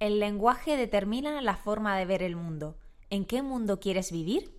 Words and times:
El 0.00 0.20
lenguaje 0.20 0.76
determina 0.76 1.42
la 1.42 1.56
forma 1.56 1.98
de 1.98 2.06
ver 2.06 2.22
el 2.22 2.36
mundo. 2.36 2.76
¿En 3.10 3.24
qué 3.24 3.42
mundo 3.42 3.80
quieres 3.80 4.12
vivir? 4.12 4.54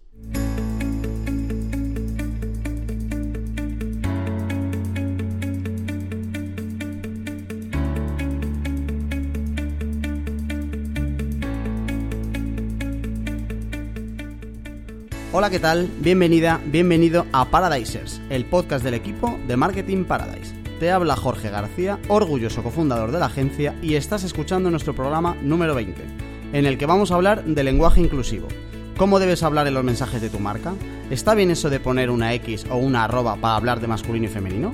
Hola, 15.32 15.50
¿qué 15.50 15.60
tal? 15.60 15.88
Bienvenida, 16.00 16.60
bienvenido 16.66 17.26
a 17.32 17.46
Paradisers, 17.46 18.20
el 18.30 18.44
podcast 18.44 18.84
del 18.84 18.96
equipo 18.96 19.40
de 19.48 19.56
Marketing 19.56 20.04
Paradise. 20.04 20.59
Te 20.80 20.92
habla 20.92 21.18
Jorge 21.18 21.50
García, 21.50 22.00
orgulloso 22.08 22.64
cofundador 22.64 23.12
de 23.12 23.20
la 23.20 23.26
agencia, 23.26 23.76
y 23.82 23.96
estás 23.96 24.24
escuchando 24.24 24.72
nuestro 24.72 24.96
programa 24.96 25.36
número 25.42 25.76
20, 25.76 26.02
en 26.54 26.66
el 26.66 26.78
que 26.78 26.86
vamos 26.86 27.12
a 27.12 27.16
hablar 27.16 27.44
de 27.44 27.64
lenguaje 27.66 28.00
inclusivo. 28.00 28.48
¿Cómo 28.96 29.20
debes 29.20 29.44
hablar 29.44 29.68
en 29.68 29.74
los 29.74 29.84
mensajes 29.84 30.22
de 30.22 30.30
tu 30.30 30.40
marca? 30.40 30.74
¿Está 31.10 31.36
bien 31.36 31.52
eso 31.52 31.70
de 31.70 31.82
poner 31.82 32.10
una 32.10 32.34
X 32.36 32.66
o 32.72 32.78
una 32.78 33.04
arroba 33.04 33.36
para 33.36 33.58
hablar 33.58 33.82
de 33.82 33.88
masculino 33.88 34.28
y 34.28 34.30
femenino? 34.30 34.72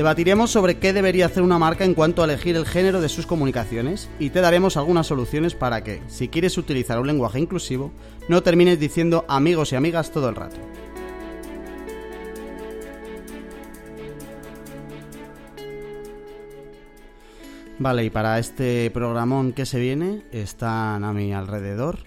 Debatiremos 0.00 0.50
sobre 0.50 0.78
qué 0.78 0.94
debería 0.94 1.26
hacer 1.26 1.42
una 1.42 1.58
marca 1.58 1.84
en 1.84 1.92
cuanto 1.92 2.22
a 2.22 2.24
elegir 2.24 2.56
el 2.56 2.64
género 2.64 3.02
de 3.02 3.10
sus 3.10 3.26
comunicaciones 3.26 4.08
y 4.18 4.30
te 4.30 4.40
daremos 4.40 4.78
algunas 4.78 5.06
soluciones 5.06 5.54
para 5.54 5.84
que, 5.84 6.00
si 6.06 6.28
quieres 6.28 6.56
utilizar 6.56 6.98
un 6.98 7.06
lenguaje 7.06 7.38
inclusivo, 7.38 7.92
no 8.26 8.42
termines 8.42 8.80
diciendo 8.80 9.26
amigos 9.28 9.72
y 9.72 9.76
amigas 9.76 10.10
todo 10.10 10.30
el 10.30 10.36
rato. 10.36 10.56
Vale, 17.78 18.02
y 18.02 18.08
para 18.08 18.38
este 18.38 18.90
programón 18.92 19.52
que 19.52 19.66
se 19.66 19.78
viene 19.78 20.22
están 20.32 21.04
a 21.04 21.12
mi 21.12 21.34
alrededor 21.34 21.98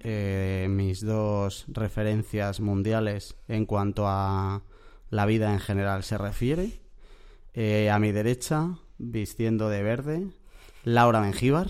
eh, 0.00 0.68
mis 0.70 1.04
dos 1.04 1.66
referencias 1.68 2.60
mundiales 2.60 3.36
en 3.46 3.66
cuanto 3.66 4.04
a 4.06 4.62
la 5.10 5.26
vida 5.26 5.52
en 5.52 5.60
general 5.60 6.02
se 6.02 6.16
refiere. 6.16 6.81
Eh, 7.54 7.90
a 7.90 7.98
mi 7.98 8.12
derecha, 8.12 8.78
vistiendo 8.96 9.68
de 9.68 9.82
verde, 9.82 10.26
Laura 10.84 11.20
Mengíbar. 11.20 11.68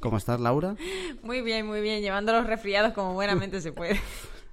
¿Cómo 0.00 0.16
estás, 0.16 0.40
Laura? 0.40 0.74
Muy 1.22 1.40
bien, 1.42 1.66
muy 1.66 1.80
bien, 1.80 2.02
llevando 2.02 2.32
los 2.32 2.46
resfriados 2.46 2.92
como 2.94 3.14
buenamente 3.14 3.60
se 3.60 3.72
puede. 3.72 4.00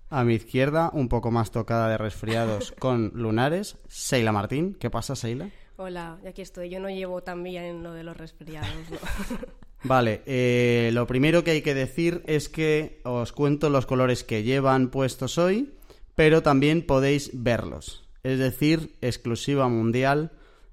A 0.10 0.24
mi 0.24 0.36
izquierda, 0.36 0.92
un 0.94 1.10
poco 1.10 1.32
más 1.32 1.52
tocada 1.52 1.90
de 1.90 1.98
resfriados 1.98 2.72
con 2.80 3.12
lunares, 3.16 3.78
Seila 3.88 4.32
Martín. 4.32 4.76
¿Qué 4.80 4.92
pasa, 4.92 5.16
Seila? 5.16 5.50
Hola, 5.78 6.20
aquí 6.28 6.44
estoy. 6.44 6.70
Yo 6.70 6.80
no 6.80 6.90
llevo 6.90 7.24
tan 7.24 7.44
bien 7.44 7.82
lo 7.82 7.94
de 7.94 8.04
los 8.04 8.16
resfriados. 8.16 8.70
¿no? 8.92 8.98
Vale, 9.84 10.22
eh, 10.26 10.92
lo 10.94 11.08
primero 11.08 11.44
que 11.44 11.52
hay 11.52 11.62
que 11.62 11.74
decir 11.74 12.22
es 12.28 12.50
que 12.50 13.02
os 13.04 13.32
cuento 13.32 13.70
los 13.70 13.86
colores 13.88 14.24
que 14.24 14.44
llevan 14.44 14.90
puestos 14.90 15.40
hoy, 15.40 15.74
pero 16.14 16.44
también 16.44 16.84
podéis 16.86 17.32
verlos. 17.34 18.08
Es 18.24 18.38
decir, 18.38 18.96
exclusiva 19.02 19.68
mundial 19.70 20.32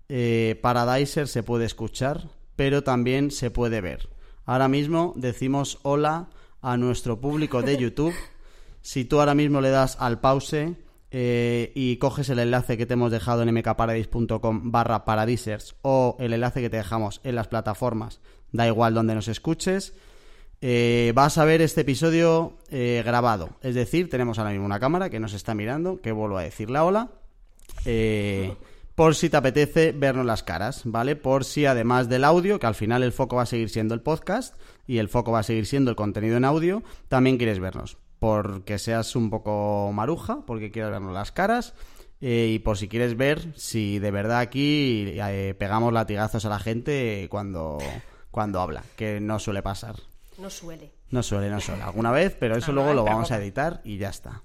eh, 0.09 0.59
Paradiser 0.63 1.29
se 1.29 1.43
puede 1.43 1.65
escuchar, 1.65 2.29
pero 2.57 2.83
también 2.83 3.31
se 3.31 3.51
puede 3.51 3.81
ver. 3.81 4.09
Ahora 4.45 4.69
mismo 4.69 5.13
decimos 5.17 5.79
hola 5.83 6.29
a 6.61 6.77
nuestro 6.77 7.21
público 7.21 7.63
de 7.63 7.77
YouTube. 7.77 8.15
Si 8.87 9.07
tú 9.07 9.19
ahora 9.19 9.35
mismo 9.35 9.63
le 9.63 9.71
das 9.71 9.97
al 9.99 10.21
pause 10.21 10.75
eh, 11.11 11.73
y 11.75 11.97
coges 11.97 12.29
el 12.29 12.39
enlace 12.39 12.77
que 12.77 12.85
te 12.85 12.93
hemos 12.93 13.11
dejado 13.11 13.43
en 13.43 13.55
mkparadise.com 13.55 14.73
barra 14.73 15.07
paradisers 15.07 15.75
o 15.81 16.19
el 16.21 16.35
enlace 16.35 16.61
que 16.61 16.69
te 16.69 16.77
dejamos 16.77 17.23
en 17.25 17.37
las 17.37 17.49
plataformas, 17.49 18.21
da 18.53 18.67
igual 18.67 18.93
donde 18.93 19.15
nos 19.15 19.29
escuches, 19.29 19.95
eh, 20.67 21.13
vas 21.15 21.37
a 21.37 21.45
ver 21.45 21.61
este 21.61 21.83
episodio 21.83 22.57
eh, 22.71 23.03
grabado. 23.05 23.51
Es 23.61 23.75
decir, 23.75 24.09
tenemos 24.09 24.39
ahora 24.39 24.51
mismo 24.51 24.65
una 24.65 24.81
cámara 24.81 25.11
que 25.11 25.21
nos 25.21 25.35
está 25.35 25.55
mirando, 25.55 26.01
que 26.01 26.11
vuelvo 26.11 26.39
a 26.39 26.43
decirle 26.43 26.79
hola. 26.79 27.11
Eh, 27.85 28.55
por 28.95 29.15
si 29.15 29.29
te 29.29 29.37
apetece 29.37 29.93
vernos 29.93 30.25
las 30.27 30.43
caras, 30.43 30.83
¿vale? 30.85 31.17
Por 31.17 31.45
si 31.45 31.67
además 31.67 32.09
del 32.09 32.25
audio, 32.25 32.59
que 32.59 32.67
al 32.67 32.75
final 32.75 33.03
el 33.03 33.13
foco 33.13 33.37
va 33.37 33.43
a 33.43 33.47
seguir 33.47 33.71
siendo 33.71 33.95
el 33.95 34.01
podcast 34.03 34.55
y 34.87 34.99
el 34.99 35.09
foco 35.09 35.33
va 35.33 35.41
a 35.41 35.45
seguir 35.45 35.67
siendo 35.67 35.91
el 35.91 35.97
contenido 35.97 36.37
en 36.37 36.45
audio, 36.45 36.83
también 37.09 37.37
quieres 37.37 37.59
vernos. 37.59 37.97
Porque 38.21 38.79
seas 38.79 39.17
un 39.17 39.29
poco 39.31 39.91
maruja, 39.93 40.47
porque 40.47 40.71
quieras 40.71 40.93
vernos 40.93 41.13
las 41.13 41.33
caras. 41.33 41.75
eh, 42.21 42.53
y 42.55 42.59
por 42.61 42.79
si 42.79 42.89
quieres 42.89 43.17
ver 43.17 43.53
si 43.57 43.99
de 43.99 44.11
verdad 44.11 44.39
aquí 44.39 45.13
eh, 45.15 45.55
pegamos 45.59 45.93
latigazos 45.93 46.45
a 46.47 46.49
la 46.49 46.59
gente 46.59 47.27
cuando, 47.31 47.79
cuando 48.31 48.61
habla, 48.61 48.83
que 48.97 49.21
no 49.21 49.39
suele 49.39 49.63
pasar. 49.63 49.97
No 50.39 50.49
suele. 50.49 50.93
No 51.11 51.23
suele, 51.23 51.51
no 51.51 51.61
suele. 51.61 51.83
Alguna 51.83 52.13
vez, 52.13 52.35
pero 52.39 52.57
eso 52.57 52.73
luego 52.73 52.95
lo 52.95 53.05
vamos 53.05 53.31
a 53.31 53.37
editar 53.39 53.81
y 53.85 53.99
ya 53.99 54.09
está. 54.09 54.43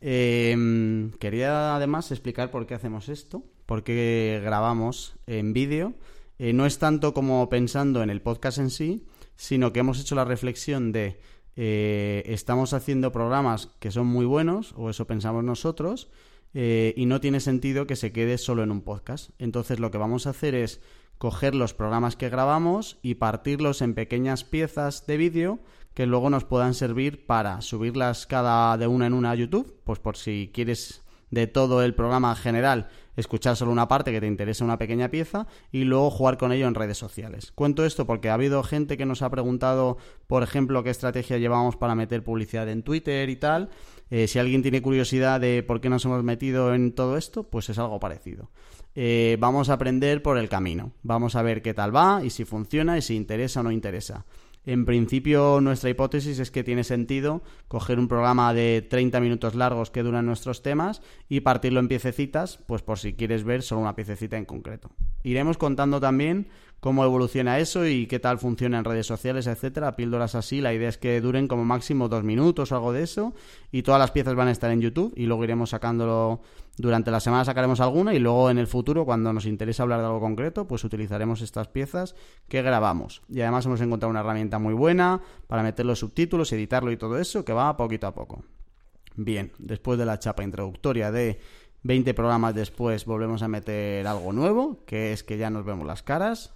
Eh, 0.00 1.10
quería 1.20 1.76
además 1.76 2.10
explicar 2.10 2.50
por 2.50 2.66
qué 2.66 2.74
hacemos 2.74 3.08
esto, 3.08 3.44
por 3.70 3.84
qué 3.84 4.40
grabamos 4.42 5.14
en 5.28 5.52
vídeo. 5.52 5.94
Eh, 6.40 6.52
no 6.52 6.66
es 6.66 6.80
tanto 6.80 7.14
como 7.14 7.48
pensando 7.48 8.02
en 8.02 8.10
el 8.10 8.20
podcast 8.20 8.58
en 8.58 8.68
sí, 8.68 9.06
sino 9.36 9.72
que 9.72 9.78
hemos 9.78 10.00
hecho 10.00 10.16
la 10.16 10.24
reflexión 10.24 10.90
de 10.90 11.20
eh, 11.54 12.24
estamos 12.26 12.72
haciendo 12.72 13.12
programas 13.12 13.68
que 13.78 13.92
son 13.92 14.08
muy 14.08 14.26
buenos, 14.26 14.74
o 14.76 14.90
eso 14.90 15.06
pensamos 15.06 15.44
nosotros, 15.44 16.10
eh, 16.52 16.94
y 16.96 17.06
no 17.06 17.20
tiene 17.20 17.38
sentido 17.38 17.86
que 17.86 17.94
se 17.94 18.10
quede 18.10 18.38
solo 18.38 18.64
en 18.64 18.72
un 18.72 18.82
podcast. 18.82 19.30
Entonces 19.38 19.78
lo 19.78 19.92
que 19.92 19.98
vamos 19.98 20.26
a 20.26 20.30
hacer 20.30 20.56
es 20.56 20.80
coger 21.18 21.54
los 21.54 21.72
programas 21.72 22.16
que 22.16 22.28
grabamos 22.28 22.98
y 23.02 23.14
partirlos 23.14 23.82
en 23.82 23.94
pequeñas 23.94 24.42
piezas 24.42 25.06
de 25.06 25.16
vídeo 25.16 25.60
que 25.94 26.06
luego 26.06 26.28
nos 26.28 26.44
puedan 26.44 26.74
servir 26.74 27.24
para 27.24 27.60
subirlas 27.60 28.26
cada 28.26 28.76
de 28.78 28.88
una 28.88 29.06
en 29.06 29.12
una 29.12 29.30
a 29.30 29.36
YouTube, 29.36 29.80
pues 29.84 30.00
por 30.00 30.16
si 30.16 30.50
quieres 30.52 31.04
de 31.30 31.46
todo 31.46 31.84
el 31.84 31.94
programa 31.94 32.34
general 32.34 32.88
escuchar 33.20 33.56
solo 33.56 33.72
una 33.72 33.88
parte 33.88 34.12
que 34.12 34.20
te 34.20 34.26
interesa 34.26 34.64
una 34.64 34.78
pequeña 34.78 35.10
pieza 35.10 35.46
y 35.70 35.84
luego 35.84 36.10
jugar 36.10 36.38
con 36.38 36.52
ello 36.52 36.66
en 36.66 36.74
redes 36.74 36.98
sociales. 36.98 37.52
Cuento 37.52 37.84
esto 37.84 38.06
porque 38.06 38.28
ha 38.28 38.34
habido 38.34 38.62
gente 38.62 38.96
que 38.96 39.06
nos 39.06 39.22
ha 39.22 39.30
preguntado, 39.30 39.98
por 40.26 40.42
ejemplo, 40.42 40.82
qué 40.82 40.90
estrategia 40.90 41.38
llevamos 41.38 41.76
para 41.76 41.94
meter 41.94 42.24
publicidad 42.24 42.68
en 42.68 42.82
Twitter 42.82 43.28
y 43.28 43.36
tal. 43.36 43.70
Eh, 44.10 44.26
si 44.26 44.38
alguien 44.38 44.62
tiene 44.62 44.82
curiosidad 44.82 45.40
de 45.40 45.62
por 45.62 45.80
qué 45.80 45.88
nos 45.88 46.04
hemos 46.04 46.24
metido 46.24 46.74
en 46.74 46.92
todo 46.92 47.16
esto, 47.16 47.44
pues 47.44 47.68
es 47.68 47.78
algo 47.78 48.00
parecido. 48.00 48.50
Eh, 48.94 49.36
vamos 49.38 49.70
a 49.70 49.74
aprender 49.74 50.22
por 50.22 50.36
el 50.36 50.48
camino. 50.48 50.92
Vamos 51.02 51.36
a 51.36 51.42
ver 51.42 51.62
qué 51.62 51.74
tal 51.74 51.94
va 51.94 52.22
y 52.24 52.30
si 52.30 52.44
funciona 52.44 52.98
y 52.98 53.02
si 53.02 53.14
interesa 53.14 53.60
o 53.60 53.62
no 53.62 53.70
interesa. 53.70 54.24
En 54.66 54.84
principio, 54.84 55.60
nuestra 55.62 55.88
hipótesis 55.88 56.38
es 56.38 56.50
que 56.50 56.62
tiene 56.62 56.84
sentido 56.84 57.42
coger 57.66 57.98
un 57.98 58.08
programa 58.08 58.52
de 58.52 58.86
30 58.88 59.18
minutos 59.20 59.54
largos 59.54 59.90
que 59.90 60.02
duran 60.02 60.26
nuestros 60.26 60.62
temas 60.62 61.00
y 61.28 61.40
partirlo 61.40 61.80
en 61.80 61.88
piececitas, 61.88 62.58
pues 62.66 62.82
por 62.82 62.98
si 62.98 63.14
quieres 63.14 63.42
ver 63.44 63.62
solo 63.62 63.80
una 63.80 63.96
piececita 63.96 64.36
en 64.36 64.44
concreto. 64.44 64.90
Iremos 65.22 65.56
contando 65.56 65.98
también 65.98 66.48
cómo 66.80 67.04
evoluciona 67.04 67.58
eso 67.58 67.86
y 67.86 68.06
qué 68.06 68.18
tal 68.18 68.38
funciona 68.38 68.78
en 68.78 68.84
redes 68.84 69.06
sociales, 69.06 69.46
etcétera. 69.46 69.96
Píldoras 69.96 70.34
así, 70.34 70.60
la 70.60 70.74
idea 70.74 70.88
es 70.88 70.98
que 70.98 71.20
duren 71.20 71.46
como 71.46 71.64
máximo 71.64 72.08
dos 72.08 72.24
minutos 72.24 72.72
o 72.72 72.74
algo 72.74 72.92
de 72.92 73.02
eso 73.02 73.34
y 73.70 73.82
todas 73.82 74.00
las 74.00 74.10
piezas 74.10 74.34
van 74.34 74.48
a 74.48 74.50
estar 74.50 74.70
en 74.70 74.80
YouTube 74.80 75.12
y 75.16 75.26
luego 75.26 75.44
iremos 75.44 75.70
sacándolo 75.70 76.40
durante 76.76 77.10
la 77.10 77.20
semana 77.20 77.44
sacaremos 77.44 77.80
alguna 77.80 78.14
y 78.14 78.18
luego 78.18 78.50
en 78.50 78.58
el 78.58 78.66
futuro 78.66 79.04
cuando 79.04 79.32
nos 79.32 79.44
interese 79.44 79.82
hablar 79.82 80.00
de 80.00 80.06
algo 80.06 80.20
concreto 80.20 80.66
pues 80.66 80.82
utilizaremos 80.82 81.42
estas 81.42 81.68
piezas 81.68 82.14
que 82.48 82.62
grabamos 82.62 83.22
y 83.28 83.42
además 83.42 83.66
hemos 83.66 83.80
encontrado 83.82 84.10
una 84.10 84.20
herramienta 84.20 84.58
muy 84.58 84.72
buena 84.72 85.20
para 85.46 85.62
meter 85.62 85.84
los 85.84 85.98
subtítulos, 85.98 86.52
editarlo 86.52 86.90
y 86.90 86.96
todo 86.96 87.18
eso 87.18 87.44
que 87.44 87.52
va 87.52 87.76
poquito 87.76 88.06
a 88.06 88.14
poco. 88.14 88.44
Bien, 89.16 89.52
después 89.58 89.98
de 89.98 90.06
la 90.06 90.18
chapa 90.18 90.42
introductoria 90.42 91.10
de 91.12 91.40
20 91.82 92.14
programas 92.14 92.54
después 92.54 93.04
volvemos 93.04 93.42
a 93.42 93.48
meter 93.48 94.06
algo 94.06 94.32
nuevo, 94.32 94.84
que 94.86 95.12
es 95.12 95.24
que 95.24 95.38
ya 95.38 95.50
nos 95.50 95.64
vemos 95.64 95.86
las 95.86 96.02
caras. 96.02 96.54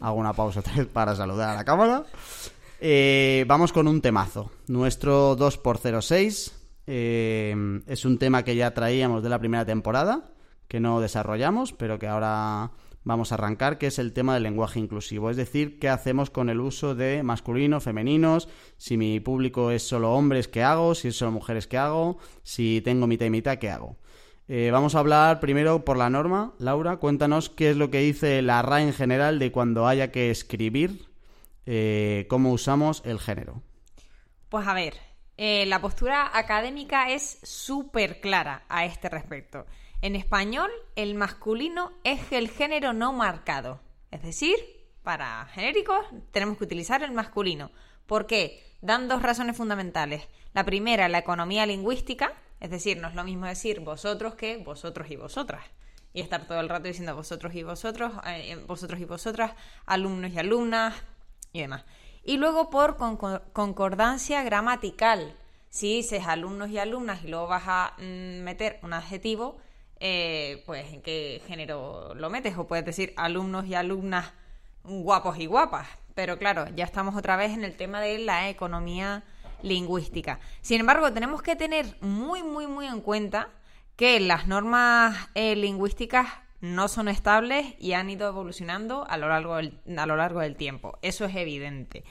Hago 0.00 0.16
una 0.16 0.32
pausa 0.32 0.62
para 0.92 1.14
saludar 1.16 1.50
a 1.50 1.54
la 1.54 1.64
cámara. 1.64 2.04
Eh, 2.80 3.44
vamos 3.48 3.72
con 3.72 3.88
un 3.88 4.00
temazo. 4.00 4.50
Nuestro 4.68 5.36
2x06 5.36 6.52
eh, 6.86 7.82
es 7.86 8.04
un 8.04 8.18
tema 8.18 8.44
que 8.44 8.54
ya 8.54 8.72
traíamos 8.72 9.22
de 9.22 9.28
la 9.28 9.38
primera 9.38 9.64
temporada, 9.64 10.30
que 10.68 10.80
no 10.80 11.00
desarrollamos, 11.00 11.72
pero 11.72 11.98
que 11.98 12.06
ahora 12.06 12.70
vamos 13.02 13.32
a 13.32 13.36
arrancar, 13.36 13.78
que 13.78 13.88
es 13.88 13.98
el 13.98 14.12
tema 14.12 14.34
del 14.34 14.44
lenguaje 14.44 14.78
inclusivo. 14.78 15.30
Es 15.30 15.36
decir, 15.36 15.78
qué 15.78 15.88
hacemos 15.88 16.30
con 16.30 16.50
el 16.50 16.60
uso 16.60 16.94
de 16.94 17.22
masculinos, 17.22 17.82
femeninos, 17.82 18.48
si 18.76 18.96
mi 18.96 19.18
público 19.18 19.70
es 19.70 19.82
solo 19.82 20.12
hombres, 20.12 20.46
¿qué 20.46 20.62
hago? 20.62 20.94
Si 20.94 21.08
es 21.08 21.16
solo 21.16 21.32
mujeres, 21.32 21.66
¿qué 21.66 21.78
hago? 21.78 22.18
Si 22.42 22.80
tengo 22.84 23.06
mitad 23.06 23.26
y 23.26 23.30
mitad, 23.30 23.58
¿qué 23.58 23.70
hago? 23.70 23.96
Eh, 24.50 24.70
vamos 24.72 24.94
a 24.94 25.00
hablar 25.00 25.40
primero 25.40 25.84
por 25.84 25.98
la 25.98 26.08
norma. 26.08 26.54
Laura, 26.58 26.96
cuéntanos 26.96 27.50
qué 27.50 27.70
es 27.70 27.76
lo 27.76 27.90
que 27.90 27.98
dice 27.98 28.40
la 28.40 28.62
RAE 28.62 28.84
en 28.84 28.94
general 28.94 29.38
de 29.38 29.52
cuando 29.52 29.86
haya 29.86 30.10
que 30.10 30.30
escribir 30.30 31.06
eh, 31.66 32.26
cómo 32.30 32.50
usamos 32.52 33.02
el 33.04 33.20
género. 33.20 33.60
Pues 34.48 34.66
a 34.66 34.72
ver, 34.72 34.94
eh, 35.36 35.66
la 35.66 35.82
postura 35.82 36.30
académica 36.32 37.10
es 37.10 37.40
súper 37.42 38.20
clara 38.20 38.64
a 38.70 38.86
este 38.86 39.10
respecto. 39.10 39.66
En 40.00 40.16
español, 40.16 40.70
el 40.96 41.14
masculino 41.14 41.92
es 42.02 42.32
el 42.32 42.48
género 42.48 42.94
no 42.94 43.12
marcado. 43.12 43.82
Es 44.10 44.22
decir, 44.22 44.56
para 45.02 45.44
genéricos 45.52 46.06
tenemos 46.32 46.56
que 46.56 46.64
utilizar 46.64 47.02
el 47.02 47.12
masculino. 47.12 47.70
¿Por 48.06 48.26
qué? 48.26 48.64
Dan 48.80 49.08
dos 49.08 49.20
razones 49.20 49.58
fundamentales. 49.58 50.26
La 50.54 50.64
primera, 50.64 51.08
la 51.10 51.18
economía 51.18 51.66
lingüística, 51.66 52.32
es 52.60 52.70
decir, 52.70 52.98
no 52.98 53.08
es 53.08 53.14
lo 53.14 53.24
mismo 53.24 53.46
decir 53.46 53.80
vosotros 53.80 54.34
que 54.34 54.56
vosotros 54.56 55.10
y 55.10 55.16
vosotras. 55.16 55.64
Y 56.12 56.20
estar 56.20 56.46
todo 56.46 56.60
el 56.60 56.68
rato 56.68 56.88
diciendo 56.88 57.14
vosotros 57.14 57.54
y 57.54 57.62
vosotros, 57.62 58.12
eh, 58.26 58.56
vosotros 58.66 59.00
y 59.00 59.04
vosotras, 59.04 59.52
alumnos 59.86 60.32
y 60.32 60.38
alumnas 60.38 60.94
y 61.52 61.60
demás. 61.60 61.84
Y 62.24 62.36
luego 62.36 62.70
por 62.70 62.96
concordancia 62.96 64.42
gramatical. 64.42 65.36
Si 65.70 65.96
dices 65.96 66.26
alumnos 66.26 66.70
y 66.70 66.78
alumnas 66.78 67.22
y 67.24 67.28
luego 67.28 67.46
vas 67.46 67.64
a 67.66 67.94
mm, 67.98 68.42
meter 68.42 68.80
un 68.82 68.92
adjetivo, 68.94 69.58
eh, 70.00 70.62
pues 70.66 70.92
en 70.92 71.02
qué 71.02 71.42
género 71.46 72.14
lo 72.14 72.30
metes. 72.30 72.56
O 72.56 72.66
puedes 72.66 72.84
decir 72.84 73.12
alumnos 73.16 73.66
y 73.66 73.74
alumnas 73.74 74.32
guapos 74.82 75.38
y 75.38 75.46
guapas. 75.46 75.86
Pero 76.14 76.38
claro, 76.38 76.66
ya 76.74 76.84
estamos 76.84 77.14
otra 77.16 77.36
vez 77.36 77.52
en 77.52 77.64
el 77.64 77.76
tema 77.76 78.00
de 78.00 78.18
la 78.18 78.48
economía 78.48 79.22
lingüística. 79.62 80.40
Sin 80.60 80.80
embargo, 80.80 81.12
tenemos 81.12 81.42
que 81.42 81.56
tener 81.56 81.96
muy, 82.00 82.42
muy, 82.42 82.66
muy 82.66 82.86
en 82.86 83.00
cuenta 83.00 83.50
que 83.96 84.20
las 84.20 84.46
normas 84.46 85.28
eh, 85.34 85.56
lingüísticas 85.56 86.28
no 86.60 86.88
son 86.88 87.08
estables 87.08 87.74
y 87.78 87.92
han 87.92 88.10
ido 88.10 88.28
evolucionando 88.28 89.06
a 89.08 89.16
lo, 89.16 89.28
largo 89.28 89.56
del, 89.56 89.80
a 89.96 90.06
lo 90.06 90.16
largo 90.16 90.40
del 90.40 90.56
tiempo. 90.56 90.98
Eso 91.02 91.24
es 91.24 91.34
evidente. 91.36 92.04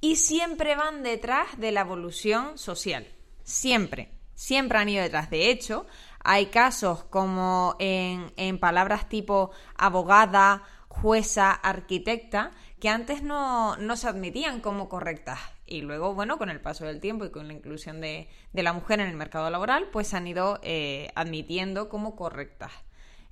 Y 0.00 0.16
siempre 0.16 0.74
van 0.74 1.02
detrás 1.02 1.58
de 1.58 1.72
la 1.72 1.82
evolución 1.82 2.58
social. 2.58 3.06
Siempre. 3.44 4.10
Siempre 4.34 4.78
han 4.78 4.88
ido 4.88 5.02
detrás. 5.02 5.30
De 5.30 5.50
hecho, 5.50 5.86
hay 6.24 6.46
casos 6.46 7.04
como 7.04 7.76
en, 7.78 8.32
en 8.36 8.58
palabras 8.58 9.08
tipo 9.08 9.52
abogada, 9.76 10.64
jueza, 10.88 11.52
arquitecta, 11.52 12.50
que 12.80 12.88
antes 12.88 13.22
no, 13.22 13.76
no, 13.76 13.96
se 13.96 14.08
admitían 14.08 14.60
como 14.60 14.88
correctas. 14.88 15.38
Y 15.72 15.80
luego, 15.80 16.12
bueno, 16.12 16.36
con 16.36 16.50
el 16.50 16.60
paso 16.60 16.84
del 16.84 17.00
tiempo 17.00 17.24
y 17.24 17.30
con 17.30 17.46
la 17.48 17.54
inclusión 17.54 18.02
de, 18.02 18.28
de 18.52 18.62
la 18.62 18.74
mujer 18.74 19.00
en 19.00 19.08
el 19.08 19.16
mercado 19.16 19.48
laboral, 19.48 19.88
pues 19.90 20.12
han 20.12 20.26
ido 20.26 20.60
eh, 20.62 21.10
admitiendo 21.14 21.88
como 21.88 22.14
correctas. 22.14 22.70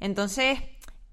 Entonces, 0.00 0.58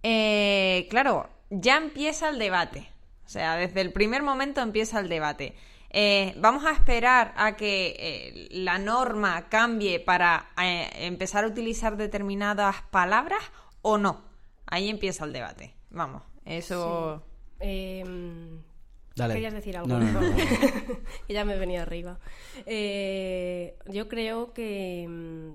eh, 0.04 0.88
claro, 0.90 1.30
ya 1.50 1.76
empieza 1.76 2.30
el 2.30 2.40
debate. 2.40 2.90
O 3.26 3.30
sea, 3.30 3.58
desde 3.58 3.82
el 3.82 3.92
primer 3.92 4.24
momento 4.24 4.62
empieza 4.62 5.02
el 5.02 5.10
debate. 5.10 5.54
Eh, 5.90 6.34
¿Vamos 6.38 6.64
a 6.64 6.72
esperar 6.72 7.34
a 7.36 7.58
que 7.58 8.48
la 8.52 8.78
norma 8.78 9.50
cambie 9.50 10.00
para 10.00 10.52
empezar 10.56 11.44
a 11.44 11.48
utilizar 11.48 11.98
determinadas 11.98 12.84
palabras 12.84 13.42
o 13.82 13.98
no? 13.98 14.24
Ahí 14.66 14.90
empieza 14.90 15.26
el 15.26 15.34
debate. 15.34 15.74
Vamos, 15.90 16.24
eso... 16.46 17.22
Em, 19.18 19.34
¿Querías 19.34 19.54
decir 19.54 19.78
algo? 19.78 19.90
ya 21.30 21.46
me 21.46 21.56
he 21.56 21.60
venido 21.60 21.82
arriba. 21.82 22.20
yo 22.66 24.08
creo 24.08 24.54
que, 24.54 25.54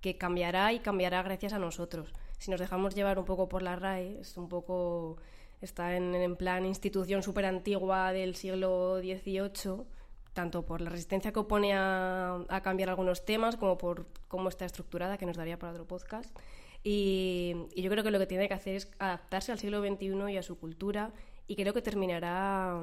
que 0.00 0.16
cambiará 0.16 0.72
y 0.72 0.80
cambiará 0.80 1.22
gracias 1.22 1.52
a 1.52 1.58
nosotros 1.58 2.12
si 2.38 2.50
nos 2.50 2.60
dejamos 2.60 2.94
llevar 2.94 3.18
un 3.18 3.24
poco 3.24 3.48
por 3.48 3.62
la 3.62 3.76
RAE, 3.76 4.20
es 4.20 4.36
un 4.36 4.48
poco 4.48 5.16
está 5.60 5.96
en, 5.96 6.36
plan 6.36 6.66
institución 6.66 7.22
súper 7.22 7.46
antigua 7.46 8.12
del 8.12 8.34
siglo 8.34 8.98
XVIII, 9.00 9.84
tanto 10.34 10.66
por 10.66 10.80
la 10.80 10.90
resistencia 10.90 11.32
que 11.32 11.38
opone 11.38 11.72
a, 11.74 12.44
cambiar 12.62 12.90
algunos 12.90 13.24
temas 13.24 13.56
como 13.56 13.78
por 13.78 14.06
cómo 14.28 14.48
está 14.48 14.64
estructurada, 14.66 15.16
que 15.16 15.26
nos 15.26 15.36
daría 15.36 15.58
para 15.58 15.72
otro 15.72 15.86
podcast. 15.86 16.36
Y, 16.84 17.54
y, 17.74 17.82
yo 17.82 17.90
creo 17.90 18.04
que 18.04 18.10
lo 18.10 18.18
que 18.18 18.26
tiene 18.26 18.46
que 18.46 18.54
hacer 18.54 18.76
es 18.76 18.92
adaptarse 18.98 19.50
al 19.50 19.58
siglo 19.58 19.80
XXI 19.80 20.30
y 20.30 20.36
a 20.36 20.42
su 20.42 20.58
cultura 20.58 21.12
y 21.46 21.56
creo 21.56 21.72
que 21.72 21.82
terminará, 21.82 22.80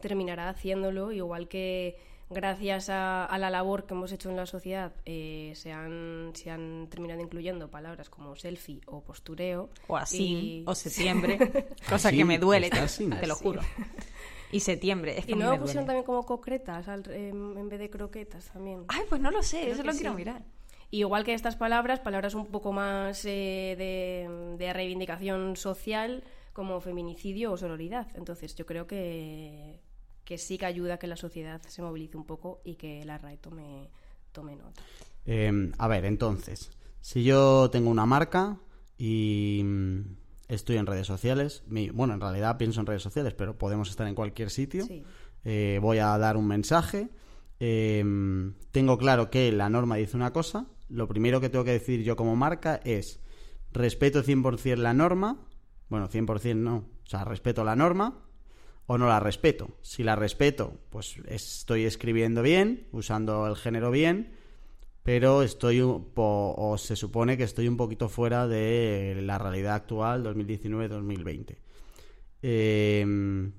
terminará 0.00 0.48
haciéndolo, 0.48 1.12
igual 1.12 1.48
que 1.48 1.96
gracias 2.28 2.88
a, 2.90 3.36
la 3.38 3.50
labor 3.50 3.86
que 3.86 3.94
hemos 3.94 4.10
hecho 4.12 4.30
en 4.30 4.36
la 4.36 4.46
sociedad, 4.46 4.92
eh, 5.04 5.52
se, 5.54 5.72
han, 5.72 6.32
se 6.34 6.50
han 6.50 6.88
terminado 6.90 7.20
incluyendo 7.20 7.70
palabras 7.70 8.10
como 8.10 8.34
selfie 8.36 8.80
o 8.86 9.02
postureo. 9.02 9.70
O 9.86 9.96
así, 9.96 10.64
o 10.66 10.74
septiembre, 10.74 11.38
cosa 11.88 12.10
que 12.10 12.24
me 12.24 12.38
duele, 12.38 12.70
te, 12.70 13.26
lo 13.26 13.36
juro. 13.36 13.60
Y 14.50 14.60
septiembre. 14.60 15.18
Es 15.18 15.26
que 15.26 15.32
y 15.32 15.34
no 15.34 15.58
pusieron 15.58 15.86
también 15.86 16.04
como 16.04 16.24
concretas 16.24 16.86
en 16.88 17.68
vez 17.68 17.78
de 17.78 17.90
croquetas 17.90 18.46
también. 18.52 18.84
Ay, 18.88 19.02
pues 19.08 19.20
no 19.20 19.30
lo 19.30 19.42
sé, 19.42 19.70
eso 19.70 19.82
lo 19.82 19.92
quiero 19.92 20.14
mirar. 20.14 20.42
igual 20.90 21.24
que 21.24 21.34
estas 21.34 21.56
palabras, 21.56 22.00
palabras 22.00 22.34
un 22.34 22.46
poco 22.46 22.72
más 22.72 23.24
eh, 23.24 23.74
de, 23.78 24.56
de 24.56 24.72
reivindicación 24.72 25.56
social, 25.56 26.24
como 26.56 26.80
feminicidio 26.80 27.52
o 27.52 27.58
sororidad. 27.58 28.06
Entonces, 28.14 28.54
yo 28.54 28.64
creo 28.64 28.86
que, 28.86 29.78
que 30.24 30.38
sí 30.38 30.56
que 30.56 30.64
ayuda 30.64 30.94
a 30.94 30.98
que 30.98 31.06
la 31.06 31.18
sociedad 31.18 31.60
se 31.68 31.82
movilice 31.82 32.16
un 32.16 32.24
poco 32.24 32.62
y 32.64 32.76
que 32.76 33.04
la 33.04 33.18
RAE 33.18 33.36
tome, 33.36 33.90
tome 34.32 34.56
nota. 34.56 34.82
Em, 35.26 35.72
a 35.76 35.86
ver, 35.86 36.06
entonces, 36.06 36.70
si 37.02 37.24
yo 37.24 37.68
tengo 37.68 37.90
una 37.90 38.06
marca 38.06 38.56
y 38.96 39.60
mm, 39.62 40.00
estoy 40.48 40.78
en 40.78 40.86
redes 40.86 41.06
sociales, 41.06 41.62
bueno, 41.92 42.14
en 42.14 42.22
realidad 42.22 42.56
pienso 42.56 42.80
en 42.80 42.86
redes 42.86 43.02
sociales, 43.02 43.34
pero 43.34 43.58
podemos 43.58 43.90
estar 43.90 44.08
en 44.08 44.14
cualquier 44.14 44.48
sitio, 44.48 44.86
eh, 45.44 45.78
voy 45.82 45.98
a 45.98 46.16
dar 46.16 46.38
un 46.38 46.46
mensaje, 46.46 47.10
em, 47.60 48.54
tengo 48.70 48.96
claro 48.96 49.28
que 49.28 49.52
la 49.52 49.68
norma 49.68 49.96
dice 49.96 50.16
una 50.16 50.32
cosa, 50.32 50.68
lo 50.88 51.06
primero 51.06 51.38
que 51.38 51.50
tengo 51.50 51.66
que 51.66 51.72
decir 51.72 52.02
yo 52.02 52.16
como 52.16 52.34
marca 52.34 52.80
es 52.82 53.20
respeto 53.72 54.22
100% 54.22 54.76
la 54.76 54.94
norma, 54.94 55.45
bueno, 55.88 56.08
100% 56.08 56.56
no, 56.56 56.76
o 56.76 57.06
sea, 57.06 57.24
respeto 57.24 57.64
la 57.64 57.76
norma, 57.76 58.22
o 58.86 58.98
no 58.98 59.08
la 59.08 59.20
respeto. 59.20 59.76
Si 59.82 60.02
la 60.02 60.16
respeto, 60.16 60.78
pues 60.90 61.16
estoy 61.26 61.84
escribiendo 61.84 62.42
bien, 62.42 62.86
usando 62.92 63.46
el 63.46 63.56
género 63.56 63.90
bien, 63.90 64.32
pero 65.02 65.42
estoy 65.42 65.80
o 65.82 66.76
se 66.78 66.96
supone 66.96 67.36
que 67.36 67.44
estoy 67.44 67.68
un 67.68 67.76
poquito 67.76 68.08
fuera 68.08 68.48
de 68.48 69.20
la 69.22 69.38
realidad 69.38 69.74
actual 69.74 70.24
2019-2020. 70.24 71.58
Em, 72.42 73.52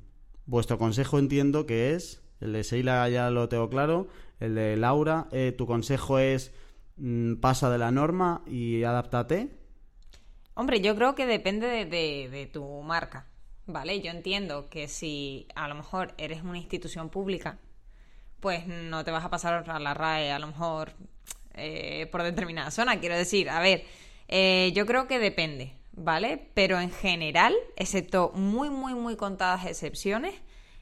vuestro 0.45 0.77
consejo 0.77 1.19
entiendo 1.19 1.65
que 1.65 1.94
es, 1.94 2.21
el 2.39 2.53
de 2.53 2.63
Seila 2.63 3.07
ya 3.09 3.30
lo 3.31 3.50
tengo 3.50 3.69
claro, 3.69 4.07
el 4.39 4.56
de 4.56 4.77
Laura, 4.77 5.27
eh, 5.31 5.53
tu 5.57 5.65
consejo 5.65 6.19
es 6.19 6.53
mm, 6.97 7.35
pasa 7.35 7.69
de 7.69 7.77
la 7.77 7.91
norma 7.91 8.44
y 8.45 8.83
adáptate. 8.83 9.57
Hombre, 10.59 10.81
yo 10.81 10.95
creo 10.95 11.14
que 11.14 11.28
depende 11.28 11.85
de 11.85 12.49
tu 12.52 12.81
marca. 12.81 13.28
Vale, 13.68 14.02
yo 14.02 14.09
entiendo 14.09 14.69
que 14.69 14.87
si 14.87 15.47
a 15.54 15.68
lo 15.68 15.76
mejor 15.76 16.16
eres 16.18 16.42
una 16.42 16.57
institución 16.57 17.09
pública, 17.09 17.59
pues 18.40 18.66
no 18.66 19.04
te 19.04 19.11
vas 19.11 19.23
a 19.23 19.30
pasar 19.30 19.69
a 19.69 19.80
la 19.80 19.94
RAE 19.94 20.31
a 20.31 20.40
lo 20.40 20.47
mejor 20.47 20.94
eh, 21.54 22.07
por 22.11 22.23
determinada 22.23 22.71
zona. 22.71 22.99
Quiero 22.99 23.16
decir, 23.16 23.52
a 23.52 23.59
ver, 23.59 23.83
eh, 24.30 24.71
yo 24.73 24.87
creo 24.87 25.06
que 25.06 25.19
depende, 25.19 25.73
¿vale? 25.92 26.49
Pero 26.56 26.80
en 26.80 26.90
general, 26.90 27.54
excepto 27.76 28.31
muy, 28.33 28.71
muy, 28.71 28.95
muy 28.95 29.16
contadas 29.16 29.68
excepciones, 29.68 30.33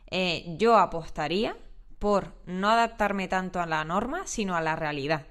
eh, 0.10 0.46
yo 0.58 0.78
apostaría 0.78 1.58
por 2.00 2.34
no 2.46 2.70
adaptarme 2.70 3.28
tanto 3.28 3.60
a 3.60 3.66
la 3.66 3.84
norma, 3.84 4.26
sino 4.26 4.56
a 4.56 4.62
la 4.62 4.78
realidad. 4.78 5.26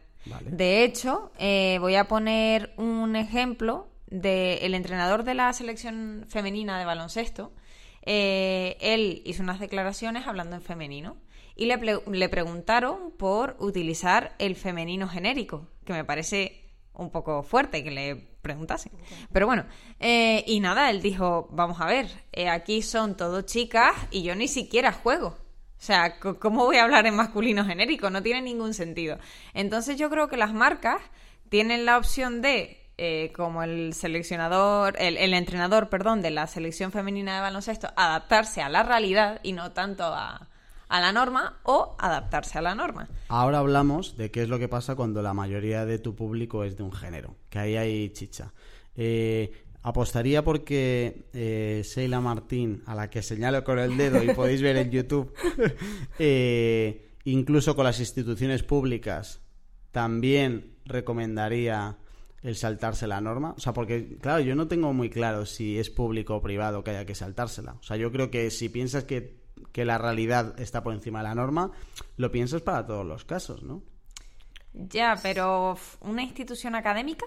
De 0.44 0.84
hecho, 0.84 1.30
voy 1.38 1.94
a 1.94 2.08
poner 2.08 2.74
un 2.76 3.16
ejemplo 3.16 3.93
del 4.14 4.75
entrenador 4.75 5.25
de 5.25 5.35
la 5.35 5.52
selección 5.52 6.25
femenina 6.28 6.78
de 6.78 6.85
baloncesto, 6.85 7.52
eh, 8.02 8.76
él 8.80 9.23
hizo 9.25 9.42
unas 9.42 9.59
declaraciones 9.59 10.26
hablando 10.28 10.54
en 10.54 10.62
femenino 10.62 11.16
y 11.56 11.66
le, 11.66 11.78
le, 12.06 12.28
preguntaron 12.28 13.12
por 13.18 13.56
utilizar 13.59 14.37
el 14.38 14.54
femenino 14.54 15.09
genérico, 15.09 15.68
que 15.85 15.92
me 15.92 16.04
parece 16.04 16.64
un 16.92 17.11
poco 17.11 17.42
fuerte 17.42 17.83
que 17.83 17.90
le 17.90 18.16
preguntasen. 18.40 18.92
Pero 19.33 19.47
bueno, 19.47 19.64
eh, 19.99 20.44
y 20.47 20.61
nada, 20.61 20.90
él 20.90 21.02
dijo, 21.02 21.49
vamos 21.50 21.80
a 21.80 21.87
ver, 21.87 22.09
eh, 22.30 22.49
aquí 22.49 22.83
son 22.83 23.16
todo 23.16 23.42
chicas 23.42 23.94
y 24.12 24.23
yo 24.23 24.37
ni 24.37 24.47
siquiera 24.47 24.92
juego. 24.92 25.37
O 25.76 25.87
sea, 25.87 26.21
¿cómo 26.21 26.64
voy 26.64 26.76
a 26.76 26.85
hablar 26.85 27.04
en 27.06 27.16
masculino 27.16 27.64
genérico? 27.64 28.11
No 28.11 28.23
tiene 28.23 28.42
ningún 28.42 28.75
sentido. 28.75 29.18
Entonces 29.54 29.97
yo 29.97 30.09
creo 30.09 30.28
que 30.28 30.37
las 30.37 30.54
marcas 30.54 31.00
tienen 31.49 31.85
la 31.85 31.99
opción 31.99 32.42
de 32.42 32.83
eh, 32.96 33.32
como 33.34 33.64
el 33.64 33.92
seleccionador, 33.92 34.94
el, 35.00 35.34
entrenador, 35.34 35.88
perdón, 35.88 36.22
de 36.22 36.30
la 36.30 36.46
selección 36.46 36.92
femenina 36.92 37.34
de 37.34 37.40
baloncesto, 37.40 37.88
adaptarse 37.96 38.62
a 38.62 38.68
la 38.68 38.84
realidad 38.84 39.40
y 39.42 39.52
no 39.52 39.72
tanto 39.72 40.04
a, 40.04 40.48
la 40.88 41.12
norma 41.12 41.58
o 41.64 41.96
adaptarse 41.98 42.56
a 42.58 42.62
la 42.62 42.76
norma. 42.76 43.08
Ahora 43.26 43.58
hablamos 43.58 44.16
de 44.16 44.30
qué 44.30 44.42
es 44.42 44.48
lo 44.48 44.60
que 44.60 44.68
pasa 44.68 44.94
cuando 44.94 45.22
la 45.22 45.34
mayoría 45.34 45.84
de 45.84 45.98
tu 45.98 46.14
público 46.14 46.62
es 46.62 46.76
de 46.76 46.84
un 46.84 46.92
género, 46.92 47.34
que 47.50 47.58
ahí 47.58 47.76
hay 47.76 48.10
chicha. 48.10 48.52
Eh, 48.94 49.64
apostaría 49.82 50.44
porque 50.44 51.26
eh, 51.32 51.82
Sheila 51.84 52.20
Martín, 52.20 52.84
a 52.86 52.94
la 52.94 53.10
que 53.10 53.22
señalo 53.22 53.64
con 53.64 53.80
el 53.80 53.96
dedo 53.96 54.22
y 54.22 54.32
podéis 54.34 54.62
ver 54.62 54.76
en 54.76 54.92
YouTube, 54.92 55.34
incluso 57.24 57.74
con 57.74 57.86
las 57.86 57.98
instituciones 57.98 58.62
públicas, 58.62 59.40
también 59.90 60.76
recomendaría 60.84 61.98
el 62.44 62.56
saltarse 62.56 63.06
la 63.06 63.20
norma. 63.20 63.54
O 63.56 63.60
sea, 63.60 63.72
porque, 63.72 64.18
claro, 64.20 64.40
yo 64.40 64.54
no 64.54 64.68
tengo 64.68 64.92
muy 64.92 65.10
claro 65.10 65.46
si 65.46 65.78
es 65.78 65.90
público 65.90 66.36
o 66.36 66.42
privado 66.42 66.84
que 66.84 66.90
haya 66.90 67.06
que 67.06 67.14
saltársela. 67.14 67.72
O 67.80 67.82
sea, 67.82 67.96
yo 67.96 68.12
creo 68.12 68.30
que 68.30 68.50
si 68.50 68.68
piensas 68.68 69.04
que, 69.04 69.42
la 69.74 69.98
realidad 69.98 70.60
está 70.60 70.82
por 70.82 70.94
encima 70.94 71.20
de 71.20 71.24
la 71.24 71.34
norma, 71.34 71.72
lo 72.16 72.30
piensas 72.30 72.60
para 72.60 72.86
todos 72.86 73.04
los 73.04 73.24
casos, 73.24 73.62
¿no? 73.62 73.82
Ya, 74.74 75.18
pero 75.22 75.76
¿una 76.00 76.22
institución 76.22 76.74
académica? 76.74 77.26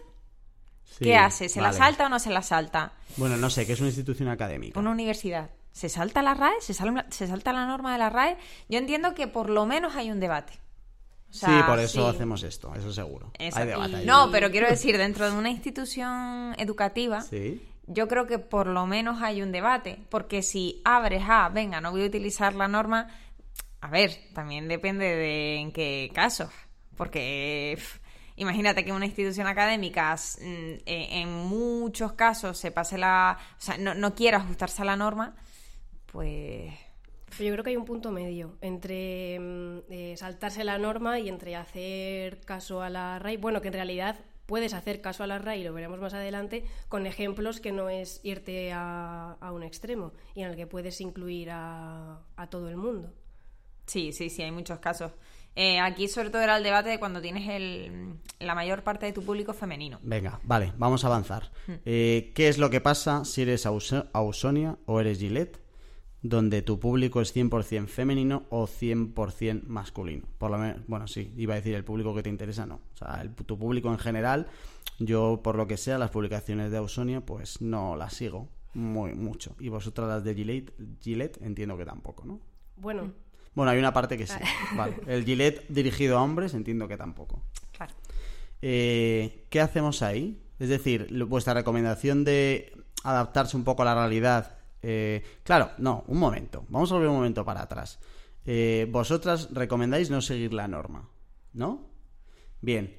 ¿Qué 0.99 1.17
hace? 1.17 1.49
¿Se 1.49 1.61
la 1.61 1.73
salta 1.73 2.05
o 2.05 2.09
no 2.09 2.19
se 2.19 2.29
la 2.29 2.41
salta? 2.41 2.93
Bueno, 3.17 3.37
no 3.37 3.49
sé, 3.49 3.65
¿qué 3.65 3.73
es 3.73 3.79
una 3.79 3.89
institución 3.89 4.29
académica? 4.29 4.79
Una 4.79 4.91
universidad. 4.91 5.49
¿Se 5.71 5.89
salta 5.89 6.21
la 6.21 6.33
RAE? 6.33 6.61
¿Se, 6.61 6.73
¿Se 6.73 7.27
salta 7.27 7.53
la 7.53 7.65
norma 7.65 7.91
de 7.91 7.99
la 7.99 8.09
RAE? 8.09 8.37
Yo 8.69 8.77
entiendo 8.77 9.13
que 9.13 9.27
por 9.27 9.49
lo 9.49 9.65
menos 9.65 9.95
hay 9.95 10.11
un 10.11 10.19
debate 10.19 10.53
sí, 11.29 11.45
por 11.65 11.79
eso 11.79 12.07
hacemos 12.07 12.43
esto, 12.43 12.73
eso 12.75 12.91
seguro. 12.93 13.31
no, 14.05 14.29
pero 14.31 14.51
quiero 14.51 14.67
decir, 14.67 14.97
dentro 14.97 15.29
de 15.29 15.37
una 15.37 15.49
institución 15.49 16.55
educativa, 16.57 17.23
yo 17.87 18.07
creo 18.07 18.27
que 18.27 18.39
por 18.39 18.67
lo 18.67 18.85
menos 18.85 19.21
hay 19.21 19.41
un 19.41 19.51
debate, 19.51 19.99
porque 20.09 20.41
si 20.41 20.81
abres 20.83 21.23
a, 21.27 21.49
venga, 21.49 21.81
no 21.81 21.91
voy 21.91 22.03
a 22.03 22.07
utilizar 22.07 22.53
la 22.55 22.67
norma, 22.67 23.07
a 23.81 23.89
ver, 23.89 24.11
también 24.33 24.67
depende 24.67 25.05
de 25.05 25.55
en 25.57 25.71
qué 25.71 26.11
casos, 26.13 26.49
porque... 26.95 27.77
imagínate 28.35 28.85
que 28.85 28.91
una 28.91 29.05
institución 29.05 29.47
académica 29.47 30.15
mm, 30.15 30.83
e, 30.85 31.21
en 31.21 31.29
muchos 31.33 32.13
casos 32.13 32.57
se 32.57 32.71
pase 32.71 32.97
la. 32.97 33.37
O 33.57 33.61
sea, 33.61 33.77
no, 33.77 33.95
no 33.95 34.13
quiera 34.13 34.37
ajustarse 34.37 34.83
a 34.83 34.85
la 34.85 34.95
norma, 34.95 35.35
pues 36.05 36.71
yo 37.39 37.51
creo 37.51 37.63
que 37.63 37.69
hay 37.71 37.77
un 37.77 37.85
punto 37.85 38.11
medio 38.11 38.57
entre 38.61 39.39
mm, 39.39 39.77
eh, 39.89 40.15
saltarse 40.17 40.63
la 40.63 40.77
norma 40.77 41.19
y 41.19 41.29
entre 41.29 41.55
hacer 41.55 42.41
caso 42.41 42.81
a 42.81 42.89
la 42.89 43.19
RAI. 43.19 43.37
Bueno, 43.37 43.61
que 43.61 43.67
en 43.67 43.73
realidad 43.73 44.17
puedes 44.47 44.73
hacer 44.73 45.01
caso 45.01 45.23
a 45.23 45.27
la 45.27 45.37
RAI, 45.37 45.63
lo 45.63 45.73
veremos 45.73 45.99
más 45.99 46.13
adelante, 46.13 46.65
con 46.89 47.05
ejemplos 47.05 47.59
que 47.59 47.71
no 47.71 47.89
es 47.89 48.21
irte 48.23 48.71
a, 48.73 49.37
un 49.53 49.61
extremo 49.61 50.13
y 50.33 50.41
en 50.41 50.49
el 50.49 50.55
que 50.55 50.65
puedes 50.65 50.99
incluir 51.01 51.49
a, 51.51 52.21
todo 52.49 52.69
el 52.69 52.77
mundo. 52.77 53.13
Sí, 53.85 54.11
sí, 54.11 54.29
sí, 54.29 54.41
hay 54.41 54.51
muchos 54.51 54.79
casos. 54.79 55.11
Eh, 55.55 55.79
aquí 55.79 56.07
sobre 56.07 56.29
todo 56.29 56.41
era 56.41 56.57
el 56.57 56.63
debate 56.63 56.89
de 56.89 56.99
cuando 56.99 57.19
tienes 57.19 57.49
el, 57.49 58.13
la 58.39 58.53
mayor 58.53 58.83
parte 58.83 59.07
de 59.07 59.13
tu 59.13 59.23
público 59.23 59.53
femenino. 59.53 59.99
Venga, 60.03 60.39
vale, 60.43 60.73
vamos 60.77 61.03
a 61.03 61.07
avanzar. 61.07 61.51
Hmm. 61.65 61.73
Eh, 61.83 62.31
¿Qué 62.35 62.47
es 62.47 62.57
lo 62.57 62.69
que 62.69 62.79
pasa 62.79 63.25
si 63.25 63.41
eres 63.41 63.65
Ausonia 63.65 64.77
o 64.85 64.99
eres 64.99 65.19
Gillette? 65.19 65.66
Donde 66.21 66.61
tu 66.61 66.79
público 66.79 67.21
es 67.21 67.35
100% 67.35 67.87
femenino 67.87 68.43
o 68.49 68.67
100% 68.67 69.63
masculino. 69.63 70.25
Por 70.37 70.51
lo 70.51 70.57
menos, 70.57 70.81
bueno, 70.87 71.07
sí, 71.07 71.31
iba 71.37 71.53
a 71.53 71.57
decir 71.57 71.75
el 71.75 71.83
público 71.83 72.15
que 72.15 72.23
te 72.23 72.29
interesa, 72.29 72.65
no. 72.65 72.75
O 72.93 72.97
sea, 72.97 73.23
tu 73.45 73.57
público 73.57 73.91
en 73.91 73.99
general, 73.99 74.47
yo 74.99 75.41
por 75.43 75.55
lo 75.55 75.67
que 75.67 75.77
sea, 75.77 75.97
las 75.97 76.09
publicaciones 76.09 76.71
de 76.71 76.77
Ausonia, 76.77 77.21
pues 77.21 77.61
no 77.61 77.95
las 77.95 78.13
sigo 78.13 78.49
muy 78.73 79.13
mucho. 79.13 79.55
Y 79.59 79.69
vosotras 79.69 80.07
las 80.07 80.23
de 80.23 80.35
Gillette, 80.35 80.73
Gillette 81.01 81.41
entiendo 81.41 81.77
que 81.77 81.85
tampoco, 81.85 82.25
¿no? 82.25 82.39
Bueno. 82.77 83.11
Bueno, 83.55 83.71
hay 83.71 83.79
una 83.79 83.93
parte 83.93 84.17
que 84.17 84.27
sí. 84.27 84.37
vale. 84.75 84.97
El 85.07 85.25
Gillette 85.25 85.67
dirigido 85.67 86.17
a 86.17 86.23
hombres 86.23 86.53
entiendo 86.53 86.87
que 86.87 86.97
tampoco. 86.97 87.41
Claro. 87.71 87.93
Eh, 88.61 89.45
¿Qué 89.49 89.61
hacemos 89.61 90.01
ahí? 90.01 90.41
Es 90.59 90.69
decir, 90.69 91.07
vuestra 91.27 91.53
recomendación 91.53 92.23
de 92.23 92.73
adaptarse 93.03 93.57
un 93.57 93.63
poco 93.63 93.83
a 93.83 93.85
la 93.85 93.95
realidad 93.95 94.56
eh, 94.89 95.21
claro, 95.43 95.71
no, 95.79 96.05
un 96.07 96.17
momento. 96.17 96.65
Vamos 96.69 96.89
a 96.89 96.95
volver 96.95 97.09
un 97.09 97.17
momento 97.17 97.43
para 97.43 97.61
atrás. 97.61 97.99
Eh, 98.45 98.87
vosotras 98.89 99.49
recomendáis 99.51 100.09
no 100.09 100.21
seguir 100.21 100.53
la 100.53 100.69
norma, 100.69 101.09
¿no? 101.51 101.89
Bien. 102.61 102.97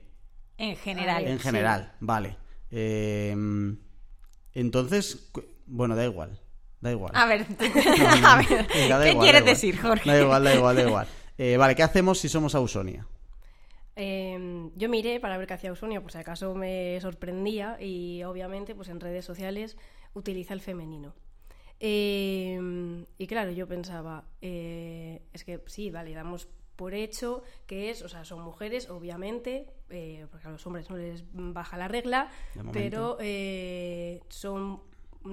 En 0.58 0.76
general. 0.76 1.26
En 1.26 1.38
general, 1.38 1.94
vale. 2.00 2.36
Em, 2.70 3.78
entonces, 4.52 5.32
bueno, 5.64 5.96
da 5.96 6.04
igual. 6.04 6.38
Da 6.82 6.90
igual. 6.92 7.12
A 7.14 7.24
ver, 7.24 7.46
a 8.26 8.36
ver 8.36 8.68
¿qué 8.68 9.16
quieres 9.18 9.46
decir, 9.46 9.78
Jorge? 9.80 10.10
Da 10.10 10.20
igual, 10.20 10.44
da 10.44 10.54
igual, 10.54 10.76
da 10.76 10.82
igual. 10.82 11.08
Eh, 11.38 11.56
vale, 11.56 11.74
¿qué 11.74 11.82
hacemos 11.82 12.18
si 12.18 12.28
somos 12.28 12.54
Ausonia? 12.54 13.06
Em, 13.96 14.72
yo 14.76 14.90
miré 14.90 15.20
para 15.20 15.38
ver 15.38 15.46
qué 15.46 15.54
hacía 15.54 15.70
Ausonia, 15.70 16.02
pues 16.02 16.12
si 16.12 16.18
acaso 16.18 16.54
me 16.54 17.00
sorprendía 17.00 17.80
y 17.80 18.22
obviamente 18.24 18.74
pues 18.74 18.90
en 18.90 19.00
redes 19.00 19.24
sociales 19.24 19.78
utiliza 20.12 20.52
el 20.52 20.60
femenino. 20.60 21.14
Em, 21.80 23.04
y 23.18 23.26
claro, 23.26 23.50
yo 23.50 23.68
pensaba, 23.68 24.24
eh, 24.40 25.22
es 25.32 25.44
que 25.44 25.62
sí, 25.66 25.90
vale, 25.90 26.12
damos 26.12 26.48
por 26.74 26.94
hecho 26.94 27.42
que 27.66 27.90
es, 27.90 28.02
o 28.02 28.08
sea, 28.08 28.24
son 28.24 28.40
mujeres, 28.40 28.88
obviamente, 28.88 29.66
eh, 29.90 30.26
porque 30.30 30.46
a 30.46 30.50
los 30.50 30.66
hombres 30.66 30.88
no 30.90 30.96
les 30.96 31.24
baja 31.32 31.76
la 31.76 31.88
regla, 31.88 32.30
pero 32.72 33.16
eh, 33.20 34.22
son, 34.28 34.80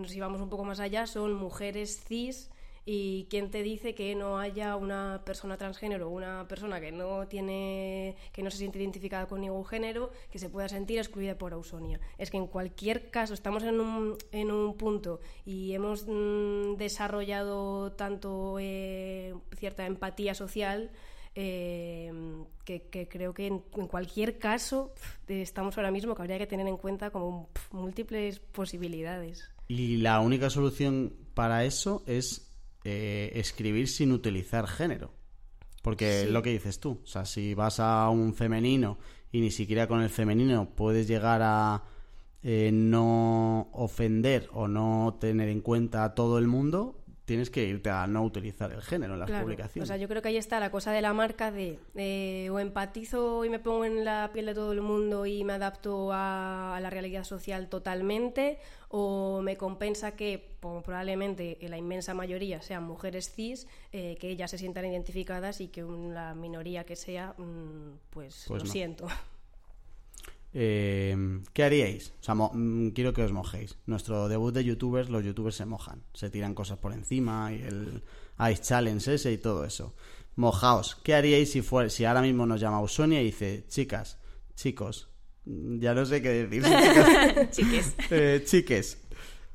si 0.07 0.19
vamos 0.19 0.41
un 0.41 0.49
poco 0.49 0.65
más 0.65 0.79
allá, 0.79 1.05
son 1.07 1.33
mujeres 1.33 2.03
cis 2.07 2.49
y 2.87 3.25
quién 3.31 3.49
te 3.49 3.63
dice 3.63 3.95
que 3.95 4.13
no 4.13 4.37
haya 4.37 4.75
una 4.75 5.23
persona 5.25 5.57
transgénero, 5.57 6.09
una 6.09 6.47
persona 6.47 6.79
que 6.79 6.91
no 6.91 7.27
tiene, 7.27 8.15
que 8.31 8.43
no 8.43 8.51
se 8.51 8.57
siente 8.57 8.77
identificada 8.77 9.25
con 9.25 9.41
ningún 9.41 9.65
género, 9.65 10.11
que 10.29 10.37
se 10.37 10.49
pueda 10.49 10.69
sentir 10.69 10.99
excluida 10.99 11.35
por 11.35 11.53
Ausonia. 11.53 11.99
Es 12.19 12.29
que 12.29 12.37
en 12.37 12.45
cualquier 12.45 13.09
caso 13.09 13.33
estamos 13.33 13.63
en 13.63 13.79
un, 13.79 14.17
en 14.31 14.51
un 14.51 14.77
punto 14.77 15.19
y 15.45 15.73
hemos 15.73 16.05
mm, 16.07 16.75
desarrollado 16.77 17.93
tanto 17.93 18.57
eh, 18.59 19.33
cierta 19.57 19.87
empatía 19.87 20.35
social. 20.35 20.91
Eh, 21.37 22.13
que, 22.63 23.09
creo 23.09 23.33
que 23.33 23.47
en, 23.47 23.59
cualquier 23.59 24.37
caso 24.37 24.93
estamos 25.27 25.77
ahora 25.77 25.91
mismo 25.91 26.15
que 26.15 26.21
habría 26.21 26.37
que 26.37 26.47
tener 26.47 26.65
en 26.65 26.77
cuenta 26.77 27.09
como 27.09 27.49
múltiples 27.71 28.39
posibilidades. 28.39 29.49
Y 29.67 29.97
la 29.97 30.21
única 30.21 30.49
solución 30.49 31.13
para 31.33 31.65
eso 31.65 32.03
es 32.07 32.44
eh, 32.85 33.31
escribir 33.33 33.87
sin 33.87 34.11
utilizar 34.11 34.67
género. 34.67 35.11
Porque 35.81 36.27
lo 36.29 36.41
que 36.41 36.51
dices 36.51 36.79
tú, 36.79 37.01
o 37.03 37.05
sea, 37.05 37.25
si 37.25 37.53
vas 37.53 37.79
a 37.79 38.09
un 38.09 38.33
femenino 38.33 38.97
y 39.31 39.41
ni 39.41 39.51
siquiera 39.51 39.87
con 39.87 40.01
el 40.01 40.09
femenino 40.09 40.69
puedes 40.75 41.07
llegar 41.07 41.41
a 41.43 41.83
eh, 42.41 42.71
no 42.71 43.69
ofender 43.71 44.49
o 44.53 44.67
no 44.67 45.17
tener 45.19 45.49
en 45.49 45.61
cuenta 45.61 46.03
a 46.03 46.15
todo 46.15 46.37
el 46.37 46.47
mundo, 46.47 47.03
tienes 47.25 47.49
que 47.49 47.63
irte 47.65 47.89
a 47.89 48.05
no 48.07 48.23
utilizar 48.23 48.71
el 48.71 48.81
género 48.81 49.13
en 49.13 49.19
las 49.19 49.31
publicaciones. 49.31 49.89
O 49.89 49.91
sea, 49.91 49.97
yo 49.97 50.07
creo 50.07 50.21
que 50.21 50.29
ahí 50.29 50.37
está 50.37 50.59
la 50.59 50.69
cosa 50.69 50.91
de 50.91 51.01
la 51.01 51.13
marca 51.13 51.51
de 51.51 52.49
o 52.51 52.59
empatizo 52.59 53.43
y 53.45 53.49
me 53.49 53.59
pongo 53.59 53.83
en 53.85 54.05
la 54.05 54.29
piel 54.31 54.45
de 54.45 54.53
todo 54.53 54.71
el 54.71 54.81
mundo 54.81 55.25
y 55.25 55.43
me 55.43 55.53
adapto 55.53 56.11
a, 56.13 56.79
la 56.81 56.89
realidad 56.89 57.23
social 57.23 57.67
totalmente, 57.67 58.59
o 58.89 59.41
me 59.41 59.57
compensa 59.57 60.15
que 60.15 60.55
probablemente 60.59 61.57
la 61.61 61.77
inmensa 61.77 62.13
mayoría 62.13 62.61
sean 62.61 62.83
mujeres 62.83 63.33
cis, 63.33 63.67
eh, 63.91 64.17
que 64.19 64.29
ellas 64.29 64.51
se 64.51 64.57
sientan 64.57 64.85
identificadas 64.85 65.61
y 65.61 65.67
que 65.67 65.83
la 65.83 66.35
minoría 66.35 66.85
que 66.85 66.95
sea, 66.95 67.33
mm, 67.37 67.97
pues, 68.11 68.45
pues, 68.47 68.63
lo 68.63 68.69
siento. 68.69 69.07
Eh, 70.57 71.41
¿Qué 71.51 71.63
haríais? 71.65 72.13
O 72.21 72.23
sea, 72.23 72.33
mm, 72.33 72.91
quiero 72.91 73.11
que 73.11 73.21
os 73.21 73.33
mojéis. 73.33 73.77
Nuestro 73.87 74.29
debut 74.29 74.53
de 74.53 74.63
youtubers, 74.63 75.09
los 75.09 75.23
youtubers 75.25 75.57
se 75.57 75.65
mojan. 75.65 76.01
Se 76.13 76.29
tiran 76.29 76.55
cosas 76.55 76.77
por 76.77 76.93
encima 76.93 77.51
y 77.51 77.61
el 77.61 78.03
Ice 78.51 78.61
Challenge 78.61 79.13
ese 79.13 79.33
y 79.33 79.37
todo 79.37 79.65
eso. 79.65 79.93
Mojaos. 80.37 80.95
¿Qué 81.03 81.13
haríais 81.13 81.51
si, 81.51 81.61
fuera, 81.61 81.89
si 81.89 82.05
ahora 82.05 82.21
mismo 82.21 82.45
nos 82.45 82.61
llama 82.61 82.79
Usonia 82.79 83.21
y 83.21 83.25
dice, 83.25 83.65
chicas, 83.67 84.17
chicos, 84.55 85.09
mm, 85.43 85.79
ya 85.79 85.93
no 85.93 86.05
sé 86.05 86.21
qué 86.21 86.47
decir. 86.47 86.63
chiques. 87.51 87.93
Eh, 88.09 88.41
chiques. 88.45 88.97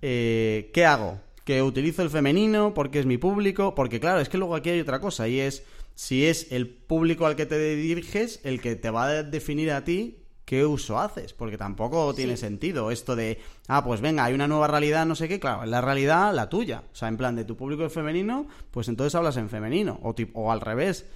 Eh, 0.03 0.71
¿Qué 0.75 0.85
hago? 0.85 1.19
Que 1.45 1.63
utilizo 1.63 2.03
el 2.03 2.11
femenino 2.11 2.75
porque 2.75 2.99
es 2.99 3.07
mi 3.07 3.17
público. 3.17 3.75
Porque 3.75 4.01
claro, 4.01 4.21
es 4.21 4.29
que 4.29 4.37
luego 4.37 4.55
aquí 4.55 4.69
hay 4.69 4.81
otra 4.81 5.01
cosa 5.01 5.27
y 5.29 5.41
es 5.41 5.63
si 5.95 6.27
es 6.27 6.53
el 6.53 6.69
público 6.69 7.25
al 7.25 7.37
que 7.37 7.47
te 7.47 7.59
diriges 7.75 8.41
el 8.45 8.61
que 8.61 8.77
te 8.77 8.91
va 8.91 9.07
a 9.07 9.23
definir 9.23 9.71
a 9.71 9.83
ti 9.83 10.20
qué 10.51 10.67
uso 10.67 10.99
haces, 10.99 11.33
porque 11.33 11.57
tampoco 11.57 12.13
tiene 12.13 12.37
sentido 12.37 12.91
esto 12.91 13.15
de, 13.15 13.39
ah, 13.69 13.85
pues 13.85 14.01
venga, 14.01 14.25
hay 14.25 14.35
una 14.35 14.49
nueva 14.49 14.67
realidad, 14.67 15.07
no 15.07 15.15
sé 15.15 15.29
qué, 15.29 15.39
claro, 15.39 15.63
es 15.63 15.71
la 15.71 15.81
realidad 15.81 16.35
la 16.35 16.49
tuya, 16.49 16.83
o 16.93 16.97
sea, 16.97 17.07
en 17.07 17.17
plan 17.17 17.37
de 17.37 17.45
tu 17.45 17.57
público 17.57 17.85
es 17.85 17.93
femenino, 17.93 18.49
pues 18.73 18.89
entonces 18.89 19.15
hablas 19.15 19.37
en 19.37 19.49
femenino, 19.49 20.01
o, 20.03 20.13
o 20.35 20.51
al 20.51 20.61
revés. 20.61 21.07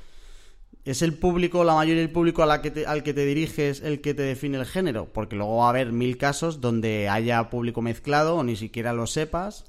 ¿Es 0.85 1.03
el 1.03 1.15
público, 1.15 1.65
la 1.65 1.75
mayoría 1.75 2.03
del 2.03 2.13
público 2.13 2.45
a 2.45 2.47
la 2.47 2.63
que 2.63 2.87
al 2.87 3.03
que 3.03 3.13
te 3.13 3.27
diriges 3.27 3.81
el 3.81 4.01
que 4.01 4.15
te 4.15 4.23
define 4.23 4.57
el 4.57 4.67
género? 4.67 5.13
Porque 5.13 5.35
luego 5.35 5.57
va 5.57 5.67
a 5.67 5.71
haber 5.71 5.91
mil 5.91 6.17
casos 6.17 6.61
donde 6.61 7.09
haya 7.09 7.51
público 7.51 7.83
mezclado 7.83 8.37
o 8.37 8.45
ni 8.45 8.55
siquiera 8.55 8.93
lo 8.93 9.09
sepas. 9.09 9.65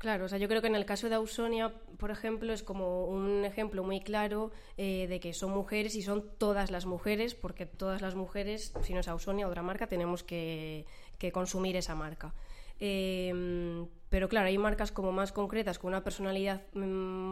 Claro, 0.00 0.24
o 0.24 0.28
sea, 0.28 0.38
yo 0.38 0.48
creo 0.48 0.62
que 0.62 0.66
en 0.66 0.76
el 0.76 0.86
caso 0.86 1.10
de 1.10 1.16
Ausonia, 1.16 1.74
por 1.98 2.10
ejemplo, 2.10 2.54
es 2.54 2.62
como 2.62 3.04
un 3.04 3.44
ejemplo 3.44 3.84
muy 3.84 4.00
claro 4.00 4.50
eh, 4.78 5.06
de 5.10 5.20
que 5.20 5.34
son 5.34 5.50
mujeres 5.50 5.94
y 5.94 6.00
son 6.00 6.24
todas 6.38 6.70
las 6.70 6.86
mujeres, 6.86 7.34
porque 7.34 7.66
todas 7.66 8.00
las 8.00 8.14
mujeres, 8.14 8.72
si 8.82 8.94
no 8.94 9.00
es 9.00 9.08
Ausonia, 9.08 9.46
otra 9.46 9.60
marca, 9.60 9.88
tenemos 9.88 10.22
que, 10.22 10.86
consumir 11.34 11.76
esa 11.76 11.94
marca. 11.94 12.32
Em, 12.78 13.86
pero 14.08 14.30
claro, 14.30 14.46
hay 14.46 14.56
marcas 14.56 14.90
como 14.90 15.12
más 15.12 15.32
concretas, 15.32 15.78
con 15.78 15.88
una 15.88 16.02
personalidad 16.02 16.62
mm, 16.72 16.80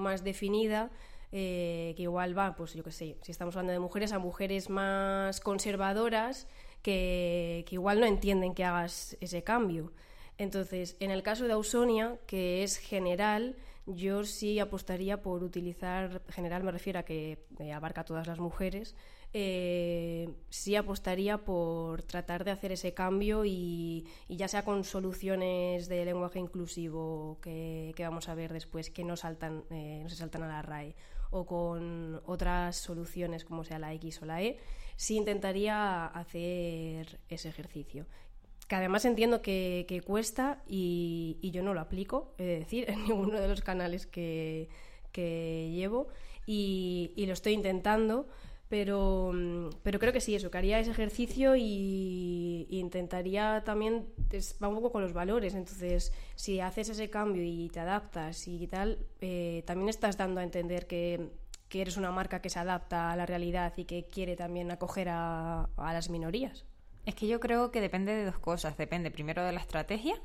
más 0.05 0.23
definida, 0.23 0.91
eh, 1.33 1.95
que 1.97 2.03
igual 2.03 2.37
va, 2.37 2.55
pues 2.55 2.75
yo 2.75 2.85
qué 2.85 2.93
sé, 2.93 3.17
si 3.23 3.33
estamos 3.33 3.57
hablando 3.57 3.73
de 3.73 3.79
mujeres, 3.79 4.13
a 4.13 4.19
mujeres 4.19 4.69
más 4.69 5.41
conservadoras 5.41 6.47
que, 6.83 7.65
que 7.67 7.77
igual 7.77 7.99
no 7.99 8.05
entienden 8.05 8.53
que 8.55 8.65
hagas 8.65 9.17
ese 9.23 9.43
cambio. 9.43 9.91
Entonces, 10.39 10.97
en 11.01 11.11
el 11.11 11.23
caso 11.23 11.47
de 11.47 11.53
Ausonia, 11.53 12.17
que 12.27 12.63
es 12.63 12.79
general, 12.79 13.57
yo 13.87 14.25
sí 14.25 14.61
apostaría 14.61 15.21
por 15.21 15.43
utilizar, 15.43 16.23
general 16.29 16.63
me 16.63 16.71
refiero 16.71 17.01
a 17.01 17.03
que 17.03 17.39
abarca 17.75 18.03
a 18.03 18.05
todas 18.05 18.27
las 18.27 18.39
mujeres, 18.39 18.95
eh, 19.35 20.31
sí 20.49 20.75
apostaría 20.77 21.39
por 21.39 22.03
tratar 22.03 22.45
de 22.45 22.51
hacer 22.51 22.73
ese 22.73 22.95
cambio 22.95 23.45
y, 23.45 24.07
ya 24.29 24.49
sea 24.49 24.65
con 24.65 24.85
soluciones 24.85 25.89
de 25.89 26.05
lenguaje 26.05 26.39
inclusivo 26.39 27.39
que, 27.43 27.95
vamos 27.99 28.29
a 28.29 28.35
ver 28.35 28.53
después 28.53 28.91
que 28.91 29.05
no, 29.05 29.17
saltan, 29.17 29.65
eh, 29.71 30.01
no 30.03 30.09
se 30.09 30.17
saltan 30.17 30.45
a 30.45 30.49
la 30.49 30.63
RAE 30.63 30.95
o 31.31 31.45
con 31.45 32.23
otras 32.25 32.77
soluciones 32.77 33.45
como 33.45 33.65
sea 33.65 33.79
la 33.79 33.93
X 33.95 34.23
o 34.23 34.25
la 34.25 34.43
E, 34.43 34.59
sí 34.97 35.17
intentaría 35.17 36.07
hacer 36.07 37.21
ese 37.29 37.51
ejercicio 37.51 38.07
que 38.69 38.77
además 38.77 39.05
entiendo 39.07 39.41
que, 39.41 40.03
cuesta 40.07 40.63
y, 40.69 41.39
yo 41.53 41.63
no 41.63 41.75
lo 41.75 41.81
aplico, 41.81 42.35
es 42.39 42.61
decir, 42.61 42.89
en 42.89 43.03
ninguno 43.09 43.41
de 43.41 43.49
los 43.49 43.63
canales 43.63 44.07
que, 44.07 44.69
llevo 45.15 46.09
y, 46.47 47.25
lo 47.27 47.33
estoy 47.33 47.55
intentando, 47.55 48.29
pero, 48.69 49.33
pero 49.83 49.99
creo 49.99 50.13
que 50.13 50.21
sí, 50.21 50.35
eso, 50.35 50.51
que 50.51 50.59
haría 50.59 50.79
ese 50.79 50.91
ejercicio 50.91 51.57
y, 51.57 52.67
intentaría 52.71 53.63
también, 53.65 54.07
va 54.63 54.69
un 54.69 54.77
poco 54.77 54.93
con 54.93 55.03
los 55.03 55.15
valores, 55.15 55.55
entonces 55.55 56.13
si 56.37 56.61
haces 56.61 56.91
ese 56.91 57.09
cambio 57.09 57.43
y 57.43 57.71
te 57.71 57.81
adaptas 57.81 58.47
y 58.47 58.67
tal, 58.67 58.99
eh, 59.23 59.63
también 59.67 59.89
estás 59.89 60.19
dando 60.19 60.41
a 60.41 60.45
entender 60.45 60.87
que, 60.87 61.31
eres 61.71 61.97
una 61.97 62.11
marca 62.11 62.41
que 62.41 62.51
se 62.51 62.59
adapta 62.59 63.13
a 63.13 63.17
la 63.17 63.27
realidad 63.27 63.73
y 63.77 63.85
que 63.85 64.07
quiere 64.07 64.37
también 64.37 64.71
acoger 64.71 65.09
a 65.11 65.69
las 65.77 66.11
minorías. 66.11 66.68
Es 67.09 67.15
que 67.15 67.27
yo 67.27 67.41
creo 67.41 67.71
que 67.71 67.81
depende 67.81 68.15
de 68.15 68.27
dos 68.27 68.39
cosas. 68.39 68.77
Depende 68.77 69.11
primero 69.11 69.43
de 69.43 69.51
la 69.51 69.61
estrategia. 69.61 70.21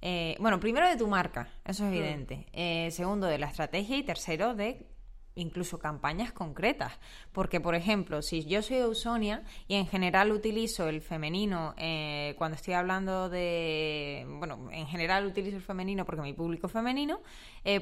Eh, 0.00 0.36
bueno, 0.38 0.60
primero 0.60 0.88
de 0.88 0.96
tu 0.96 1.08
marca, 1.08 1.48
eso 1.64 1.84
es 1.84 1.90
mm. 1.90 1.92
evidente. 1.92 2.46
Eh, 2.52 2.88
segundo, 2.92 3.26
de 3.26 3.36
la 3.36 3.48
estrategia 3.48 3.96
y 3.96 4.04
tercero, 4.04 4.54
de 4.54 4.86
incluso 5.34 5.80
campañas 5.80 6.30
concretas. 6.30 6.92
Porque, 7.32 7.60
por 7.60 7.74
ejemplo, 7.74 8.22
si 8.22 8.44
yo 8.44 8.62
soy 8.62 8.76
Eusonia 8.76 9.42
y 9.66 9.74
en 9.74 9.88
general 9.88 10.30
utilizo 10.30 10.88
el 10.88 11.00
femenino 11.00 11.74
eh, 11.76 12.36
cuando 12.38 12.54
estoy 12.54 12.74
hablando 12.74 13.28
de. 13.28 14.24
Bueno, 14.38 14.68
en 14.70 14.86
general 14.86 15.26
utilizo 15.26 15.56
el 15.56 15.64
femenino 15.64 16.04
porque 16.04 16.22
mi 16.22 16.32
público 16.32 16.68
es 16.68 16.72
femenino, 16.72 17.22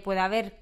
puede 0.02 0.21
haber. 0.21 0.59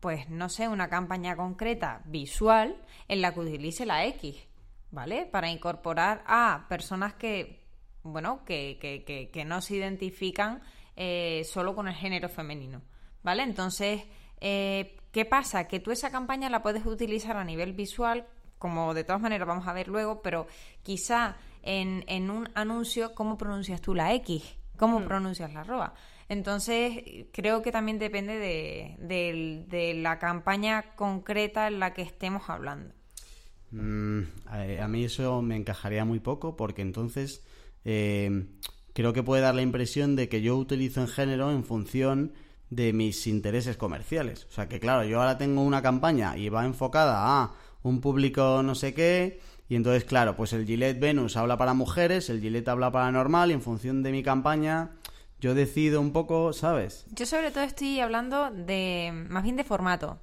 pues 0.00 0.30
no 0.30 0.48
sé, 0.48 0.68
una 0.68 0.88
campaña 0.88 1.36
concreta 1.36 2.00
visual 2.06 2.82
en 3.08 3.20
la 3.20 3.34
que 3.34 3.40
utilice 3.40 3.84
la 3.84 4.06
X. 4.06 4.48
¿vale? 4.90 5.26
Para 5.26 5.50
incorporar 5.50 6.22
a 6.26 6.66
personas 6.68 7.14
que, 7.14 7.64
bueno, 8.02 8.44
que, 8.44 8.78
que, 8.80 9.30
que, 9.30 9.44
no 9.44 9.60
se 9.60 9.76
identifican 9.76 10.62
eh, 10.96 11.42
solo 11.44 11.74
con 11.74 11.88
el 11.88 11.94
género 11.94 12.28
femenino, 12.28 12.82
¿vale? 13.22 13.42
Entonces, 13.42 14.02
eh, 14.40 14.96
¿qué 15.12 15.24
pasa? 15.24 15.68
Que 15.68 15.80
tú 15.80 15.90
esa 15.90 16.10
campaña 16.10 16.50
la 16.50 16.62
puedes 16.62 16.84
utilizar 16.86 17.36
a 17.36 17.44
nivel 17.44 17.72
visual, 17.72 18.26
como 18.58 18.94
de 18.94 19.04
todas 19.04 19.22
maneras 19.22 19.48
vamos 19.48 19.66
a 19.66 19.72
ver 19.72 19.88
luego, 19.88 20.22
pero 20.22 20.46
quizá 20.82 21.36
en, 21.62 22.04
en 22.08 22.30
un 22.30 22.48
anuncio, 22.54 23.14
¿cómo 23.14 23.38
pronuncias 23.38 23.80
tú 23.80 23.94
la 23.94 24.12
X? 24.14 24.56
¿Cómo 24.76 25.00
mm. 25.00 25.04
pronuncias 25.04 25.52
la 25.52 25.60
arroba? 25.60 25.94
Entonces, 26.30 27.26
creo 27.32 27.60
que 27.60 27.72
también 27.72 27.98
depende 27.98 28.38
de, 28.38 29.66
de, 29.68 29.94
la 29.94 30.20
campaña 30.20 30.94
concreta 30.94 31.66
en 31.66 31.80
la 31.80 31.92
que 31.92 32.02
estemos 32.02 32.48
hablando. 32.48 32.94
Mm, 33.72 34.22
a, 34.46 34.88
mí 34.88 35.04
eso 35.04 35.42
me 35.42 35.56
encajaría 35.56 36.04
muy 36.04 36.18
poco 36.18 36.56
porque 36.56 36.82
entonces 36.82 37.44
eh, 37.84 38.46
creo 38.92 39.12
que 39.12 39.22
puede 39.22 39.42
dar 39.42 39.54
la 39.54 39.62
impresión 39.62 40.16
de 40.16 40.28
que 40.28 40.42
yo 40.42 40.56
utilizo 40.56 41.00
en 41.00 41.08
género 41.08 41.50
en 41.50 41.64
función 41.64 42.32
de 42.70 42.92
mis 42.92 43.26
intereses 43.26 43.76
comerciales. 43.76 44.46
O 44.50 44.52
sea 44.52 44.68
que 44.68 44.80
claro, 44.80 45.04
yo 45.04 45.20
ahora 45.20 45.38
tengo 45.38 45.62
una 45.62 45.82
campaña 45.82 46.36
y 46.36 46.48
va 46.48 46.64
enfocada 46.64 47.42
a 47.42 47.54
un 47.82 48.00
público 48.00 48.62
no 48.62 48.74
sé 48.74 48.94
qué 48.94 49.40
y 49.68 49.76
entonces 49.76 50.04
claro, 50.04 50.36
pues 50.36 50.52
el 50.52 50.66
Gillette 50.66 50.98
Venus 50.98 51.36
habla 51.36 51.56
para 51.56 51.74
mujeres, 51.74 52.28
el 52.28 52.40
Gillette 52.40 52.68
habla 52.68 52.90
para 52.90 53.12
normal 53.12 53.50
y 53.50 53.54
en 53.54 53.62
función 53.62 54.02
de 54.02 54.12
mi 54.12 54.22
campaña 54.22 54.90
yo 55.40 55.54
decido 55.54 56.00
un 56.00 56.12
poco, 56.12 56.52
¿sabes? 56.52 57.06
Yo 57.12 57.24
sobre 57.24 57.50
todo 57.50 57.64
estoy 57.64 58.00
hablando 58.00 58.50
de 58.50 59.10
más 59.28 59.42
bien 59.42 59.56
de 59.56 59.64
formato. 59.64 60.18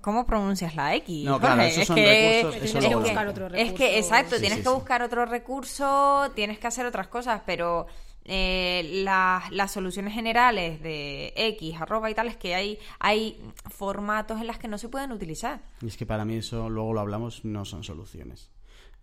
¿Cómo 0.00 0.26
pronuncias 0.26 0.74
la 0.74 0.94
X? 0.96 1.24
No, 1.24 1.38
claro, 1.38 1.62
esos 1.62 1.86
son 1.86 1.96
recursos. 1.96 2.62
Eso 2.62 2.78
tienes 2.78 2.88
que 2.88 2.94
buscar 2.94 3.28
otro 3.28 3.48
recurso. 3.48 3.72
Es 3.72 3.78
que, 3.78 3.98
exacto, 3.98 4.40
tienes 4.40 4.60
que 4.60 4.68
buscar 4.68 5.02
otro 5.02 5.26
recurso, 5.26 6.30
tienes 6.34 6.58
que 6.58 6.66
hacer 6.66 6.86
otras 6.86 7.08
cosas, 7.08 7.42
pero 7.44 7.86
eh, 8.30 9.02
las 9.04 9.72
soluciones 9.72 10.12
generales 10.12 10.82
de 10.82 11.32
X, 11.34 11.80
arroba 11.80 12.10
y 12.10 12.14
tal, 12.14 12.28
es 12.28 12.36
que 12.36 12.54
hay, 12.54 12.78
hay 12.98 13.40
formatos 13.70 14.40
en 14.40 14.46
las 14.46 14.58
que 14.58 14.68
no 14.68 14.76
se 14.76 14.88
pueden 14.88 15.12
utilizar. 15.12 15.62
Y 15.80 15.86
es 15.86 15.96
que 15.96 16.04
para 16.04 16.24
mí 16.26 16.36
eso, 16.36 16.68
luego 16.68 16.92
lo 16.92 17.00
hablamos, 17.00 17.44
no 17.44 17.64
son 17.64 17.84
soluciones. 17.84 18.50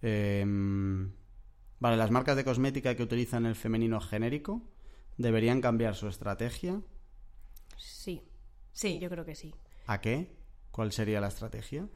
Em, 0.03 1.11
vale, 1.79 1.97
las 1.97 2.11
marcas 2.11 2.35
de 2.35 2.43
cosmética 2.43 2.95
que 2.95 3.01
utilizan 3.01 3.47
el 3.47 3.55
femenino 3.55 3.99
genérico 3.99 4.61
deberían 5.17 5.59
cambiar 5.59 5.95
su 5.95 6.07
estrategia. 6.07 6.81
Sí, 7.77 8.21
sí, 8.73 8.99
yo 8.99 9.09
creo 9.09 9.25
que 9.25 9.33
sí. 9.33 9.55
¿A 9.87 10.01
qué? 10.01 10.34
¿Cuál 10.75 10.91
sería 10.91 11.21
la 11.21 11.29
estrategia? 11.29 11.87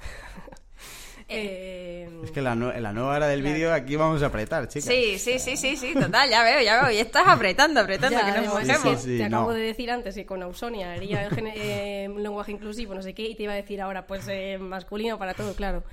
Eh, 1.31 2.09
es 2.23 2.31
que 2.31 2.41
la, 2.41 2.55
la 2.55 2.91
nueva 2.91 3.17
era 3.17 3.27
del 3.27 3.43
vídeo 3.43 3.71
aquí 3.71 3.95
vamos 3.95 4.23
a 4.23 4.27
apretar, 4.27 4.67
chicas. 4.67 4.85
Sí, 4.85 5.19
sí, 5.19 5.37
sí, 5.37 5.57
sí, 5.57 5.75
sí, 5.75 5.93
total, 5.93 6.27
ya 6.27 6.41
veo, 6.43 6.59
ya 6.61 6.81
veo. 6.81 6.91
Y 6.91 6.97
estás 6.97 7.27
apretando, 7.27 7.81
apretando, 7.81 8.17
que 8.17 8.41
nos 8.41 9.03
te 9.03 9.23
acabo 9.23 9.53
de 9.53 9.59
decir 9.59 9.91
antes 9.91 10.15
que 10.15 10.25
con 10.25 10.41
Ausonia 10.41 10.93
haría 10.93 11.27
el 11.27 11.51
eh, 11.53 12.09
lenguaje 12.17 12.53
inclusivo, 12.53 12.95
no 12.95 13.03
sé 13.03 13.13
qué, 13.13 13.27
y 13.27 13.35
te 13.35 13.43
iba 13.43 13.53
a 13.53 13.57
decir 13.57 13.79
ahora, 13.79 14.07
pues 14.07 14.27
eh, 14.27 14.57
masculino 14.57 15.19
para 15.19 15.35
todo, 15.35 15.53
claro. 15.53 15.83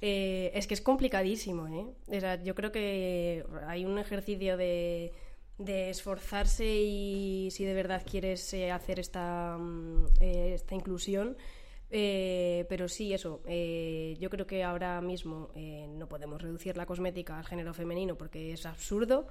es 0.00 0.66
que 0.68 0.74
es 0.74 0.80
complicadísimo, 0.80 1.66
¿eh? 1.66 2.40
yo 2.44 2.54
creo 2.54 2.70
que 2.70 3.44
hay 3.66 3.84
un 3.86 3.98
ejercicio 3.98 4.56
de, 4.56 5.12
de 5.58 5.90
esforzarse 5.90 6.66
y 6.66 7.48
si 7.50 7.64
de 7.64 7.74
verdad 7.74 8.02
quieres 8.08 8.54
hacer 8.72 9.00
esta, 9.00 9.56
mm, 9.58 10.06
esta 10.20 10.74
inclusión 10.76 11.36
eh, 11.96 12.66
pero 12.68 12.88
sí, 12.88 13.14
eso. 13.14 13.40
Eh, 13.46 14.16
yo 14.18 14.28
creo 14.28 14.48
que 14.48 14.64
ahora 14.64 15.00
mismo 15.00 15.50
eh, 15.54 15.86
no 15.88 16.08
podemos 16.08 16.42
reducir 16.42 16.76
la 16.76 16.86
cosmética 16.86 17.38
al 17.38 17.44
género 17.44 17.72
femenino 17.72 18.16
porque 18.16 18.52
es 18.52 18.66
absurdo. 18.66 19.28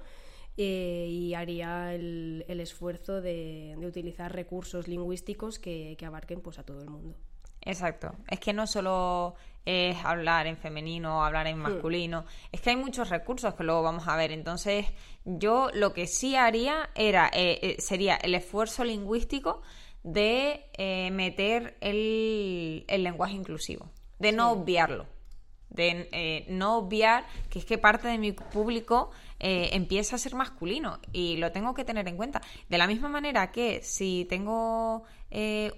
y 0.56 1.34
haría 1.34 1.94
el, 1.94 2.42
esfuerzo 2.48 3.20
de, 3.20 3.76
utilizar 3.76 4.32
recursos 4.32 4.88
lingüísticos 4.88 5.58
que, 5.58 5.94
abarquen 6.06 6.40
pues 6.40 6.58
a 6.58 6.62
todo 6.62 6.80
el 6.80 6.88
mundo. 6.88 7.16
Exacto. 7.60 8.12
Es 8.28 8.40
que 8.40 8.54
no 8.54 8.66
solo 8.66 9.34
es 9.66 10.02
hablar 10.02 10.46
en 10.46 10.56
femenino 10.56 11.18
o 11.18 11.22
hablar 11.22 11.46
en 11.46 11.58
hmm. 11.58 11.62
masculino. 11.62 12.24
Es 12.50 12.62
que 12.62 12.70
hay 12.70 12.76
muchos 12.76 13.10
recursos 13.10 13.52
que 13.54 13.64
luego 13.64 13.82
vamos 13.82 14.08
a 14.08 14.16
ver. 14.16 14.32
Entonces, 14.32 14.86
yo 15.26 15.68
lo 15.74 15.92
que 15.92 16.06
sí 16.06 16.34
haría 16.34 16.88
era 16.94 17.30
sería 17.78 18.16
el 18.16 18.34
esfuerzo 18.34 18.84
lingüístico 18.84 19.60
de 20.04 20.70
eh, 20.74 21.10
meter 21.10 21.76
el, 21.80 22.84
lenguaje 22.86 23.34
inclusivo, 23.34 23.90
de 24.18 24.32
no 24.32 24.52
obviarlo, 24.52 25.06
de 25.70 26.08
eh, 26.12 26.46
no 26.50 26.76
obviar 26.76 27.24
que 27.50 27.58
es 27.58 27.64
que 27.64 27.78
parte 27.78 28.06
de 28.06 28.18
mi 28.18 28.32
público 28.32 29.10
eh, 29.40 29.70
empieza 29.72 30.14
a 30.14 30.18
ser 30.18 30.34
masculino 30.34 31.00
y 31.12 31.38
lo 31.38 31.50
tengo 31.52 31.74
que 31.74 31.84
tener 31.84 32.06
en 32.06 32.16
cuenta. 32.16 32.42
De 32.68 32.78
la 32.78 32.86
misma 32.86 33.08
manera 33.08 33.50
que 33.50 33.82
si 33.82 34.26
tengo 34.28 35.02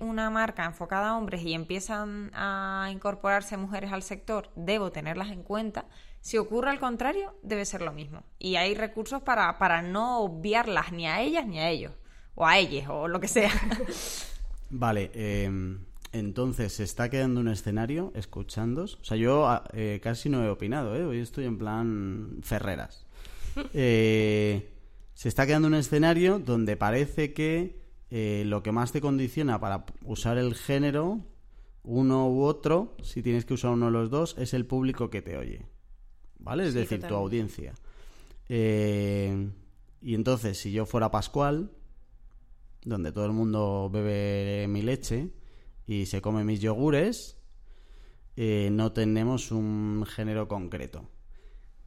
una 0.01 0.29
marca 0.29 0.67
enfocada 0.67 1.11
a 1.11 1.17
hombres 1.17 1.41
y 1.41 1.55
empiezan 1.55 2.31
a 2.35 2.91
incorporarse 2.93 3.57
mujeres 3.57 3.91
al 3.91 4.03
sector, 4.03 4.51
debo 4.55 4.93
tenerlas 4.93 5.31
en 5.31 5.43
cuenta. 5.43 5.87
Si 6.21 6.37
ocurre 6.37 6.69
al 6.69 6.79
contrario, 6.79 7.35
debe 7.43 7.65
ser 7.65 7.81
lo 7.81 7.93
mismo. 7.93 8.23
Y 8.39 8.57
hay 8.57 8.75
recursos 8.75 9.23
para, 9.23 9.57
para 9.57 9.81
no 9.81 10.19
obviarlas 10.19 10.93
ni 10.93 11.07
a 11.07 11.23
ellas 11.23 11.47
ni 11.47 11.59
a 11.59 11.71
ellos 11.71 11.93
o 12.37 12.47
a 12.47 12.59
ellos, 12.59 12.85
o 12.89 13.09
lo 13.09 13.19
que 13.19 13.27
sea. 13.27 13.51
Vale, 14.71 15.11
em, 15.15 15.79
entonces 16.13 16.73
se 16.73 16.85
está 16.85 17.11
quedando 17.11 17.41
un 17.41 17.49
escenario 17.49 18.13
escuchándos. 18.15 18.99
O 19.01 19.05
sea, 19.05 19.17
yo 19.17 19.49
ah, 19.49 19.65
eh, 19.73 20.01
casi 20.03 20.29
no 20.29 20.45
he 20.45 20.49
opinado, 20.49 20.95
¿eh? 20.95 21.05
Hoy 21.05 21.19
estoy 21.19 21.47
en 21.47 21.59
plan 21.59 22.39
Ferreras. 22.43 23.05
Eh, 23.73 24.69
se 25.15 25.31
está 25.31 25.47
quedando 25.47 25.67
un 25.67 25.73
escenario 25.73 26.39
donde 26.39 26.77
parece 26.77 27.33
que 27.33 27.81
eh, 28.11 28.43
lo 28.45 28.63
que 28.63 28.71
más 28.71 28.93
te 28.93 29.01
condiciona 29.01 29.59
para 29.59 29.87
usar 30.05 30.37
el 30.37 30.55
género, 30.55 31.23
uno 31.83 32.29
u 32.29 32.43
otro, 32.43 32.95
si 33.03 33.23
tienes 33.23 33.47
que 33.47 33.55
usar 33.55 33.71
uno 33.71 33.87
de 33.87 33.93
los 33.93 34.11
dos, 34.11 34.37
es 34.39 34.53
el 34.53 34.67
público 34.67 35.09
que 35.09 35.23
te 35.23 35.39
oye. 35.39 35.65
¿Vale? 36.39 36.69
Es 36.69 36.75
decir, 36.75 37.03
tu 37.03 37.15
audiencia. 37.15 37.73
y 38.51 40.15
entonces, 40.15 40.59
si 40.59 40.71
yo 40.71 40.85
fuera 40.85 41.11
Pascual, 41.11 41.71
donde 42.87 43.13
todo 43.13 43.27
el 43.27 43.33
mundo 43.33 43.91
bebe 43.93 44.67
mi 44.69 44.81
leche 44.81 45.31
y 45.87 46.07
se 46.07 46.23
come 46.23 46.45
mis 46.45 46.61
yogures, 46.61 47.37
eh, 48.37 48.69
no 48.73 48.93
tenemos 48.93 49.51
un 49.51 50.07
género 50.07 50.47
concreto. 50.47 51.09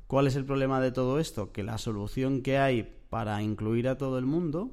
¿Cuál 0.07 0.27
es 0.27 0.35
el 0.35 0.45
problema 0.45 0.81
de 0.81 0.91
todo 0.91 1.19
esto? 1.19 1.51
Que 1.51 1.63
la 1.63 1.77
solución 1.77 2.41
que 2.41 2.57
hay 2.57 2.97
para 3.09 3.41
incluir 3.41 3.87
a 3.87 3.97
todo 3.97 4.17
el 4.19 4.25
mundo 4.25 4.71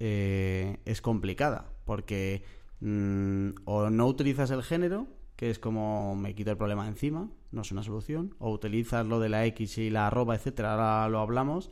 eh, 0.00 0.78
es 0.84 1.00
complicada, 1.00 1.72
porque 1.84 2.42
mm, 2.80 3.50
o 3.66 3.88
no 3.88 4.06
utilizas 4.08 4.50
el 4.50 4.64
género, 4.64 5.06
que 5.36 5.50
es 5.50 5.60
como 5.60 6.16
me 6.16 6.34
quito 6.34 6.50
el 6.50 6.56
problema 6.56 6.88
encima, 6.88 7.30
no 7.52 7.62
es 7.62 7.70
una 7.70 7.84
solución, 7.84 8.34
o 8.40 8.50
utilizas 8.50 9.06
lo 9.06 9.20
de 9.20 9.28
la 9.28 9.46
X 9.46 9.78
y 9.78 9.90
la 9.90 10.08
arroba, 10.08 10.34
etcétera, 10.34 10.72
ahora 10.72 11.08
lo 11.08 11.20
hablamos, 11.20 11.70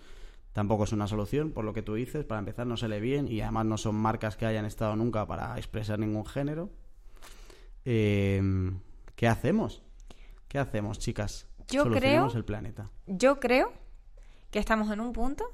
tampoco 0.58 0.82
es 0.82 0.90
una 0.90 1.06
solución, 1.06 1.52
por 1.52 1.64
lo 1.64 1.72
que 1.72 1.82
tú 1.82 1.94
dices, 1.94 2.24
para 2.24 2.40
empezar 2.40 2.66
no 2.66 2.76
se 2.76 2.88
lee 2.88 2.98
bien 2.98 3.28
y 3.30 3.42
además 3.42 3.64
no 3.66 3.78
son 3.78 3.94
marcas 3.94 4.36
que 4.36 4.44
hayan 4.44 4.64
estado 4.64 4.96
nunca 4.96 5.24
para 5.24 5.56
expresar 5.56 6.00
ningún 6.00 6.26
género. 6.26 6.68
Eh, 7.84 8.42
¿Qué 9.14 9.28
hacemos? 9.28 9.84
¿Qué 10.48 10.58
hacemos, 10.58 10.98
chicas? 10.98 11.46
Yo 11.68 11.88
creo, 11.88 12.28
el 12.34 12.44
planeta. 12.44 12.90
Yo 13.06 13.38
creo 13.38 13.72
que 14.50 14.58
estamos 14.58 14.90
en 14.90 14.98
un 14.98 15.12
punto 15.12 15.44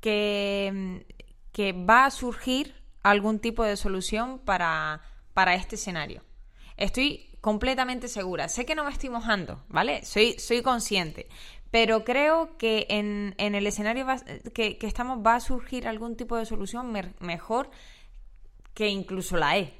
que, 0.00 1.04
que 1.52 1.74
va 1.74 2.06
a 2.06 2.10
surgir 2.10 2.74
algún 3.02 3.38
tipo 3.38 3.62
de 3.64 3.76
solución 3.76 4.38
para, 4.38 5.02
para 5.34 5.56
este 5.56 5.74
escenario. 5.74 6.22
Estoy 6.78 7.36
completamente 7.42 8.08
segura. 8.08 8.48
Sé 8.48 8.64
que 8.64 8.74
no 8.74 8.84
me 8.84 8.92
estoy 8.92 9.10
mojando, 9.10 9.62
¿vale? 9.68 10.06
Soy, 10.06 10.38
soy 10.38 10.62
consciente 10.62 11.28
pero 11.72 12.04
creo 12.04 12.58
que 12.58 12.86
en, 12.90 13.34
en 13.38 13.54
el 13.54 13.66
escenario 13.66 14.06
que, 14.52 14.76
estamos 14.82 15.26
va 15.26 15.36
a 15.36 15.40
surgir 15.40 15.88
algún 15.88 16.16
tipo 16.16 16.36
de 16.36 16.44
solución 16.44 16.92
mejor 17.18 17.70
que 18.74 18.88
incluso 18.88 19.38
la 19.38 19.56
E. 19.56 19.72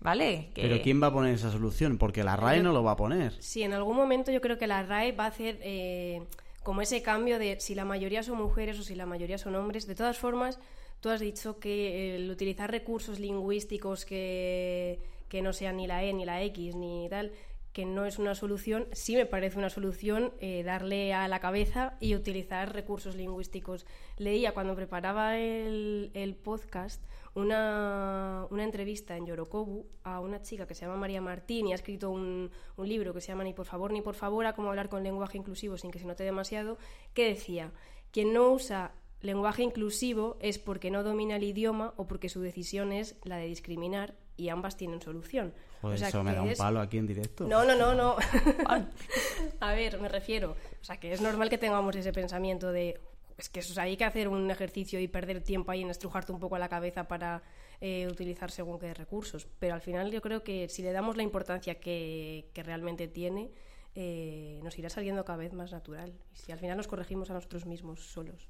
¿Vale? 0.00 0.50
Pero 0.54 0.80
¿quién 0.82 1.00
va 1.00 1.08
a 1.08 1.12
poner 1.12 1.34
esa 1.34 1.52
solución? 1.52 1.96
Porque 1.98 2.24
la 2.24 2.34
RAE 2.34 2.62
no 2.62 2.72
lo 2.72 2.82
va 2.82 2.92
a 2.92 2.96
poner. 2.96 3.40
Sí, 3.40 3.62
en 3.62 3.72
algún 3.72 3.94
momento 3.94 4.32
yo 4.32 4.40
creo 4.40 4.58
que 4.58 4.66
la 4.66 4.82
RAE 4.82 5.12
va 5.12 5.26
a 5.26 5.28
hacer 5.28 5.60
eh, 5.62 6.22
como 6.64 6.80
ese 6.80 7.02
cambio 7.02 7.38
de 7.38 7.60
si 7.60 7.76
la 7.76 7.84
mayoría 7.84 8.22
son 8.22 8.38
mujeres 8.38 8.80
o 8.80 8.82
si 8.82 8.94
la 8.94 9.04
mayoría 9.04 9.36
son 9.36 9.54
hombres. 9.54 9.86
De 9.86 9.94
todas 9.94 10.18
formas, 10.18 10.58
tú 11.00 11.10
has 11.10 11.20
dicho 11.20 11.60
que 11.60 12.16
el 12.16 12.30
utilizar 12.30 12.70
recursos 12.70 13.20
lingüísticos 13.20 14.06
que, 14.06 14.98
que 15.28 15.42
no 15.42 15.52
sean 15.52 15.76
ni 15.76 15.86
la 15.86 16.02
E 16.02 16.12
ni 16.14 16.24
la 16.24 16.42
X 16.42 16.74
ni 16.74 17.06
tal, 17.08 17.32
que 17.72 17.86
no 17.86 18.04
es 18.04 18.18
una 18.18 18.34
solución, 18.34 18.86
sí 18.92 19.16
me 19.16 19.26
parece 19.26 19.58
una 19.58 19.70
solución 19.70 20.32
eh, 20.40 20.62
darle 20.62 21.14
a 21.14 21.26
la 21.28 21.40
cabeza 21.40 21.96
y 22.00 22.14
utilizar 22.14 22.74
recursos 22.74 23.16
lingüísticos. 23.16 23.86
Leía 24.18 24.52
cuando 24.52 24.76
preparaba 24.76 25.38
el, 25.38 26.10
el 26.14 26.34
podcast 26.34 27.02
una, 27.34 28.46
una, 28.50 28.64
entrevista 28.64 29.16
en 29.16 29.24
Yorokobu 29.24 29.86
a 30.04 30.20
una 30.20 30.42
chica 30.42 30.66
que 30.66 30.74
se 30.74 30.84
llama 30.84 30.98
María 30.98 31.22
Martín 31.22 31.66
y 31.66 31.72
ha 31.72 31.76
escrito 31.76 32.10
un, 32.10 32.50
un 32.76 32.88
libro 32.88 33.14
que 33.14 33.22
se 33.22 33.28
llama 33.28 33.44
Ni 33.44 33.54
por 33.54 33.64
favor 33.64 33.90
ni 33.90 34.02
por 34.02 34.14
favor 34.14 34.44
a 34.44 34.54
cómo 34.54 34.68
hablar 34.68 34.90
con 34.90 35.02
lenguaje 35.02 35.38
inclusivo 35.38 35.78
sin 35.78 35.90
que 35.90 35.98
se 35.98 36.04
note 36.04 36.24
demasiado, 36.24 36.76
que 37.14 37.28
decía, 37.28 37.72
quien 38.10 38.34
no 38.34 38.50
usa 38.50 38.92
lenguaje 39.22 39.62
inclusivo 39.62 40.36
es 40.40 40.58
porque 40.58 40.90
no 40.90 41.02
domina 41.02 41.36
el 41.36 41.44
idioma 41.44 41.94
o 41.96 42.06
porque 42.06 42.28
su 42.28 42.40
decisión 42.42 42.92
es 42.92 43.16
la 43.24 43.36
de 43.36 43.46
discriminar 43.46 44.14
y 44.36 44.50
ambas 44.50 44.76
tienen 44.76 45.00
solución. 45.00 45.54
Pues 45.82 46.00
eso 46.00 46.22
me 46.22 46.32
da 46.32 46.42
un 46.42 46.54
palo 46.54 46.80
aquí 46.80 46.96
en 46.96 47.08
directo. 47.08 47.44
No, 47.44 47.64
no, 47.64 47.74
no, 47.74 47.92
no. 47.92 48.14
a 49.60 49.74
ver, 49.74 50.00
me 50.00 50.08
refiero. 50.08 50.52
O 50.80 50.84
sea, 50.84 50.98
que 50.98 51.12
es 51.12 51.20
normal 51.20 51.50
que 51.50 51.58
tengamos 51.58 51.96
ese 51.96 52.12
pensamiento 52.12 52.70
de. 52.70 53.00
Es 53.36 53.48
que 53.48 53.60
eso, 53.60 53.78
hay 53.80 53.96
que 53.96 54.04
hacer 54.04 54.28
un 54.28 54.48
ejercicio 54.48 55.00
y 55.00 55.08
perder 55.08 55.42
tiempo 55.42 55.72
ahí 55.72 55.82
en 55.82 55.90
estrujarte 55.90 56.30
un 56.30 56.38
poco 56.38 56.56
la 56.56 56.68
cabeza 56.68 57.08
para 57.08 57.42
eh, 57.80 58.06
utilizar 58.08 58.52
según 58.52 58.78
qué 58.78 58.94
recursos. 58.94 59.48
Pero 59.58 59.74
al 59.74 59.80
final 59.80 60.12
yo 60.12 60.22
creo 60.22 60.44
que 60.44 60.68
si 60.68 60.82
le 60.82 60.92
damos 60.92 61.16
la 61.16 61.24
importancia 61.24 61.80
que, 61.80 62.48
realmente 62.54 63.08
tiene, 63.08 63.50
eh, 63.96 64.60
nos 64.62 64.78
irá 64.78 64.88
saliendo 64.88 65.24
cada 65.24 65.38
vez 65.38 65.52
más 65.52 65.72
natural. 65.72 66.12
Y 66.32 66.36
si 66.36 66.52
al 66.52 66.60
final 66.60 66.76
nos 66.76 66.86
corregimos 66.86 67.28
a 67.30 67.34
nosotros 67.34 67.66
mismos 67.66 67.98
solos. 68.06 68.48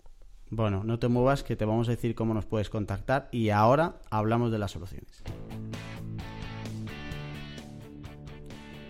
Bueno, 0.50 0.84
no 0.84 0.98
te 0.98 1.08
muevas 1.08 1.42
que 1.42 1.56
te 1.56 1.64
vamos 1.64 1.88
a 1.88 1.92
decir 1.92 2.14
cómo 2.14 2.34
nos 2.34 2.44
puedes 2.44 2.68
contactar 2.68 3.30
y 3.32 3.48
ahora 3.48 4.00
hablamos 4.10 4.52
de 4.52 4.58
las 4.58 4.72
soluciones. 4.72 5.22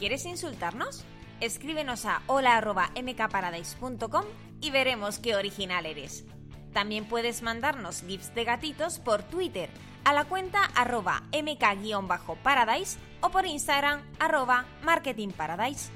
¿Quieres 0.03 0.27
insultarnos? 0.27 1.05
Escríbenos 1.41 2.07
a 2.07 2.23
hola.mkparadise.com 2.27 4.25
y 4.61 4.73
veremos 4.73 5.21
qué 5.21 5.37
original 5.37 5.87
eres. 5.87 6.25
También 6.73 7.05
puedes 7.05 7.43
mandarnos 7.43 8.03
gifs 8.03 8.35
de 8.35 8.43
gatitos 8.43 8.99
por 8.99 9.23
Twitter 9.23 9.71
a 10.03 10.13
la 10.13 10.25
cuenta 10.25 10.65
arroba 10.75 11.23
mk-paradise 11.31 12.99
o 13.21 13.31
por 13.31 13.47
Instagram 13.47 14.01
arroba 14.19 14.67
marketingparadise. 14.83 15.93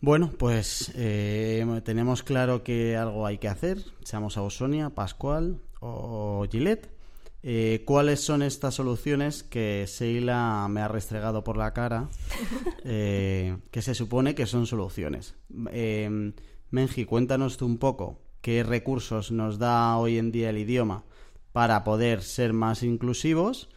Bueno, 0.00 0.30
pues 0.38 0.90
eh, 0.94 1.82
tenemos 1.84 2.22
claro 2.22 2.64
que 2.64 2.96
algo 2.96 3.26
hay 3.26 3.36
que 3.36 3.48
hacer. 3.48 3.84
Seamos 4.04 4.38
a 4.38 4.42
Osonia, 4.42 4.88
Pascual 4.88 5.60
o 5.80 6.46
Gillette. 6.50 6.97
Eh, 7.50 7.82
¿Cuáles 7.86 8.20
son 8.20 8.42
estas 8.42 8.74
soluciones 8.74 9.42
que 9.42 9.86
Seila 9.86 10.68
me 10.68 10.82
ha 10.82 10.88
restregado 10.88 11.44
por 11.44 11.56
la 11.56 11.72
cara? 11.72 12.08
Eh, 12.90 13.56
que 13.70 13.82
se 13.82 13.94
supone 13.94 14.34
que 14.34 14.46
son 14.46 14.66
soluciones. 14.66 15.34
Eh, 15.72 16.32
Menji, 16.70 17.04
cuéntanos 17.04 17.58
tú 17.58 17.66
un 17.66 17.76
poco 17.76 18.18
qué 18.40 18.62
recursos 18.62 19.30
nos 19.30 19.58
da 19.58 19.98
hoy 19.98 20.16
en 20.16 20.32
día 20.32 20.48
el 20.48 20.56
idioma 20.56 21.04
para 21.52 21.84
poder 21.84 22.22
ser 22.22 22.54
más 22.54 22.82
inclusivos 22.82 23.68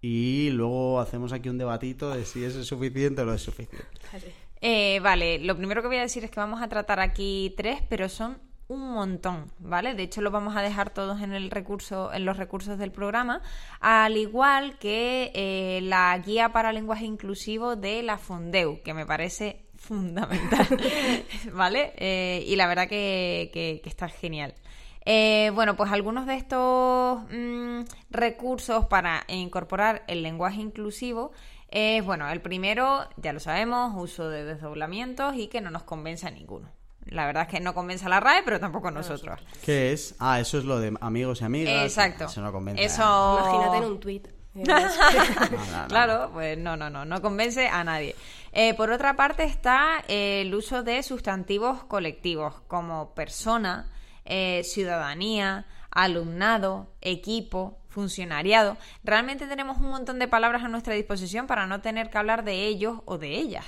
y 0.00 0.50
luego 0.50 0.98
hacemos 0.98 1.32
aquí 1.32 1.48
un 1.48 1.58
debatito 1.58 2.10
de 2.10 2.24
si 2.24 2.42
eso 2.42 2.60
es 2.60 2.66
suficiente 2.66 3.22
o 3.22 3.24
no 3.24 3.34
es 3.34 3.42
suficiente. 3.42 3.86
vale, 5.00 5.38
lo 5.38 5.56
primero 5.56 5.80
que 5.80 5.88
voy 5.88 5.98
a 5.98 6.02
decir 6.02 6.24
es 6.24 6.30
que 6.30 6.40
vamos 6.40 6.60
a 6.60 6.68
tratar 6.68 6.98
aquí 6.98 7.54
tres, 7.56 7.82
pero 7.88 8.08
son 8.08 8.38
un 8.68 8.92
montón, 8.92 9.52
¿vale? 9.58 9.94
De 9.94 10.02
hecho, 10.02 10.20
lo 10.20 10.30
vamos 10.30 10.56
a 10.56 10.62
dejar 10.62 10.90
todos 10.90 11.20
en 11.22 11.32
el 11.32 11.50
recurso, 11.50 12.12
en 12.12 12.24
los 12.24 12.36
recursos 12.36 12.78
del 12.78 12.90
programa, 12.90 13.42
al 13.80 14.16
igual 14.16 14.76
que 14.78 15.30
eh, 15.34 15.80
la 15.82 16.16
guía 16.18 16.52
para 16.52 16.72
lenguaje 16.72 17.04
inclusivo 17.04 17.76
de 17.76 18.02
la 18.02 18.18
Fundeu, 18.18 18.82
que 18.82 18.94
me 18.94 19.06
parece 19.06 19.66
fundamental, 19.76 20.66
¿vale? 21.52 21.92
Eh, 21.96 22.44
y 22.46 22.56
la 22.56 22.66
verdad 22.66 22.88
que, 22.88 23.80
está 23.84 24.08
genial. 24.08 24.54
Eh, 25.04 25.52
bueno, 25.54 25.76
pues 25.76 25.92
algunos 25.92 26.26
de 26.26 26.34
estos 26.34 27.22
mm, 27.30 27.82
recursos 28.10 28.86
para 28.86 29.24
incorporar 29.28 30.02
el 30.08 30.22
lenguaje 30.22 30.60
inclusivo 30.60 31.30
es, 31.68 32.04
bueno, 32.04 32.28
el 32.28 32.40
primero, 32.40 33.08
ya 33.16 33.32
lo 33.32 33.38
sabemos, 33.38 33.92
uso 33.94 34.28
de 34.28 34.44
desdoblamientos 34.44 35.36
y 35.36 35.46
que 35.46 35.60
no 35.60 35.70
nos 35.70 35.84
convence 35.84 36.26
a 36.26 36.30
ninguno. 36.32 36.75
La 37.06 37.26
verdad 37.26 37.44
es 37.44 37.48
que 37.48 37.60
no 37.60 37.74
convence 37.74 38.06
a 38.06 38.08
la 38.08 38.20
RAE, 38.20 38.42
pero 38.44 38.58
tampoco 38.58 38.88
a 38.88 38.90
nosotros. 38.90 39.40
¿Qué 39.64 39.92
es? 39.92 40.16
Ah, 40.18 40.40
eso 40.40 40.58
es 40.58 40.64
lo 40.64 40.80
de 40.80 40.92
amigos 41.00 41.40
y 41.40 41.44
amigas. 41.44 41.84
Exacto. 41.84 42.24
Eso 42.24 42.40
no 42.40 42.52
convence. 42.52 42.82
Eso... 42.82 43.38
Imagínate 43.40 43.76
en 43.78 43.84
un 43.84 44.00
tuit. 44.00 44.28
claro, 45.88 46.30
pues 46.32 46.58
no, 46.58 46.76
no, 46.76 46.90
no, 46.90 47.04
no 47.04 47.22
convence 47.22 47.68
a 47.68 47.84
nadie. 47.84 48.16
Eh, 48.52 48.74
por 48.74 48.90
otra 48.90 49.14
parte 49.16 49.44
está 49.44 50.02
eh, 50.08 50.40
el 50.40 50.54
uso 50.54 50.82
de 50.82 51.02
sustantivos 51.02 51.84
colectivos 51.84 52.54
como 52.66 53.14
persona, 53.14 53.90
eh, 54.24 54.62
ciudadanía, 54.64 55.66
alumnado, 55.90 56.90
equipo, 57.02 57.78
funcionariado. 57.88 58.78
Realmente 59.04 59.46
tenemos 59.46 59.76
un 59.78 59.90
montón 59.90 60.18
de 60.18 60.26
palabras 60.26 60.64
a 60.64 60.68
nuestra 60.68 60.94
disposición 60.94 61.46
para 61.46 61.66
no 61.66 61.82
tener 61.82 62.10
que 62.10 62.18
hablar 62.18 62.44
de 62.44 62.66
ellos 62.66 63.00
o 63.04 63.18
de 63.18 63.36
ellas. 63.36 63.64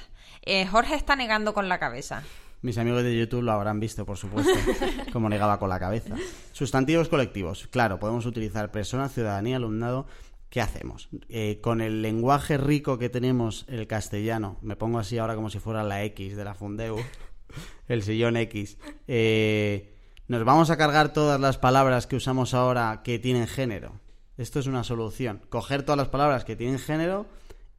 Jorge 0.70 0.94
está 0.94 1.14
negando 1.14 1.52
con 1.52 1.68
la 1.68 1.78
cabeza. 1.78 2.22
Mis 2.60 2.76
amigos 2.76 3.04
de 3.04 3.16
YouTube 3.16 3.42
lo 3.42 3.52
habrán 3.52 3.78
visto, 3.78 4.04
por 4.04 4.16
supuesto, 4.16 4.52
como 5.12 5.28
negaba 5.28 5.58
con 5.58 5.68
la 5.68 5.78
cabeza. 5.78 6.16
Sustantivos 6.52 7.08
colectivos. 7.08 7.68
Claro, 7.68 7.98
podemos 8.00 8.26
utilizar 8.26 8.72
persona, 8.72 9.08
ciudadanía, 9.08 9.56
alumnado. 9.56 10.06
¿Qué 10.50 10.60
hacemos? 10.60 11.08
Eh, 11.28 11.60
con 11.62 11.80
el 11.80 12.02
lenguaje 12.02 12.56
rico 12.56 12.98
que 12.98 13.10
tenemos 13.10 13.64
el 13.68 13.86
castellano, 13.86 14.56
me 14.62 14.76
pongo 14.76 14.98
así 14.98 15.18
ahora 15.18 15.34
como 15.34 15.50
si 15.50 15.58
fuera 15.58 15.84
la 15.84 16.02
X 16.04 16.36
de 16.36 16.44
la 16.44 16.54
Fundeu, 16.54 16.96
el 17.88 18.02
sillón 18.02 18.36
X, 18.36 18.78
eh, 19.06 19.94
nos 20.26 20.44
vamos 20.44 20.70
a 20.70 20.76
cargar 20.76 21.12
todas 21.12 21.38
las 21.38 21.58
palabras 21.58 22.06
que 22.06 22.16
usamos 22.16 22.54
ahora 22.54 23.02
que 23.04 23.18
tienen 23.18 23.46
género. 23.46 24.00
Esto 24.36 24.58
es 24.58 24.66
una 24.66 24.84
solución. 24.84 25.42
Coger 25.48 25.82
todas 25.82 25.98
las 25.98 26.08
palabras 26.08 26.44
que 26.44 26.56
tienen 26.56 26.78
género 26.78 27.26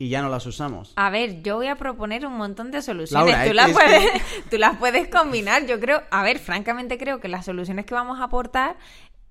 y 0.01 0.07
ya 0.07 0.21
no 0.21 0.29
las 0.29 0.45
usamos. 0.45 0.93
A 0.95 1.09
ver, 1.09 1.43
yo 1.43 1.57
voy 1.57 1.67
a 1.67 1.75
proponer 1.75 2.25
un 2.25 2.37
montón 2.37 2.71
de 2.71 2.81
soluciones. 2.81 3.49
tú, 3.49 3.53
las 3.53 3.71
puedes, 3.71 4.03
tú 4.49 4.57
las 4.57 4.77
puedes 4.77 5.09
combinar. 5.09 5.67
Yo 5.67 5.77
creo, 5.81 6.01
a 6.09 6.23
ver, 6.23 6.39
francamente 6.39 6.97
creo 6.97 7.19
que 7.19 7.27
las 7.27 7.43
soluciones 7.43 7.85
que 7.85 7.93
vamos 7.93 8.21
a 8.21 8.23
aportar 8.23 8.77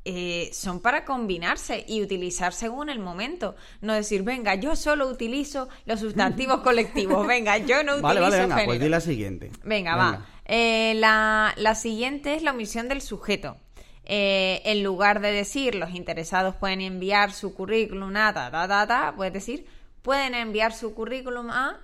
eh, 0.04 0.50
son 0.52 0.80
para 0.80 1.06
combinarse 1.06 1.86
y 1.88 2.02
utilizar 2.02 2.52
según 2.52 2.90
el 2.90 2.98
momento. 2.98 3.56
No 3.80 3.94
decir, 3.94 4.22
venga, 4.24 4.56
yo 4.56 4.76
solo 4.76 5.08
utilizo 5.08 5.70
los 5.86 6.00
sustantivos 6.00 6.60
colectivos. 6.60 7.26
Venga, 7.26 7.56
yo 7.56 7.82
no 7.82 7.92
utilizo 7.96 8.02
Vale, 8.02 8.20
vale, 8.20 8.38
venga, 8.38 8.64
pues 8.66 8.78
di 8.78 8.90
la 8.90 9.00
siguiente. 9.00 9.50
Venga, 9.64 9.96
va. 9.96 10.26
Eh, 10.44 10.92
la, 10.96 11.54
la, 11.56 11.74
siguiente 11.76 12.34
es 12.34 12.42
la 12.42 12.50
omisión 12.50 12.88
del 12.88 13.00
sujeto. 13.00 13.56
Eh, 14.04 14.60
en 14.66 14.82
lugar 14.82 15.20
de 15.20 15.32
decir 15.32 15.74
los 15.74 15.94
interesados 15.94 16.54
pueden 16.56 16.82
enviar 16.82 17.32
su 17.32 17.54
currículum, 17.54 18.12
ta, 18.12 18.32
ta, 18.32 18.50
ta, 18.50 18.86
ta, 18.86 19.14
puedes 19.16 19.32
decir 19.32 19.66
pueden 20.08 20.34
enviar 20.34 20.72
su 20.72 20.94
currículum 20.94 21.50
a 21.50 21.82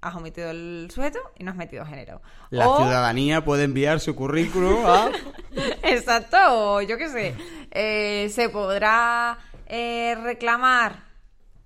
has 0.00 0.14
omitido 0.14 0.50
el 0.50 0.88
sujeto 0.94 1.18
y 1.36 1.42
no 1.42 1.50
has 1.50 1.56
metido 1.56 1.84
género. 1.84 2.22
La 2.50 2.66
ciudadanía 2.66 3.44
puede 3.44 3.64
enviar 3.64 3.98
su 3.98 4.14
currículum 4.14 4.86
a... 4.86 5.10
Exacto, 5.82 6.80
yo 6.82 6.96
qué 6.96 7.08
sé. 7.08 7.34
Eh, 7.72 8.28
se 8.32 8.50
podrá 8.50 9.38
eh, 9.66 10.14
reclamar 10.22 11.06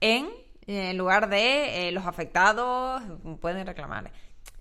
en, 0.00 0.30
en 0.66 0.96
lugar 0.96 1.28
de 1.28 1.88
eh, 1.88 1.92
los 1.92 2.06
afectados, 2.06 3.02
pueden 3.38 3.66
reclamar 3.66 4.10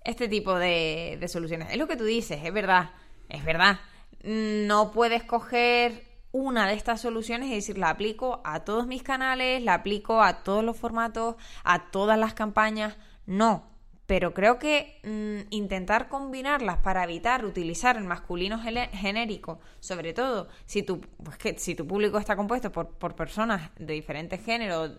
este 0.04 0.28
tipo 0.28 0.58
de, 0.58 1.16
de 1.18 1.28
soluciones. 1.28 1.70
Es 1.70 1.78
lo 1.78 1.88
que 1.88 1.96
tú 1.96 2.04
dices, 2.04 2.38
es 2.44 2.52
verdad, 2.52 2.90
es 3.30 3.42
verdad. 3.46 3.80
No 4.24 4.92
puedes 4.92 5.22
coger 5.22 6.09
una 6.32 6.66
de 6.66 6.74
estas 6.74 7.00
soluciones 7.00 7.48
y 7.50 7.54
decir, 7.54 7.78
la 7.78 7.90
aplico 7.90 8.40
a 8.44 8.60
todos 8.60 8.86
mis 8.86 9.02
canales, 9.02 9.62
la 9.62 9.74
aplico 9.74 10.22
a 10.22 10.42
todos 10.42 10.64
los 10.64 10.76
formatos, 10.76 11.36
a 11.64 11.90
todas 11.90 12.18
las 12.18 12.34
campañas. 12.34 12.96
No, 13.26 13.70
pero 14.10 14.34
creo 14.34 14.58
que 14.58 15.00
mm, 15.04 15.54
intentar 15.54 16.08
combinarlas 16.08 16.78
para 16.78 17.04
evitar 17.04 17.44
utilizar 17.44 17.96
el 17.96 18.02
masculino 18.02 18.58
genérico, 18.58 19.60
sobre 19.78 20.12
todo 20.12 20.48
si 20.66 20.82
tu, 20.82 21.00
pues 21.22 21.38
que, 21.38 21.56
si 21.58 21.76
tu 21.76 21.86
público 21.86 22.18
está 22.18 22.34
compuesto 22.34 22.72
por, 22.72 22.88
por 22.88 23.14
personas 23.14 23.70
de 23.78 23.94
diferentes 23.94 24.44
géneros, 24.44 24.96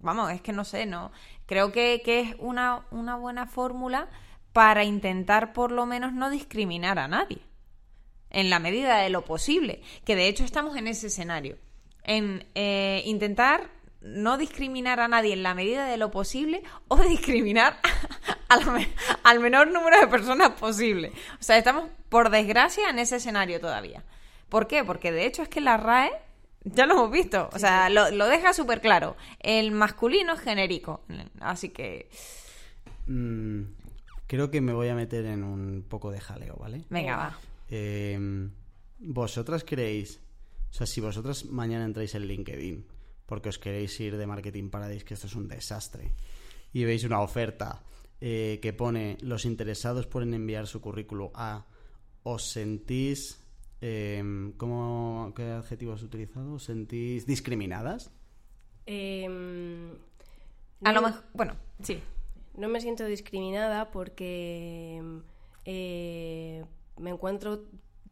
vamos, 0.00 0.32
es 0.32 0.40
que 0.40 0.54
no 0.54 0.64
sé, 0.64 0.86
no 0.86 1.12
creo 1.44 1.70
que, 1.70 2.00
que 2.02 2.20
es 2.20 2.36
una, 2.38 2.86
una 2.90 3.16
buena 3.16 3.46
fórmula 3.46 4.08
para 4.54 4.84
intentar 4.84 5.52
por 5.52 5.70
lo 5.70 5.84
menos 5.84 6.14
no 6.14 6.30
discriminar 6.30 6.98
a 6.98 7.08
nadie, 7.08 7.42
en 8.36 8.50
la 8.50 8.58
medida 8.58 8.98
de 8.98 9.08
lo 9.08 9.24
posible, 9.24 9.80
que 10.04 10.14
de 10.14 10.28
hecho 10.28 10.44
estamos 10.44 10.76
en 10.76 10.88
ese 10.88 11.06
escenario, 11.06 11.56
en 12.04 12.44
eh, 12.54 13.00
intentar 13.06 13.70
no 14.02 14.36
discriminar 14.36 15.00
a 15.00 15.08
nadie 15.08 15.32
en 15.32 15.42
la 15.42 15.54
medida 15.54 15.86
de 15.86 15.96
lo 15.96 16.10
posible 16.10 16.62
o 16.88 16.96
discriminar 17.08 17.78
al 19.24 19.40
menor 19.40 19.68
número 19.68 19.98
de 19.98 20.06
personas 20.06 20.50
posible. 20.50 21.12
O 21.40 21.42
sea, 21.42 21.56
estamos, 21.56 21.88
por 22.10 22.28
desgracia, 22.28 22.90
en 22.90 22.98
ese 22.98 23.16
escenario 23.16 23.58
todavía. 23.58 24.04
¿Por 24.50 24.66
qué? 24.66 24.84
Porque 24.84 25.12
de 25.12 25.24
hecho 25.24 25.40
es 25.40 25.48
que 25.48 25.62
la 25.62 25.78
RAE, 25.78 26.12
ya 26.62 26.84
lo 26.84 26.92
hemos 26.92 27.10
visto, 27.10 27.48
o 27.54 27.58
sea, 27.58 27.88
lo, 27.88 28.28
deja 28.28 28.52
súper 28.52 28.82
claro. 28.82 29.16
El 29.40 29.72
masculino 29.72 30.34
es 30.34 30.40
genérico. 30.40 31.00
Así 31.40 31.70
que... 31.70 32.10
Mm, 33.06 33.62
creo 34.26 34.50
que 34.50 34.60
me 34.60 34.74
voy 34.74 34.88
a 34.88 34.94
meter 34.94 35.24
en 35.24 35.42
un 35.42 35.86
poco 35.88 36.10
de 36.10 36.20
jaleo, 36.20 36.56
¿vale? 36.56 36.84
Venga, 36.90 37.16
va. 37.16 37.38
Eh, 37.68 38.48
vosotras 38.98 39.64
creéis, 39.64 40.20
o 40.70 40.72
sea, 40.72 40.86
si 40.86 41.00
vosotras 41.00 41.44
mañana 41.44 41.84
entráis 41.84 42.14
en 42.14 42.26
LinkedIn 42.26 42.86
porque 43.26 43.48
os 43.48 43.58
queréis 43.58 43.98
ir 44.00 44.16
de 44.16 44.26
Marketing 44.26 44.70
Paradise, 44.70 45.04
que 45.04 45.14
esto 45.14 45.26
es 45.26 45.34
un 45.34 45.48
desastre, 45.48 46.12
y 46.72 46.84
veis 46.84 47.02
una 47.04 47.20
oferta 47.20 47.82
eh, 48.20 48.60
que 48.62 48.72
pone 48.72 49.18
los 49.20 49.44
interesados 49.44 50.06
pueden 50.06 50.32
enviar 50.32 50.66
su 50.66 50.80
currículo 50.80 51.32
a 51.34 51.66
os 52.22 52.48
sentís 52.48 53.42
eh, 53.80 54.52
¿cómo, 54.56 55.32
¿qué 55.36 55.42
adjetivo 55.50 55.92
has 55.92 56.02
utilizado? 56.02 56.54
¿os 56.54 56.64
sentís 56.64 57.26
discriminadas? 57.26 58.10
Em, 58.86 59.90
a 60.82 60.92
lo 60.92 61.02
mejor, 61.02 61.24
bueno, 61.34 61.56
sí. 61.82 62.00
No 62.56 62.68
me 62.68 62.80
siento 62.80 63.04
discriminada 63.04 63.90
porque 63.90 65.02
eh, 65.64 66.64
me 66.98 67.10
encuentro 67.10 67.64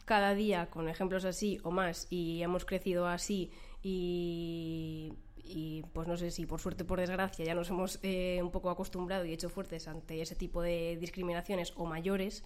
cada 0.05 0.35
día 0.35 0.67
con 0.67 0.89
ejemplos 0.89 1.25
así 1.25 1.59
o 1.63 1.71
más 1.71 2.07
y 2.11 2.43
hemos 2.43 2.65
crecido 2.65 3.07
así 3.07 3.51
y, 3.83 5.13
pues 5.93 6.09
no 6.09 6.17
sé 6.17 6.31
si 6.31 6.47
por 6.47 6.61
suerte 6.61 6.85
o 6.85 6.87
por 6.87 7.01
desgracia 7.01 7.45
ya 7.45 7.55
nos 7.55 7.69
hemos 7.69 7.99
eh, 8.03 8.41
un 8.43 8.51
poco 8.51 8.71
acostumbrado 8.71 9.25
y 9.25 9.33
hecho 9.33 9.51
fuertes 9.51 9.89
ante 9.89 10.23
ese 10.23 10.35
tipo 10.35 10.63
de 10.63 10.97
discriminaciones 10.99 11.73
o 11.77 11.85
mayores, 11.85 12.45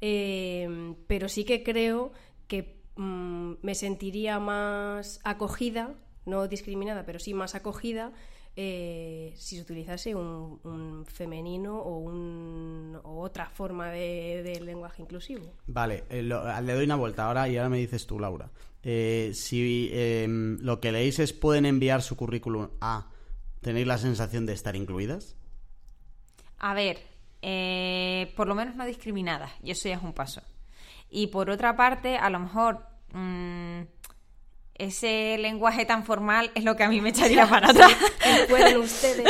eh, 0.00 0.94
pero 1.06 1.28
sí 1.28 1.44
que 1.44 1.62
creo 1.62 2.12
que 2.46 2.82
mm, 2.96 3.54
me 3.62 3.74
sentiría 3.74 4.38
más 4.40 5.20
acogida, 5.24 5.94
no 6.26 6.46
discriminada, 6.46 7.04
pero 7.06 7.18
sí 7.18 7.32
más 7.32 7.54
acogida 7.54 8.12
eh, 8.56 9.32
si 9.36 9.56
se 9.56 9.62
utilizase 9.62 10.14
un, 10.14 11.04
femenino 11.06 11.76
o, 11.76 11.98
un, 11.98 12.98
otra 13.02 13.48
forma 13.48 13.90
de, 13.90 14.60
lenguaje 14.62 15.02
inclusivo. 15.02 15.52
Vale, 15.66 16.04
le 16.10 16.72
doy 16.74 16.84
una 16.84 16.96
vuelta 16.96 17.26
ahora 17.26 17.48
y 17.48 17.56
ahora 17.56 17.68
me 17.68 17.78
dices 17.78 18.06
tú, 18.06 18.18
Laura. 18.18 18.50
Eh, 18.82 19.30
si 19.34 19.90
em, 19.92 20.58
lo 20.60 20.78
que 20.78 20.92
leéis 20.92 21.18
es 21.18 21.32
pueden 21.32 21.64
enviar 21.64 22.02
su 22.02 22.16
currículum 22.16 22.68
a, 22.80 23.10
¿tenéis 23.60 23.86
la 23.86 23.98
sensación 23.98 24.46
de 24.46 24.52
estar 24.52 24.76
incluidas? 24.76 25.36
A 26.58 26.74
ver, 26.74 26.98
eh, 27.42 28.32
por 28.36 28.46
lo 28.46 28.54
menos 28.54 28.76
no 28.76 28.84
discriminadas, 28.86 29.52
y 29.62 29.70
eso 29.70 29.88
ya 29.88 29.96
es 29.96 30.02
un 30.02 30.12
paso. 30.12 30.42
Y 31.10 31.28
por 31.28 31.50
otra 31.50 31.76
parte, 31.76 32.18
a 32.18 32.30
lo 32.30 32.40
mejor 32.40 32.86
mm, 33.12 33.82
ese 34.76 35.36
lenguaje 35.38 35.84
tan 35.84 36.04
formal 36.04 36.50
es 36.54 36.64
lo 36.64 36.76
que 36.76 36.84
a 36.84 36.88
mí 36.88 37.00
me 37.00 37.10
echaría 37.10 37.46
para 37.48 37.70
atrás. 37.70 37.92
Pueden 38.48 38.78
ustedes. 38.78 39.26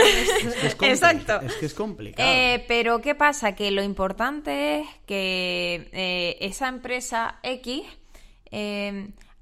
Exacto. 0.80 1.40
Es 1.42 1.54
que 1.54 1.66
es 1.66 1.74
complicado. 1.74 2.28
Eh, 2.28 2.64
pero 2.66 3.00
¿qué 3.00 3.14
pasa? 3.14 3.54
Que 3.54 3.70
lo 3.70 3.82
importante 3.82 4.80
es 4.80 4.88
que 5.06 6.36
esa 6.40 6.68
empresa 6.68 7.38
X 7.42 7.82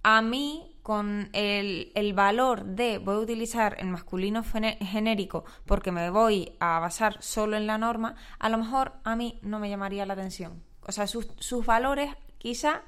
a 0.02 0.22
mí, 0.22 0.68
con 0.82 1.30
el, 1.32 2.12
valor 2.14 2.64
de 2.64 2.98
voy 2.98 3.14
a 3.14 3.18
utilizar 3.18 3.76
el 3.78 3.86
masculino 3.86 4.42
genérico 4.42 5.44
porque 5.64 5.92
me 5.92 6.10
voy 6.10 6.56
a 6.58 6.80
basar 6.80 7.22
solo 7.22 7.56
en 7.56 7.68
la 7.68 7.78
norma, 7.78 8.16
a 8.40 8.48
lo 8.48 8.58
mejor 8.58 8.94
a 9.04 9.14
mí 9.14 9.38
no 9.42 9.60
me 9.60 9.70
llamaría 9.70 10.06
la 10.06 10.14
atención. 10.14 10.62
O 10.84 10.90
sea, 10.90 11.06
sus, 11.06 11.64
valores 11.64 12.10
quizá 12.38 12.82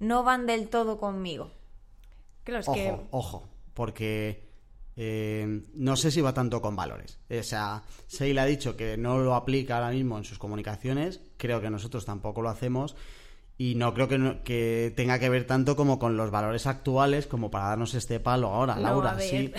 no 0.00 0.24
van 0.24 0.46
del 0.46 0.68
todo 0.68 0.98
conmigo. 0.98 1.52
Ojo, 2.66 3.08
ojo, 3.10 3.48
porque 3.74 4.48
eh, 4.96 5.62
no 5.74 5.96
sé 5.96 6.10
si 6.10 6.20
va 6.20 6.34
tanto 6.34 6.60
con 6.60 6.74
valores. 6.74 7.20
O 7.30 7.42
sea, 7.42 7.84
Seil 8.06 8.38
ha 8.38 8.44
dicho 8.44 8.76
que 8.76 8.96
no 8.96 9.18
lo 9.18 9.34
aplica 9.34 9.76
ahora 9.76 9.90
mismo 9.90 10.18
en 10.18 10.24
sus 10.24 10.38
comunicaciones, 10.38 11.20
creo 11.36 11.60
que 11.60 11.70
nosotros 11.70 12.04
tampoco 12.04 12.42
lo 12.42 12.48
hacemos 12.48 12.96
y 13.60 13.74
no 13.74 13.92
creo 13.92 14.06
que, 14.06 14.38
que, 14.44 14.92
tenga 14.94 15.18
que 15.18 15.28
ver 15.28 15.44
tanto 15.44 15.74
como 15.74 15.98
con 15.98 16.16
los 16.16 16.30
valores 16.30 16.68
actuales 16.68 17.26
como 17.26 17.50
para 17.50 17.70
darnos 17.70 17.92
este 17.94 18.20
palo 18.20 18.48
ahora, 18.48 18.78
Laura. 18.78 19.16
Sí, 19.28 19.52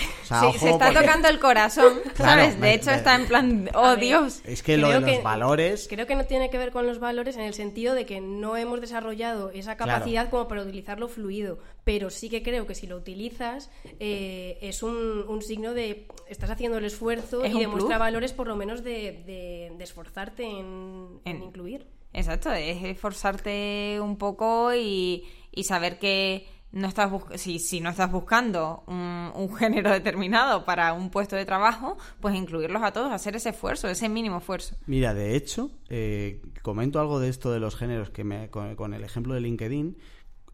se 0.58 0.70
está 0.70 0.94
tocando 0.94 1.28
el 1.28 1.40
corazón, 1.40 2.00
¿sabes? 2.16 2.60
de 2.62 2.74
hecho, 2.74 2.92
está 2.92 3.16
en 3.16 3.28
plan, 3.28 3.70
oh 3.74 3.98
Dios. 3.98 4.42
Es 4.46 4.64
que 4.64 4.78
lo 4.78 4.88
de 4.88 5.02
los 5.02 5.24
valores. 5.24 5.88
Creo 5.90 6.08
que 6.08 6.16
no 6.16 6.24
tiene 6.26 6.50
que 6.50 6.58
ver 6.58 6.72
con 6.72 6.88
los 6.88 7.00
valores 7.00 7.36
en 7.36 7.44
el 7.44 7.54
sentido 7.54 7.94
de 7.94 8.06
que 8.06 8.22
no 8.22 8.56
hemos 8.56 8.80
desarrollado 8.80 9.50
esa 9.52 9.76
capacidad 9.76 10.30
como 10.30 10.48
para 10.48 10.62
utilizarlo 10.62 11.10
fluido. 11.10 11.60
Pero 11.84 12.10
sí 12.10 12.30
que 12.30 12.42
creo 12.42 12.68
que 12.68 12.76
si 12.76 12.88
lo 12.88 12.96
utilizas, 12.96 13.70
eh, 14.00 14.58
es 14.62 14.82
un, 14.82 15.42
signo 15.42 15.74
de. 15.74 16.08
Estás 16.30 16.52
haciendo 16.52 16.78
el 16.78 16.86
esfuerzo 16.86 17.46
y 17.46 17.60
demuestra 17.60 17.98
valores, 17.98 18.32
por 18.32 18.48
lo 18.48 18.56
menos, 18.56 18.84
de, 18.84 19.76
esforzarte 19.82 20.46
en 20.46 21.20
incluir. 21.26 21.99
Exacto, 22.14 22.52
es 22.52 22.84
esforzarte 22.84 24.00
un 24.02 24.18
poco 24.18 24.74
y, 24.74 25.26
saber 25.64 26.00
que 26.00 26.48
no 26.72 26.88
estás 26.88 27.12
si, 27.36 27.60
si 27.60 27.82
no 27.82 27.90
estás 27.90 28.12
buscando 28.12 28.84
un, 28.88 29.56
género 29.58 29.92
determinado 29.92 30.66
para 30.66 30.94
un 30.94 31.10
puesto 31.10 31.36
de 31.36 31.46
trabajo, 31.46 31.98
pues 32.20 32.36
incluirlos 32.36 32.82
a 32.82 32.94
todos, 32.94 33.12
hacer 33.12 33.36
ese 33.36 33.50
esfuerzo, 33.50 33.88
ese 33.88 34.10
mínimo 34.10 34.38
esfuerzo. 34.38 34.76
Mira, 34.86 35.14
de 35.14 35.36
hecho, 35.36 35.72
eh, 35.90 36.42
comento 36.62 37.00
algo 37.00 37.20
de 37.20 37.30
esto 37.30 37.52
de 37.52 37.60
los 37.60 37.76
géneros 37.76 38.10
que 38.10 38.24
me, 38.24 38.50
con, 38.50 38.94
el 38.94 39.04
ejemplo 39.04 39.34
de 39.34 39.42
LinkedIn. 39.42 39.98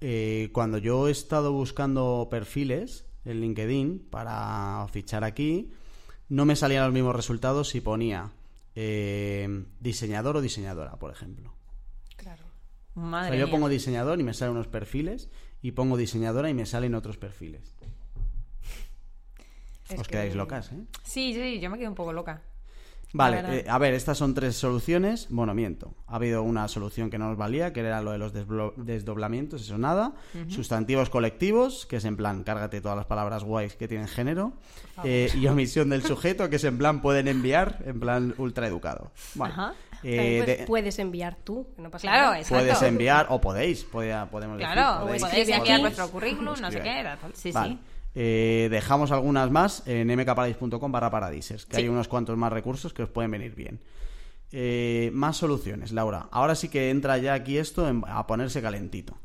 Eh, 0.01 0.49
cuando 0.51 0.77
yo 0.77 1.07
he 1.07 1.11
estado 1.11 1.53
buscando 1.53 2.27
perfiles 2.29 3.05
en 3.23 3.39
LinkedIn 3.39 4.07
para 4.09 4.85
fichar 4.91 5.23
aquí, 5.23 5.71
no 6.27 6.45
me 6.45 6.55
salían 6.55 6.83
los 6.83 6.93
mismos 6.93 7.15
resultados 7.15 7.69
si 7.69 7.81
ponía 7.81 8.31
eh, 8.75 9.65
diseñador 9.79 10.37
o 10.37 10.41
diseñadora, 10.41 10.97
por 10.97 11.11
ejemplo. 11.11 11.53
Claro. 12.15 12.43
yo 13.35 13.49
pongo 13.49 13.69
diseñador 13.69 14.19
y 14.19 14.23
me 14.23 14.33
salen 14.33 14.55
unos 14.55 14.67
perfiles 14.67 15.29
y 15.61 15.71
pongo 15.71 15.97
diseñadora 15.97 16.49
y 16.49 16.53
me 16.53 16.65
salen 16.65 16.95
otros 16.95 17.17
perfiles. 17.17 17.75
Os 19.97 20.07
quedáis 20.07 20.35
locas, 20.35 20.71
¿eh? 20.71 20.83
Sí, 21.03 21.33
sí, 21.33 21.59
yo 21.59 21.69
me 21.69 21.77
quedo 21.77 21.89
un 21.89 21.95
poco 21.95 22.11
loca. 22.11 22.41
Vale, 23.13 23.59
eh, 23.59 23.65
a 23.69 23.77
ver, 23.77 23.93
estas 23.93 24.17
son 24.17 24.33
tres 24.33 24.55
soluciones. 24.57 25.27
Bueno, 25.29 25.53
miento. 25.53 25.93
Ha 26.07 26.15
habido 26.15 26.43
una 26.43 26.67
solución 26.67 27.09
que 27.09 27.17
no 27.17 27.29
nos 27.29 27.37
valía, 27.37 27.71
que 27.71 27.79
era 27.79 28.01
lo 28.01 28.11
de 28.11 28.17
los 28.17 28.33
desdoblamientos, 28.33 29.61
eso 29.61 29.77
nada. 29.77 30.13
Sustantivos 30.49 31.09
colectivos, 31.09 31.85
que 31.85 31.97
es 31.97 32.05
en 32.05 32.17
plan, 32.17 32.43
cárgate 32.43 32.81
todas 32.81 32.97
las 32.97 33.05
palabras 33.05 33.43
guays 33.43 33.75
que 33.75 33.87
tienen 33.87 34.07
género. 34.07 34.53
Eh, 35.03 35.29
y 35.33 35.47
omisión 35.47 35.89
del 35.89 36.03
sujeto, 36.03 36.49
que 36.49 36.57
es 36.57 36.63
en 36.63 36.77
plan, 36.77 37.01
pueden 37.01 37.27
enviar, 37.27 37.79
en 37.85 37.99
plan 37.99 38.33
ultra 38.37 38.67
educado. 38.67 39.11
Bueno, 39.35 39.73
eh, 40.03 40.65
puedes 40.67 40.99
enviar 40.99 41.35
tú, 41.43 41.67
no 41.77 41.89
pasa 41.89 42.07
claro, 42.07 42.31
nada. 42.31 42.43
Puedes 42.47 42.81
enviar, 42.81 43.27
o 43.29 43.41
podéis, 43.41 43.83
podemos 43.83 44.29
claro, 44.29 44.55
decir. 44.55 44.73
Claro, 44.73 45.05
podéis 45.05 45.49
enviar 45.49 45.79
vuestro 45.81 46.09
currículum, 46.11 46.55
no 46.59 46.71
sé 46.71 46.81
qué, 46.81 46.99
era, 46.99 47.17
sí, 47.33 47.51
sí. 47.51 47.79
Eh, 48.17 48.69
dejamos 48.71 49.11
algunas 49.11 49.51
más 49.51 49.85
en 49.85 50.07
mkparadise.com 50.07 50.91
barra 50.91 51.11
paradises, 51.11 51.65
que 51.65 51.77
hay 51.77 51.89
unos 51.89 52.07
cuantos 52.07 52.37
más 52.37 52.51
recursos 52.51 52.93
que 52.93 53.03
os 53.03 53.09
pueden 53.09 53.31
venir 53.31 53.53
bien. 53.53 53.81
Eh, 54.53 55.09
más 55.13 55.35
soluciones, 55.35 55.91
Laura. 55.91 56.29
Ahora 56.31 56.55
sí 56.55 56.69
que 56.69 56.89
entra 56.89 57.17
ya 57.17 57.33
aquí 57.33 57.57
esto 57.57 57.85
a 58.07 58.25
ponerse 58.25 58.61
calentito. 58.61 59.17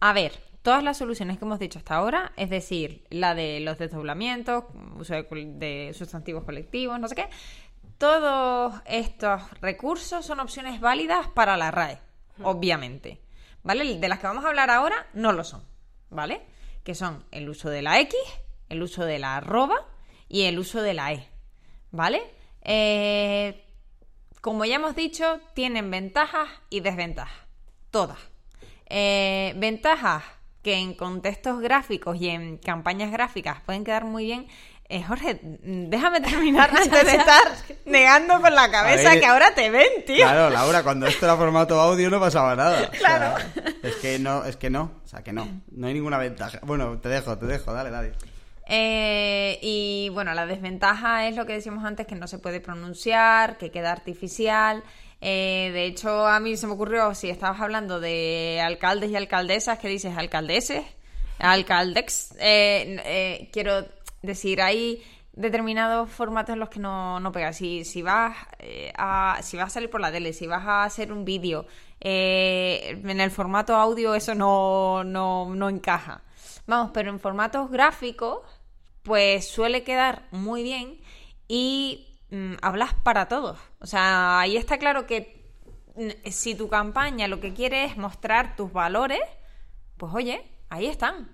A 0.00 0.12
ver, 0.12 0.32
todas 0.62 0.82
las 0.82 0.96
soluciones 0.96 1.38
que 1.38 1.44
hemos 1.44 1.60
dicho 1.60 1.78
hasta 1.78 1.94
ahora, 1.94 2.32
es 2.36 2.50
decir, 2.50 3.04
la 3.10 3.36
de 3.36 3.60
los 3.60 3.78
desdoblamientos, 3.78 4.64
uso 4.98 5.14
de, 5.14 5.94
sustantivos 5.96 6.42
colectivos, 6.42 6.98
no 6.98 7.06
sé 7.06 7.14
qué, 7.14 7.28
todos 7.96 8.74
estos 8.86 9.42
recursos 9.60 10.26
son 10.26 10.40
opciones 10.40 10.80
válidas 10.80 11.28
para 11.28 11.56
la 11.56 11.70
RAE, 11.70 12.00
obviamente. 12.42 13.20
¿Vale? 13.62 13.96
De 14.00 14.08
las 14.08 14.18
que 14.18 14.26
vamos 14.26 14.44
a 14.44 14.48
hablar 14.48 14.70
ahora 14.70 15.06
no 15.14 15.30
lo 15.30 15.44
son, 15.44 15.62
¿vale? 16.10 16.40
Que 16.84 16.94
son 16.94 17.24
el 17.30 17.48
uso 17.48 17.70
de 17.70 17.82
la 17.82 18.00
X, 18.00 18.18
el 18.68 18.82
uso 18.82 19.04
de 19.04 19.18
la 19.18 19.36
arroba 19.36 19.86
y 20.28 20.42
el 20.42 20.58
uso 20.58 20.82
de 20.82 20.94
la 20.94 21.12
E, 21.12 21.28
¿vale? 21.90 22.22
Eh, 22.62 23.64
como 24.40 24.64
ya 24.64 24.76
hemos 24.76 24.96
dicho, 24.96 25.40
tienen 25.54 25.90
ventajas 25.90 26.48
y 26.70 26.80
desventajas, 26.80 27.46
todas. 27.90 28.18
Eh, 28.86 29.54
ventajas 29.56 30.24
que 30.62 30.74
en 30.74 30.94
contextos 30.94 31.60
gráficos 31.60 32.20
y 32.20 32.28
en 32.28 32.56
campañas 32.56 33.10
gráficas 33.10 33.60
pueden 33.62 33.84
quedar 33.84 34.04
muy 34.04 34.24
bien. 34.24 34.46
Eh, 34.92 35.02
Jorge, 35.02 35.40
déjame 35.42 36.20
terminar 36.20 36.68
antes 36.68 37.06
de 37.06 37.16
estar 37.16 37.42
negando 37.86 38.42
con 38.42 38.54
la 38.54 38.70
cabeza 38.70 39.12
que 39.18 39.24
ahora 39.24 39.54
te 39.54 39.70
ven, 39.70 40.04
tío. 40.06 40.16
Claro, 40.16 40.50
Laura, 40.50 40.82
cuando 40.82 41.06
esto 41.06 41.24
era 41.24 41.34
formato 41.34 41.80
audio 41.80 42.10
no 42.10 42.20
pasaba 42.20 42.54
nada. 42.54 42.90
Claro. 42.90 43.42
es 43.82 43.94
que 43.96 44.18
no, 44.18 44.44
es 44.44 44.58
que 44.58 44.68
no, 44.68 45.00
o 45.02 45.08
sea, 45.08 45.22
que 45.22 45.32
no, 45.32 45.48
no 45.70 45.86
hay 45.86 45.94
ninguna 45.94 46.18
ventaja. 46.18 46.60
Bueno, 46.64 46.98
te 46.98 47.08
dejo, 47.08 47.38
te 47.38 47.46
dejo, 47.46 47.72
dale, 47.72 47.88
dale. 47.88 48.12
Eh, 48.66 49.58
y 49.62 50.10
bueno, 50.10 50.34
la 50.34 50.44
desventaja 50.44 51.26
es 51.26 51.36
lo 51.36 51.46
que 51.46 51.54
decíamos 51.54 51.86
antes, 51.86 52.06
que 52.06 52.14
no 52.14 52.26
se 52.26 52.38
puede 52.38 52.60
pronunciar, 52.60 53.56
que 53.56 53.70
queda 53.70 53.92
artificial. 53.92 54.82
Eh, 55.22 55.70
de 55.72 55.86
hecho, 55.86 56.26
a 56.26 56.38
mí 56.38 56.54
se 56.58 56.66
me 56.66 56.74
ocurrió, 56.74 57.14
si 57.14 57.30
estabas 57.30 57.62
hablando 57.62 57.98
de 57.98 58.60
alcaldes 58.62 59.10
y 59.10 59.16
alcaldesas, 59.16 59.78
¿qué 59.78 59.88
dices? 59.88 60.14
¿Alcaldeses? 60.18 60.84
¿Alcaldex? 61.38 62.32
Eh, 62.38 63.00
eh, 63.04 63.48
quiero 63.52 63.86
decir, 64.22 64.62
hay 64.62 65.02
determinados 65.32 66.10
formatos 66.10 66.52
en 66.52 66.60
los 66.60 66.68
que 66.68 66.80
no, 66.80 67.20
no 67.20 67.32
pega. 67.32 67.52
Si, 67.52 67.84
si, 67.84 68.02
vas, 68.02 68.36
a, 68.96 69.38
si 69.42 69.56
vas 69.56 69.66
a 69.66 69.70
salir 69.70 69.90
por 69.90 70.00
la 70.00 70.12
tele, 70.12 70.32
si 70.32 70.46
vas 70.46 70.66
a 70.66 70.84
hacer 70.84 71.12
un 71.12 71.24
vídeo, 71.24 71.66
en 72.00 73.20
el 73.20 73.30
formato 73.30 73.76
audio 73.76 74.14
eso 74.14 74.34
no, 74.34 75.04
no, 75.04 75.54
no 75.54 75.68
encaja. 75.68 76.22
Vamos, 76.66 76.90
pero 76.92 77.10
en 77.10 77.20
formatos 77.20 77.70
gráficos, 77.70 78.40
pues 79.02 79.48
suele 79.48 79.84
quedar 79.84 80.26
muy 80.30 80.62
bien 80.62 81.00
y 81.48 82.12
Mm, 82.32 82.54
hablas 82.62 82.94
para 82.94 83.28
todos. 83.28 83.58
O 83.78 83.86
sea, 83.86 84.40
ahí 84.40 84.56
está 84.56 84.78
claro 84.78 85.06
que 85.06 85.44
mm, 85.96 86.30
si 86.30 86.54
tu 86.54 86.66
campaña 86.68 87.28
lo 87.28 87.40
que 87.40 87.52
quiere 87.52 87.84
es 87.84 87.98
mostrar 87.98 88.56
tus 88.56 88.72
valores, 88.72 89.20
pues 89.98 90.14
oye, 90.14 90.42
ahí 90.70 90.86
están. 90.86 91.30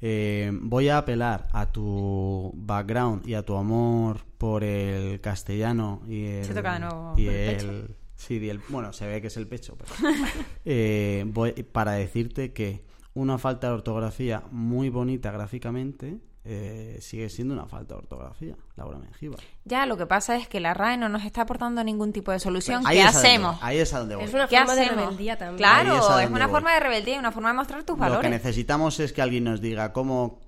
Eh, 0.00 0.50
voy 0.52 0.88
a 0.88 0.98
apelar 0.98 1.48
a 1.52 1.72
tu 1.72 2.52
background 2.54 3.26
y 3.26 3.34
a 3.34 3.42
tu 3.42 3.56
amor 3.56 4.20
por 4.38 4.62
el 4.62 5.20
castellano 5.20 6.02
y 6.06 6.24
el. 6.24 6.44
Se 6.44 6.54
toca 6.54 6.74
de 6.74 6.80
nuevo. 6.80 7.14
Y 7.16 7.28
el, 7.28 7.96
sí, 8.14 8.38
y 8.38 8.48
el, 8.50 8.60
bueno, 8.68 8.92
se 8.92 9.06
ve 9.06 9.20
que 9.20 9.28
es 9.28 9.36
el 9.36 9.46
pecho, 9.46 9.76
pero. 9.76 9.92
Eh, 10.64 11.24
voy, 11.28 11.52
para 11.52 11.92
decirte 11.92 12.52
que 12.52 12.84
una 13.14 13.38
falta 13.38 13.68
de 13.68 13.74
ortografía 13.74 14.42
muy 14.50 14.90
bonita 14.90 15.30
gráficamente 15.30 16.18
eh, 16.48 16.98
sigue 17.00 17.28
siendo 17.28 17.54
una 17.54 17.66
falta 17.66 17.94
de 17.94 17.98
ortografía, 17.98 18.54
Laura 18.76 18.98
Mengíbar. 18.98 19.40
Ya, 19.64 19.84
lo 19.84 19.96
que 19.96 20.06
pasa 20.06 20.36
es 20.36 20.46
que 20.46 20.60
la 20.60 20.74
RAE 20.74 20.96
no 20.96 21.08
nos 21.08 21.24
está 21.24 21.42
aportando 21.42 21.82
ningún 21.82 22.12
tipo 22.12 22.30
de 22.30 22.38
solución. 22.38 22.84
¿Qué 22.84 23.02
hacemos? 23.02 23.58
ahí 23.60 23.78
es 23.78 23.92
a 23.92 23.98
donde 23.98 24.14
voy. 24.14 24.24
Es 24.24 24.32
una 24.32 24.46
forma 24.46 24.74
de 24.76 24.88
rebeldía 24.88 25.36
también. 25.36 25.58
Claro, 25.58 26.20
es, 26.20 26.30
una 26.30 26.48
forma 26.48 26.72
de 26.74 26.80
rebeldía 26.80 27.16
y 27.16 27.18
una 27.18 27.32
forma 27.32 27.48
de 27.48 27.54
mostrar 27.54 27.82
tus 27.82 27.98
valores. 27.98 28.18
Lo 28.18 28.22
que 28.22 28.30
necesitamos 28.30 29.00
es 29.00 29.12
que 29.12 29.22
alguien 29.22 29.42
nos 29.42 29.60
diga 29.60 29.92
cómo 29.92 30.38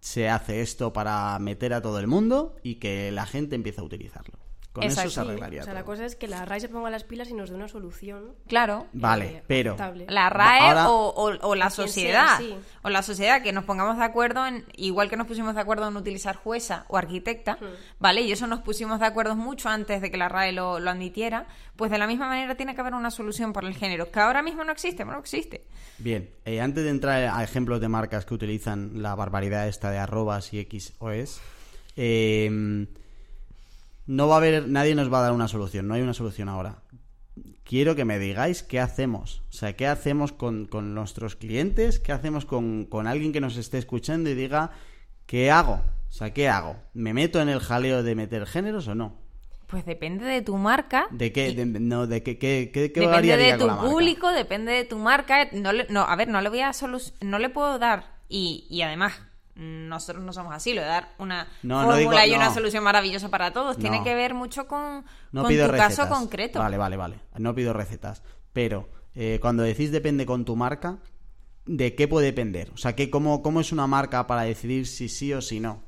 se 0.00 0.28
hace 0.28 0.60
esto 0.60 0.92
para 0.92 1.36
meter 1.40 1.74
a 1.74 1.82
todo 1.82 1.98
el 1.98 2.06
mundo 2.06 2.54
y 2.62 2.76
que 2.76 3.10
la 3.10 3.26
gente 3.26 3.56
empiece 3.56 3.80
a 3.80 3.84
utilizarlo. 3.84 4.38
Con 4.76 4.84
eso 4.84 5.08
se 5.08 5.20
arreglaría. 5.20 5.62
O 5.62 5.64
sea, 5.64 5.72
la 5.72 5.84
cosa 5.84 6.04
es 6.04 6.16
que 6.16 6.28
la 6.28 6.44
RAE 6.44 6.60
se 6.60 6.68
ponga 6.68 6.90
las 6.90 7.02
pilas 7.02 7.30
y 7.30 7.32
nos 7.32 7.48
dé 7.48 7.56
una 7.56 7.66
solución. 7.66 8.34
Claro. 8.46 8.88
Vale, 8.92 9.42
pero. 9.46 9.74
La 10.06 10.28
RAE 10.28 10.84
o, 10.86 11.54
la 11.54 11.70
sociedad. 11.70 12.38
O 12.82 12.90
la 12.90 13.02
sociedad, 13.02 13.42
que 13.42 13.54
nos 13.54 13.64
pongamos 13.64 13.96
de 13.96 14.04
acuerdo 14.04 14.46
en. 14.46 14.66
Igual 14.76 15.08
que 15.08 15.16
nos 15.16 15.26
pusimos 15.26 15.54
de 15.54 15.62
acuerdo 15.62 15.88
en 15.88 15.96
utilizar 15.96 16.36
jueza 16.36 16.84
o 16.88 16.98
arquitecta, 16.98 17.58
¿vale? 17.98 18.20
Y 18.20 18.32
eso 18.32 18.46
nos 18.46 18.60
pusimos 18.60 19.00
de 19.00 19.06
acuerdo 19.06 19.34
mucho 19.34 19.70
antes 19.70 20.02
de 20.02 20.10
que 20.10 20.18
la 20.18 20.28
RAE 20.28 20.52
lo, 20.52 20.76
admitiera. 20.76 21.46
Pues 21.76 21.90
de 21.90 21.96
la 21.96 22.06
misma 22.06 22.28
manera 22.28 22.54
tiene 22.54 22.74
que 22.74 22.82
haber 22.82 22.92
una 22.92 23.10
solución 23.10 23.54
por 23.54 23.64
el 23.64 23.74
género, 23.74 24.10
que 24.10 24.20
ahora 24.20 24.42
mismo 24.42 24.62
no 24.62 24.72
existe, 24.72 25.06
no 25.06 25.18
existe. 25.18 25.64
Bien, 25.98 26.28
eh, 26.44 26.60
antes 26.60 26.84
de 26.84 26.90
entrar 26.90 27.30
a 27.34 27.42
ejemplos 27.42 27.80
de 27.80 27.88
marcas 27.88 28.26
que 28.26 28.34
utilizan 28.34 29.02
la 29.02 29.14
barbaridad 29.14 29.68
esta 29.68 29.90
de 29.90 29.98
arrobas 29.98 30.52
y 30.52 30.58
X 30.58 30.92
o 30.98 31.10
es. 31.10 31.40
Eh 31.96 32.86
no 34.06 34.28
va 34.28 34.34
a 34.34 34.38
haber, 34.38 34.68
nadie 34.68 34.94
nos 34.94 35.12
va 35.12 35.18
a 35.18 35.22
dar 35.22 35.32
una 35.32 35.48
solución, 35.48 35.88
no 35.88 35.94
hay 35.94 36.02
una 36.02 36.14
solución 36.14 36.48
ahora. 36.48 36.82
Quiero 37.64 37.96
que 37.96 38.04
me 38.04 38.18
digáis 38.18 38.62
qué 38.62 38.78
hacemos. 38.78 39.42
O 39.50 39.52
sea, 39.52 39.74
qué 39.74 39.86
hacemos 39.86 40.32
con, 40.32 40.68
nuestros 40.94 41.34
clientes, 41.34 41.98
qué 41.98 42.12
hacemos 42.12 42.44
con, 42.44 42.88
alguien 43.06 43.32
que 43.32 43.40
nos 43.40 43.56
esté 43.56 43.78
escuchando 43.78 44.30
y 44.30 44.34
diga, 44.34 44.70
¿qué 45.26 45.50
hago? 45.50 45.82
O 46.08 46.12
sea, 46.12 46.32
¿qué 46.32 46.48
hago? 46.48 46.76
¿Me 46.94 47.12
meto 47.12 47.40
en 47.40 47.48
el 47.48 47.58
jaleo 47.58 48.04
de 48.04 48.14
meter 48.14 48.46
géneros 48.46 48.86
o 48.86 48.94
no? 48.94 49.16
Pues 49.66 49.84
depende 49.84 50.24
de 50.24 50.42
tu 50.42 50.56
marca. 50.56 51.08
¿De 51.10 51.32
qué? 51.32 51.66
no, 51.66 52.06
de 52.06 52.22
qué, 52.22 52.38
qué, 52.38 52.70
qué, 52.72 52.88
Depende 52.88 53.36
de 53.36 53.58
tu 53.58 53.68
público, 53.80 54.30
depende 54.30 54.70
de 54.70 54.84
tu 54.84 54.96
marca. 54.96 55.48
No, 55.50 55.70
no, 55.88 56.02
a 56.02 56.14
ver, 56.14 56.28
no 56.28 56.40
le 56.40 56.48
voy 56.48 56.60
a 56.60 56.70
no 57.20 57.38
le 57.40 57.48
puedo 57.48 57.80
dar 57.80 58.14
y, 58.28 58.66
y 58.70 58.82
además 58.82 59.20
nosotros 59.56 60.22
no 60.22 60.32
somos 60.34 60.54
así, 60.54 60.74
lo 60.74 60.82
de 60.82 60.86
dar 60.86 61.14
una 61.18 61.48
fórmula 61.62 62.26
y 62.26 62.34
una 62.34 62.52
solución 62.52 62.84
maravillosa 62.84 63.30
para 63.30 63.52
todos. 63.52 63.78
Tiene 63.78 64.02
que 64.04 64.14
ver 64.14 64.34
mucho 64.34 64.66
con, 64.66 65.04
tu 65.32 65.70
caso 65.76 66.08
concreto. 66.08 66.58
Vale, 66.58 66.76
vale, 66.76 66.96
vale. 66.96 67.20
No 67.38 67.54
pido 67.54 67.72
recetas. 67.72 68.22
Pero 68.52 68.88
eh, 69.14 69.38
cuando 69.40 69.62
decís 69.62 69.90
depende 69.90 70.26
con 70.26 70.44
tu 70.44 70.56
marca, 70.56 70.98
¿de 71.64 71.94
qué 71.94 72.06
puede 72.06 72.26
depender? 72.26 72.70
O 72.74 72.76
sea, 72.76 72.94
¿qué, 72.94 73.10
cómo, 73.10 73.42
¿cómo 73.42 73.60
es 73.60 73.72
una 73.72 73.86
marca 73.86 74.26
para 74.26 74.42
decidir 74.42 74.86
si 74.86 75.08
sí 75.08 75.32
o 75.32 75.40
si 75.40 75.58
no? 75.58 75.82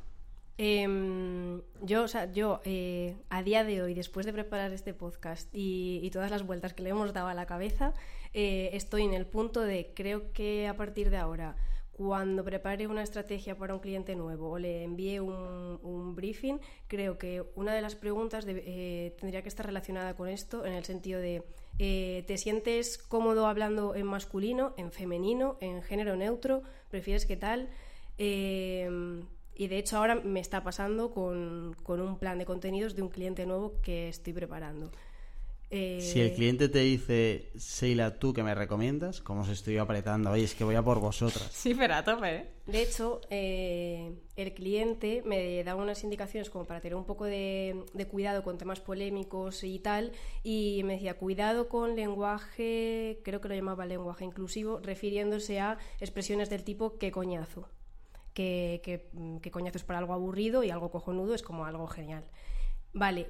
Em, 0.56 1.60
yo, 1.82 2.02
o 2.02 2.08
sea, 2.08 2.32
yo 2.32 2.60
eh, 2.64 3.16
a 3.30 3.42
día 3.42 3.62
de 3.64 3.80
hoy, 3.80 3.94
después 3.94 4.26
de 4.26 4.32
preparar 4.32 4.72
este 4.72 4.92
podcast 4.92 5.48
y, 5.52 6.10
todas 6.10 6.30
las 6.32 6.44
vueltas 6.44 6.74
que 6.74 6.82
le 6.82 6.90
hemos 6.90 7.12
dado 7.12 7.28
a 7.28 7.34
la 7.34 7.46
cabeza, 7.46 7.94
eh, 8.34 8.70
estoy 8.72 9.04
en 9.04 9.14
el 9.14 9.26
punto 9.26 9.60
de 9.60 9.92
creo 9.94 10.32
que 10.32 10.66
a 10.66 10.76
partir 10.76 11.10
de 11.10 11.16
ahora 11.16 11.54
cuando 11.98 12.44
prepare 12.44 12.86
una 12.86 13.02
estrategia 13.02 13.56
para 13.56 13.74
un 13.74 13.80
cliente 13.80 14.14
nuevo 14.14 14.52
o 14.52 14.58
le 14.58 14.84
envíe 14.84 15.18
un, 15.18 16.14
briefing, 16.14 16.58
creo 16.86 17.18
que 17.18 17.44
una 17.56 17.74
de 17.74 17.82
las 17.82 17.96
preguntas 17.96 18.44
eh, 18.46 19.16
tendría 19.18 19.42
que 19.42 19.48
estar 19.48 19.66
relacionada 19.66 20.14
con 20.14 20.28
esto, 20.28 20.64
en 20.64 20.74
el 20.74 20.84
sentido 20.84 21.20
de, 21.20 21.42
eh, 21.80 22.24
¿te 22.28 22.38
sientes 22.38 22.98
cómodo 22.98 23.48
hablando 23.48 23.96
en 23.96 24.06
masculino, 24.06 24.74
en 24.76 24.92
femenino, 24.92 25.56
en 25.60 25.82
género 25.82 26.14
neutro? 26.14 26.62
¿Prefieres 26.88 27.26
qué 27.26 27.36
tal? 27.36 27.68
Eh, 28.16 28.88
y 29.56 29.66
de 29.66 29.78
hecho 29.78 29.96
ahora 29.96 30.14
me 30.14 30.38
está 30.38 30.62
pasando 30.62 31.10
con, 31.10 31.74
con 31.82 32.00
un 32.00 32.16
plan 32.16 32.38
de 32.38 32.46
contenidos 32.46 32.94
de 32.94 33.02
un 33.02 33.08
cliente 33.08 33.44
nuevo 33.44 33.74
que 33.82 34.08
estoy 34.08 34.32
preparando. 34.32 34.92
Si 35.70 36.18
el 36.18 36.28
eh, 36.28 36.32
cliente 36.34 36.70
te 36.70 36.78
dice, 36.78 37.52
Seila, 37.58 38.18
tú 38.18 38.32
que 38.32 38.42
me 38.42 38.54
recomiendas, 38.54 39.20
como 39.20 39.42
os 39.42 39.50
estoy 39.50 39.76
apretando, 39.76 40.30
oye, 40.30 40.44
es 40.44 40.54
que 40.54 40.64
voy 40.64 40.76
a 40.76 40.82
por 40.82 40.98
vosotras. 40.98 41.50
Sí, 41.52 41.74
pero 41.74 41.94
a 41.94 42.02
tope. 42.02 42.36
¿eh? 42.36 42.48
De 42.64 42.80
hecho, 42.80 43.20
eh, 43.28 44.14
el 44.36 44.54
cliente 44.54 45.22
me 45.26 45.62
da 45.64 45.76
unas 45.76 46.02
indicaciones 46.04 46.48
como 46.48 46.64
para 46.64 46.80
tener 46.80 46.96
un 46.96 47.04
poco 47.04 47.26
de, 47.26 47.84
cuidado 48.10 48.42
con 48.42 48.56
temas 48.56 48.80
polémicos 48.80 49.62
y 49.62 49.78
tal, 49.78 50.12
y 50.42 50.80
me 50.84 50.94
decía, 50.94 51.18
cuidado 51.18 51.68
con 51.68 51.96
lenguaje, 51.96 53.20
creo 53.22 53.42
que 53.42 53.48
lo 53.48 53.54
llamaba 53.54 53.84
lenguaje 53.84 54.24
inclusivo, 54.24 54.80
refiriéndose 54.82 55.60
a 55.60 55.76
expresiones 56.00 56.48
del 56.48 56.64
tipo 56.64 56.96
que 56.96 57.12
coñazo. 57.12 57.68
Que, 58.32 58.80
que, 58.82 59.50
coñazo 59.50 59.76
es 59.76 59.84
para 59.84 59.98
algo 59.98 60.14
aburrido 60.14 60.62
y 60.62 60.70
algo 60.70 60.90
cojonudo 60.90 61.34
es 61.34 61.42
como 61.42 61.66
algo 61.66 61.88
genial. 61.88 62.24
Vale, 62.94 63.28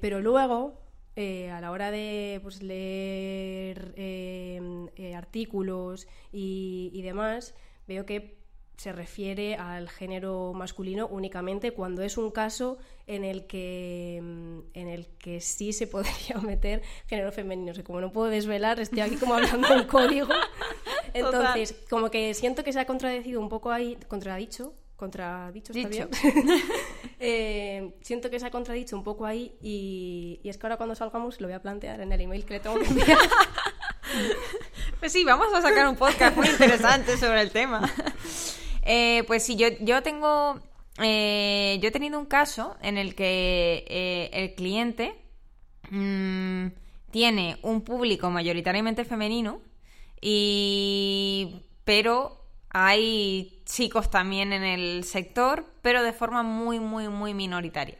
pero 0.00 0.20
luego 0.20 0.89
eh, 1.20 1.50
a 1.50 1.60
la 1.60 1.70
hora 1.70 1.90
de 1.90 2.40
pues, 2.42 2.62
leer 2.62 3.92
eh, 3.96 4.88
eh, 4.96 5.14
artículos 5.14 6.08
y, 6.32 6.98
demás, 7.02 7.54
veo 7.86 8.06
que 8.06 8.38
se 8.78 8.90
refiere 8.92 9.56
al 9.56 9.90
género 9.90 10.54
masculino 10.54 11.06
únicamente 11.06 11.72
cuando 11.72 12.02
es 12.02 12.16
un 12.16 12.30
caso 12.30 12.78
en 13.06 13.24
el 13.24 13.46
que 13.46 14.16
en 14.16 14.88
el 14.88 15.08
que 15.18 15.42
sí 15.42 15.74
se 15.74 15.86
podría 15.86 16.38
meter 16.42 16.80
género 17.06 17.32
femenino. 17.32 17.72
O 17.78 17.84
como 17.84 18.00
no 18.00 18.12
puedo 18.12 18.30
desvelar, 18.30 18.80
estoy 18.80 19.00
aquí 19.00 19.16
como 19.16 19.34
hablando 19.34 19.68
en 19.74 19.86
código. 19.86 20.28
Entonces, 21.12 21.74
como 21.90 22.10
que 22.10 22.32
siento 22.32 22.64
que 22.64 22.72
se 22.72 22.80
ha 22.80 22.86
contradecido 22.86 23.40
un 23.40 23.50
poco 23.50 23.70
ahí, 23.70 23.98
contradicho, 24.08 24.72
contradicho, 24.96 25.74
está 25.74 25.88
bien. 25.90 26.08
Eh, 27.22 27.92
siento 28.00 28.30
que 28.30 28.40
se 28.40 28.46
ha 28.46 28.50
contradicho 28.50 28.96
un 28.96 29.04
poco 29.04 29.26
ahí 29.26 29.54
y, 29.60 30.40
es 30.42 30.56
que 30.56 30.66
ahora 30.66 30.78
cuando 30.78 30.94
salgamos 30.94 31.38
lo 31.38 31.48
voy 31.48 31.54
a 31.54 31.60
plantear 31.60 32.00
en 32.00 32.12
el 32.12 32.20
email 32.22 32.46
que 32.46 32.54
le 32.54 32.60
tengo 32.60 32.78
que 32.78 32.86
enviar. 32.86 33.18
pues 35.00 35.12
sí, 35.12 35.22
vamos 35.22 35.52
a 35.52 35.60
sacar 35.60 35.86
un 35.86 35.96
podcast 35.96 36.34
muy 36.34 36.48
interesante 36.48 37.16
sobre 37.16 37.42
el 37.42 37.50
tema. 37.50 37.88
Eh, 38.82 39.24
pues 39.26 39.44
sí, 39.44 39.56
yo, 39.56 39.68
yo 39.80 40.02
tengo... 40.02 40.58
Eh, 41.02 41.78
yo 41.82 41.88
he 41.88 41.92
tenido 41.92 42.18
un 42.18 42.24
caso 42.24 42.76
en 42.80 42.96
el 42.96 43.14
que 43.14 44.30
el 44.32 44.54
cliente 44.54 45.14
mm, 45.90 46.68
tiene 47.10 47.58
un 47.60 47.82
público 47.82 48.30
mayoritariamente 48.30 49.04
femenino 49.04 49.60
y 50.20 51.62
pero 51.84 52.39
hay 52.70 53.62
chicos 53.64 54.10
también 54.10 54.52
en 54.52 54.62
el 54.62 55.04
sector, 55.04 55.66
pero 55.82 56.02
de 56.02 56.12
forma 56.12 56.42
muy, 56.42 56.80
muy, 56.80 57.08
muy 57.08 57.34
minoritaria. 57.34 57.98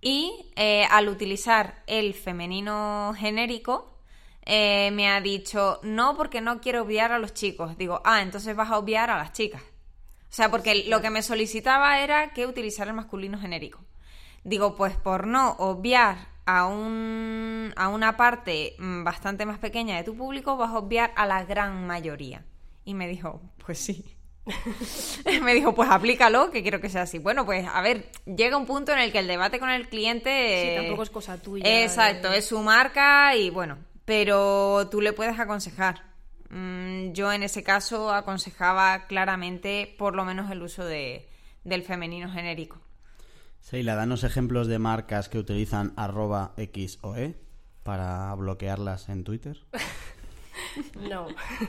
Y 0.00 0.52
eh, 0.56 0.86
al 0.90 1.08
utilizar 1.08 1.82
el 1.86 2.14
femenino 2.14 3.14
genérico, 3.18 3.98
eh, 4.42 4.92
me 4.92 5.08
ha 5.08 5.20
dicho, 5.20 5.80
no, 5.82 6.16
porque 6.16 6.40
no 6.40 6.60
quiero 6.60 6.82
obviar 6.82 7.10
a 7.10 7.18
los 7.18 7.34
chicos. 7.34 7.76
Digo, 7.76 8.00
ah, 8.04 8.22
entonces 8.22 8.54
vas 8.54 8.70
a 8.70 8.78
obviar 8.78 9.10
a 9.10 9.18
las 9.18 9.32
chicas. 9.32 9.62
O 9.62 10.32
sea, 10.36 10.50
porque 10.50 10.84
lo 10.86 11.00
que 11.00 11.10
me 11.10 11.22
solicitaba 11.22 11.98
era 12.00 12.32
que 12.32 12.46
utilizara 12.46 12.90
el 12.90 12.96
masculino 12.96 13.38
genérico. 13.38 13.80
Digo, 14.44 14.76
pues 14.76 14.96
por 14.96 15.26
no 15.26 15.56
obviar 15.58 16.28
a, 16.44 16.66
un, 16.66 17.72
a 17.74 17.88
una 17.88 18.16
parte 18.16 18.76
mm, 18.78 19.02
bastante 19.02 19.46
más 19.46 19.58
pequeña 19.58 19.96
de 19.96 20.04
tu 20.04 20.16
público, 20.16 20.56
vas 20.56 20.70
a 20.70 20.78
obviar 20.78 21.12
a 21.16 21.26
la 21.26 21.44
gran 21.44 21.84
mayoría. 21.86 22.44
Y 22.86 22.94
me 22.94 23.06
dijo, 23.08 23.42
pues 23.58 23.78
sí. 23.78 24.16
me 25.42 25.52
dijo, 25.54 25.74
pues 25.74 25.90
aplícalo, 25.90 26.50
que 26.50 26.62
quiero 26.62 26.80
que 26.80 26.88
sea 26.88 27.02
así. 27.02 27.18
Bueno, 27.18 27.44
pues 27.44 27.66
a 27.66 27.82
ver, 27.82 28.10
llega 28.24 28.56
un 28.56 28.64
punto 28.64 28.92
en 28.92 29.00
el 29.00 29.10
que 29.12 29.18
el 29.18 29.26
debate 29.26 29.58
con 29.58 29.68
el 29.68 29.88
cliente... 29.88 30.62
Sí, 30.62 30.76
tampoco 30.76 31.02
es 31.02 31.10
cosa 31.10 31.36
tuya. 31.42 31.82
Exacto, 31.82 32.32
es 32.32 32.46
su 32.46 32.60
marca 32.60 33.34
y 33.34 33.50
bueno, 33.50 33.76
pero 34.04 34.88
tú 34.88 35.00
le 35.00 35.12
puedes 35.12 35.38
aconsejar. 35.38 36.04
Mm, 36.48 37.12
yo 37.12 37.32
en 37.32 37.42
ese 37.42 37.64
caso 37.64 38.12
aconsejaba 38.14 39.06
claramente 39.08 39.94
por 39.98 40.14
lo 40.14 40.24
menos 40.24 40.48
el 40.52 40.62
uso 40.62 40.84
de, 40.84 41.28
del 41.64 41.82
femenino 41.82 42.30
genérico. 42.30 42.80
Seila, 43.60 43.96
danos 43.96 44.22
ejemplos 44.22 44.68
de 44.68 44.78
marcas 44.78 45.28
que 45.28 45.38
utilizan 45.38 45.92
arroba 45.96 46.54
X 46.56 47.00
o 47.02 47.16
E 47.16 47.34
para 47.82 48.32
bloquearlas 48.36 49.08
en 49.08 49.24
Twitter. 49.24 49.58
no. 51.08 51.28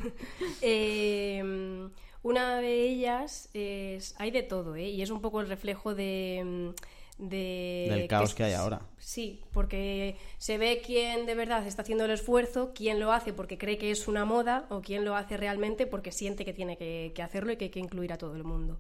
Em, 0.62 1.90
una 2.24 2.58
de 2.60 2.82
ellas 2.84 3.50
es. 3.54 4.16
Hay 4.18 4.32
de 4.32 4.44
todo, 4.44 4.76
¿eh? 4.76 4.90
Y 4.90 5.02
es 5.02 5.10
un 5.10 5.22
poco 5.22 5.42
el 5.42 5.48
reflejo 5.48 5.96
de. 5.96 6.74
del 7.18 8.08
caos 8.08 8.34
que, 8.34 8.44
hay 8.44 8.54
ahora. 8.54 8.82
Sí, 8.98 9.42
porque 9.52 10.18
se 10.38 10.58
ve 10.58 10.82
quién 10.86 11.26
de 11.26 11.36
verdad 11.36 11.66
está 11.66 11.82
haciendo 11.84 12.06
el 12.06 12.12
esfuerzo, 12.12 12.72
quién 12.74 13.00
lo 13.00 13.12
hace 13.12 13.34
porque 13.34 13.58
cree 13.58 13.78
que 13.78 13.92
es 13.92 14.08
una 14.08 14.26
moda 14.26 14.66
o 14.70 14.82
quién 14.82 15.06
lo 15.06 15.16
hace 15.16 15.38
realmente 15.38 15.88
porque 15.88 16.12
siente 16.12 16.46
que 16.46 16.54
tiene 16.54 16.78
que, 16.78 17.12
que 17.16 17.22
hacerlo 17.22 17.52
y 17.52 17.58
que 17.58 17.66
hay 17.66 17.72
que 17.72 17.80
incluir 17.80 18.14
a 18.14 18.18
todo 18.18 18.36
el 18.36 18.44
mundo. 18.44 18.78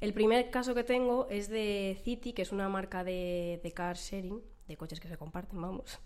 El 0.00 0.12
primer 0.12 0.50
caso 0.50 0.74
que 0.74 0.84
tengo 0.84 1.28
es 1.30 1.48
de 1.48 1.98
City, 2.04 2.34
que 2.34 2.42
es 2.42 2.52
una 2.52 2.68
marca 2.68 3.04
de, 3.04 3.60
de 3.62 3.72
car 3.72 3.96
sharing, 3.96 4.42
de 4.66 4.76
coches 4.76 4.98
que 4.98 5.08
se 5.08 5.18
comparten, 5.18 5.60
vamos, 5.60 5.98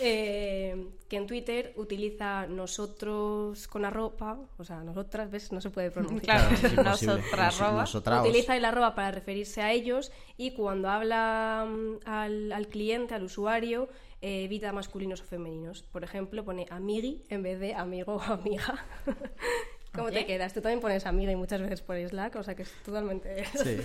eh, 0.00 0.88
que 1.08 1.16
en 1.16 1.26
Twitter 1.26 1.72
utiliza 1.76 2.46
nosotros 2.46 3.68
con 3.68 3.84
arroba, 3.84 4.38
o 4.58 4.64
sea, 4.64 4.82
nosotras, 4.82 5.30
¿ves? 5.30 5.52
No 5.52 5.60
se 5.60 5.70
puede 5.70 5.92
pronunciar. 5.92 6.48
Claro, 6.48 6.82
nosotras, 6.82 7.60
arroba. 7.60 8.20
Utiliza 8.22 8.56
el 8.56 8.64
arroba 8.64 8.94
para 8.96 9.12
referirse 9.12 9.62
a 9.62 9.70
ellos 9.72 10.10
y 10.36 10.52
cuando 10.52 10.88
habla 10.88 11.66
mm, 11.68 12.08
al, 12.08 12.66
cliente, 12.68 13.14
al 13.14 13.22
usuario, 13.22 13.88
eh, 14.20 14.44
evita 14.44 14.72
masculinos 14.72 15.20
o 15.20 15.24
femeninos. 15.24 15.82
Por 15.84 16.02
ejemplo, 16.02 16.44
pone 16.44 16.66
amigui 16.68 17.22
en 17.28 17.44
vez 17.44 17.60
de 17.60 17.74
amigo 17.74 18.16
o 18.16 18.20
amiga. 18.20 18.86
¿Cómo 19.94 20.10
te 20.10 20.26
quedas? 20.26 20.52
Tú 20.52 20.60
también 20.60 20.80
pones 20.80 21.06
amiga 21.06 21.30
y 21.30 21.36
muchas 21.36 21.60
veces 21.60 21.82
por 21.82 21.96
Slack, 21.96 22.36
o 22.36 22.42
sea 22.42 22.54
que 22.54 22.62
es 22.62 22.72
totalmente... 22.84 23.44
Sí, 23.44 23.76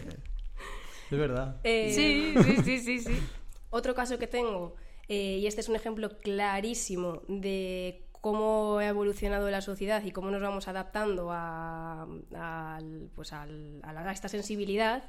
es 1.11 1.17
verdad. 1.17 1.57
Eh, 1.63 1.91
sí, 1.93 2.33
sí, 2.63 2.79
sí, 2.79 2.99
sí. 2.99 3.19
Otro 3.75 3.93
caso 3.93 4.17
que 4.17 4.27
tengo, 4.27 4.77
eh, 5.09 5.39
y 5.41 5.47
este 5.47 5.59
es 5.59 5.67
un 5.67 5.75
ejemplo 5.75 6.17
clarísimo 6.19 7.23
de 7.27 8.05
cómo 8.21 8.77
ha 8.77 8.87
evolucionado 8.87 9.49
la 9.49 9.59
sociedad 9.59 10.01
y 10.05 10.11
cómo 10.11 10.31
nos 10.31 10.41
vamos 10.41 10.69
adaptando 10.69 11.27
a, 11.29 12.07
pues 13.13 13.33
esta 14.13 14.29
sensibilidad, 14.29 15.03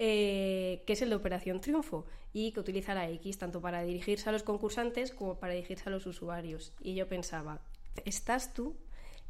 eh, 0.00 0.82
que 0.88 0.94
es 0.94 1.02
el 1.02 1.10
de 1.10 1.14
Operación 1.14 1.60
Triunfo 1.60 2.04
y 2.32 2.50
que 2.50 2.58
utiliza 2.58 2.94
la 2.94 3.08
X 3.10 3.38
tanto 3.38 3.60
para 3.60 3.82
dirigirse 3.82 4.28
a 4.28 4.32
los 4.32 4.42
concursantes 4.42 5.12
como 5.12 5.38
para 5.38 5.52
dirigirse 5.52 5.84
a 5.86 5.92
los 5.92 6.04
usuarios. 6.04 6.72
Y 6.80 6.96
yo 6.96 7.06
pensaba, 7.06 7.62
¿estás 8.04 8.52
tú? 8.54 8.76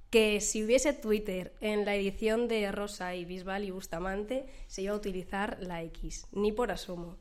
Que 0.08 0.40
si 0.40 0.64
hubiese 0.64 0.94
Twitter 0.94 1.52
en 1.60 1.84
la 1.84 1.96
edición 1.96 2.48
de 2.48 2.72
Rosa 2.72 3.14
y 3.14 3.26
Bisbal 3.26 3.64
y 3.64 3.72
Bustamante, 3.72 4.46
se 4.68 4.80
iba 4.80 4.94
a 4.94 4.96
utilizar 4.96 5.58
la 5.60 5.82
X, 5.82 6.26
ni 6.32 6.50
por 6.50 6.70
asomo. 6.70 7.18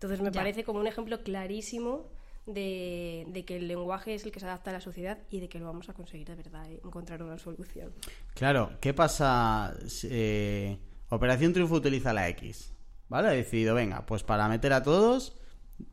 Entonces 0.00 0.22
me 0.22 0.32
parece 0.32 0.64
como 0.64 0.80
un 0.80 0.86
ejemplo 0.86 1.22
clarísimo 1.22 2.08
de, 2.46 3.44
que 3.46 3.58
el 3.58 3.68
lenguaje 3.68 4.14
es 4.14 4.24
el 4.24 4.32
que 4.32 4.40
se 4.40 4.46
adapta 4.46 4.70
a 4.70 4.72
la 4.72 4.80
sociedad 4.80 5.18
y 5.28 5.40
de 5.40 5.48
que 5.50 5.58
lo 5.58 5.66
vamos 5.66 5.90
a 5.90 5.92
conseguir 5.92 6.26
de 6.26 6.36
verdad, 6.36 6.64
eh, 6.70 6.80
encontrar 6.82 7.22
una 7.22 7.36
solución. 7.36 7.92
Claro, 8.32 8.72
¿qué 8.80 8.94
pasa? 8.94 9.74
Eh, 10.04 10.78
Operación 11.10 11.52
Triunfo 11.52 11.74
utiliza 11.74 12.14
la 12.14 12.30
X, 12.30 12.72
¿vale? 13.10 13.28
Ha 13.28 13.32
decidido, 13.32 13.74
venga, 13.74 14.06
pues 14.06 14.22
para 14.22 14.48
meter 14.48 14.72
a 14.72 14.82
todos 14.82 15.36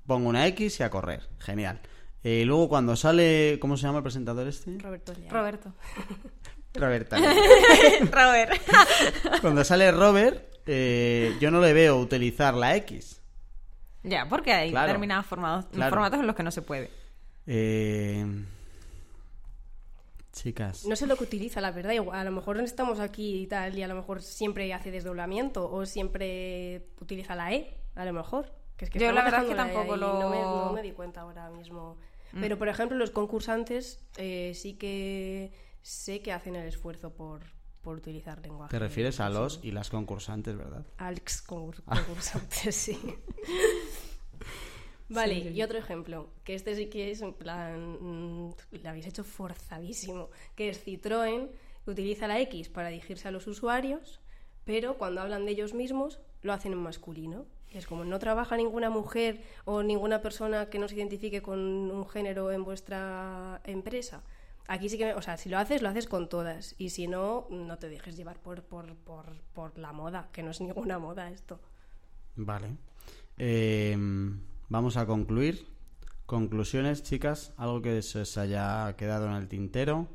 pongo 0.06 0.30
una 0.30 0.48
X 0.48 0.80
y 0.80 0.84
a 0.84 0.90
correr. 0.90 1.28
Genial. 1.40 1.82
Y 2.24 2.30
eh, 2.30 2.46
luego 2.46 2.70
cuando 2.70 2.96
sale, 2.96 3.58
¿cómo 3.60 3.76
se 3.76 3.84
llama 3.88 3.98
el 3.98 4.04
presentador 4.04 4.48
este? 4.48 4.78
Roberto. 4.78 5.14
Roberto. 5.30 5.74
Roberta. 6.76 7.18
Robert. 8.10 8.62
Cuando 9.42 9.66
sale 9.66 9.92
Robert, 9.92 10.66
yo 10.66 11.52
no 11.52 11.60
le 11.60 11.74
veo 11.74 11.98
utilizar 11.98 12.54
la 12.54 12.78
X. 12.78 13.17
Ya, 14.08 14.28
porque 14.30 14.54
hay 14.54 14.72
determinados 14.72 15.26
formatos, 15.26 15.70
formatos 15.90 16.20
en 16.20 16.28
los 16.28 16.36
que 16.36 16.44
no 16.44 16.52
se 16.52 16.62
puede. 16.62 16.90
Eh... 17.46 18.26
Chicas. 20.32 20.86
No 20.86 20.96
sé 20.96 21.08
lo 21.08 21.16
que 21.16 21.24
utiliza, 21.24 21.62
la 21.62 21.72
verdad. 21.72 21.94
A 22.14 22.24
lo 22.24 22.32
mejor 22.32 22.60
estamos 22.60 23.00
aquí 23.00 23.42
y 23.42 23.48
tal, 23.48 23.78
y 23.78 23.82
a 23.82 23.88
lo 23.88 23.96
mejor 23.96 24.22
siempre 24.22 24.72
hace 24.72 24.92
desdoblamiento 24.92 25.70
o 25.70 25.86
siempre 25.86 26.90
utiliza 27.02 27.36
la 27.36 27.54
E, 27.54 27.76
a 27.96 28.06
lo 28.06 28.14
mejor. 28.14 28.54
Que 28.78 28.86
es 28.86 28.92
que 28.92 29.00
Yo 29.00 29.12
la 29.12 29.24
verdad 29.24 29.44
es 29.44 29.50
que 29.50 29.56
tampoco 29.56 29.98
lo... 29.98 30.20
No 30.20 30.74
me, 30.74 30.84
di 30.84 30.92
cuenta 30.92 31.22
ahora 31.22 31.50
mismo. 31.50 31.98
Mm. 32.34 32.42
Pero, 32.42 32.58
por 32.60 32.68
ejemplo, 32.68 32.96
los 32.96 33.10
concursantes 33.10 34.00
eh, 34.18 34.52
sí 34.54 34.76
que 34.76 35.52
sé 35.82 36.22
que 36.22 36.32
hacen 36.32 36.56
el 36.56 36.68
esfuerzo 36.68 37.16
por, 37.16 37.42
por 37.88 37.96
utilizar 37.96 38.42
lenguaje. 38.42 38.70
Te 38.70 38.80
refieres 38.80 39.22
a 39.22 39.30
los 39.30 39.62
y 39.64 39.72
las 39.72 39.90
concursantes, 39.90 40.58
¿verdad? 40.58 40.86
Al 40.98 41.22
ah. 41.86 41.96
concursantes, 41.96 42.76
sí. 42.76 43.00
Vale, 45.08 45.36
y 45.36 45.64
otro 45.64 45.78
ejemplo, 45.78 46.30
que 46.44 46.54
este 46.54 46.76
sí 46.76 46.88
que 46.88 47.12
es 47.12 47.22
en 47.22 47.32
plan, 47.32 47.98
mm, 48.02 48.56
lo 48.72 48.90
habéis 48.90 49.08
hecho 49.08 49.24
forzadísimo, 49.24 50.30
que 50.58 50.68
es 50.68 50.86
Citroën, 50.86 51.50
que 51.86 51.92
utiliza 51.92 52.28
la 52.28 52.42
X 52.42 52.68
para 52.68 52.90
dirigirse 52.90 53.30
a 53.30 53.32
los 53.32 53.48
usuarios, 53.48 54.20
pero 54.66 54.98
cuando 54.98 55.22
hablan 55.22 55.46
de 55.46 55.54
ellos 55.54 55.74
mismos 55.74 56.20
lo 56.42 56.52
hacen 56.52 56.74
en 56.74 56.80
masculino. 56.80 57.46
Es 57.72 57.88
como 57.88 58.04
no 58.04 58.20
trabaja 58.20 58.58
ninguna 58.58 58.90
mujer 58.90 59.42
o 59.64 59.82
ninguna 59.82 60.22
persona 60.22 60.70
que 60.70 60.78
no 60.78 60.90
se 60.90 60.96
identifique 60.96 61.42
con 61.42 61.60
un 61.60 62.06
género 62.10 62.52
en 62.52 62.66
vuestra 62.66 63.62
empresa. 63.64 64.24
Aquí 64.68 64.90
sí 64.90 64.98
que, 64.98 65.14
o 65.14 65.22
sea, 65.22 65.38
si 65.38 65.50
lo 65.50 65.58
haces, 65.58 65.82
lo 65.82 65.90
haces 65.90 66.08
con 66.08 66.28
todas. 66.28 66.76
Y 66.78 66.90
si 66.90 67.08
no, 67.08 67.48
no 67.50 67.78
te 67.78 67.90
dejes 67.90 68.18
llevar 68.18 68.40
por, 68.40 68.64
por, 68.64 68.96
por, 69.54 69.78
la 69.78 69.94
moda, 69.94 70.30
que 70.32 70.44
no 70.44 70.52
es 70.52 70.62
ninguna 70.62 71.00
moda 71.00 71.30
esto. 71.30 71.60
Vale. 72.36 72.76
Em, 73.38 74.40
vamos 74.70 74.98
a 74.98 75.06
concluir. 75.06 75.66
Conclusiones, 76.26 77.04
chicas. 77.04 77.54
Algo 77.58 77.82
que 77.82 78.02
se 78.02 78.20
os 78.20 78.38
haya 78.38 78.94
quedado 78.98 79.28
en 79.28 79.34
el 79.34 79.48
tintero. 79.48 80.08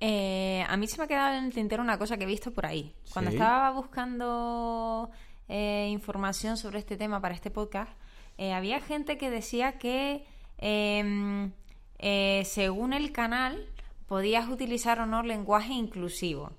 Eh, 0.00 0.64
a 0.68 0.76
mí 0.76 0.86
se 0.86 0.96
me 0.96 1.04
ha 1.04 1.08
quedado 1.08 1.36
en 1.36 1.44
el 1.44 1.52
tintero 1.52 1.82
una 1.82 1.98
cosa 1.98 2.16
que 2.16 2.24
he 2.24 2.26
visto 2.26 2.52
por 2.52 2.66
ahí. 2.66 2.94
Cuando 3.12 3.30
estaba 3.30 3.70
buscando 3.72 5.10
eh, 5.48 5.88
información 5.90 6.56
sobre 6.56 6.78
este 6.78 6.96
tema 6.96 7.20
para 7.20 7.34
este 7.34 7.50
podcast, 7.50 7.92
eh, 8.38 8.52
había 8.52 8.80
gente 8.80 9.18
que 9.18 9.30
decía 9.30 9.78
que 9.78 10.24
em, 10.58 11.52
eh, 11.98 12.42
según 12.44 12.92
el 12.92 13.12
canal, 13.12 13.66
podías 14.06 14.48
utilizar 14.48 15.00
o 15.00 15.06
no 15.06 15.22
lenguaje 15.22 15.72
inclusivo. 15.72 16.52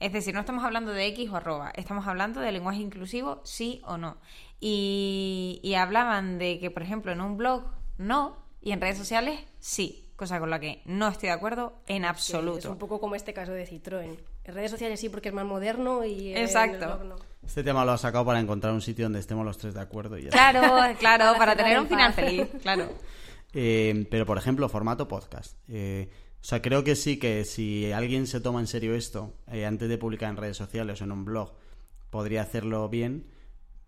Es 0.00 0.12
decir, 0.12 0.34
no 0.34 0.40
estamos 0.40 0.64
hablando 0.64 0.92
de 0.92 1.06
X 1.06 1.30
o 1.30 1.36
arroba, 1.36 1.72
estamos 1.76 2.06
hablando 2.06 2.40
de 2.40 2.52
lenguaje 2.52 2.80
inclusivo, 2.80 3.40
sí 3.44 3.80
o 3.84 3.96
no. 3.96 4.16
Y, 4.60 5.74
hablaban 5.76 6.38
de 6.38 6.58
que, 6.58 6.70
por 6.70 6.82
ejemplo, 6.82 7.12
en 7.12 7.20
un 7.20 7.36
blog 7.36 7.64
no, 7.98 8.36
y 8.62 8.72
en 8.72 8.80
redes 8.80 8.98
sociales 8.98 9.40
sí. 9.60 10.10
cosa 10.16 10.40
con 10.40 10.48
la 10.48 10.58
que 10.58 10.80
no 10.86 11.08
estoy 11.08 11.28
de 11.28 11.34
acuerdo 11.34 11.74
en 11.86 12.04
absoluto. 12.04 12.58
es 12.58 12.64
un 12.66 12.78
poco 12.78 13.00
como 13.00 13.14
este 13.14 13.34
caso 13.34 13.52
de 13.52 13.68
Citroën. 13.68 14.18
En 14.44 14.54
redes 14.54 14.70
sociales 14.70 15.00
sí, 15.00 15.08
porque 15.08 15.28
es 15.28 15.34
más 15.34 15.44
moderno 15.44 16.04
y. 16.04 16.34
Exacto. 16.34 17.18
Este 17.44 17.62
tema 17.62 17.84
lo 17.84 17.92
ha 17.92 17.98
sacado 17.98 18.24
para 18.24 18.40
encontrar 18.40 18.72
un 18.72 18.80
sitio 18.80 19.04
donde 19.04 19.20
estemos 19.20 19.44
los 19.44 19.58
tres 19.58 19.74
de 19.74 19.80
acuerdo. 19.80 20.18
Y 20.18 20.28
claro, 20.28 20.60
claro, 20.98 21.36
para, 21.38 21.56
tener 21.56 21.78
un 21.78 21.86
final 21.86 22.12
feliz, 22.12 22.48
claro. 22.62 22.88
Eh, 23.54 24.06
pero, 24.10 24.26
por 24.26 24.36
ejemplo, 24.36 24.68
formato 24.68 25.06
podcast. 25.06 25.56
Eh, 25.68 26.10
o 26.40 26.44
sea, 26.44 26.60
creo 26.60 26.84
que 26.84 26.96
sí 26.96 27.18
que 27.18 27.44
si 27.44 27.92
alguien 27.92 28.26
se 28.26 28.40
toma 28.40 28.60
en 28.60 28.66
serio 28.66 28.94
esto, 28.94 29.32
eh, 29.50 29.64
antes 29.64 29.88
de 29.88 29.96
publicar 29.96 30.28
en 30.30 30.36
redes 30.36 30.56
sociales 30.56 31.00
o 31.00 31.04
en 31.04 31.12
un 31.12 31.24
blog, 31.24 31.54
podría 32.10 32.42
hacerlo 32.42 32.88
bien. 32.88 33.26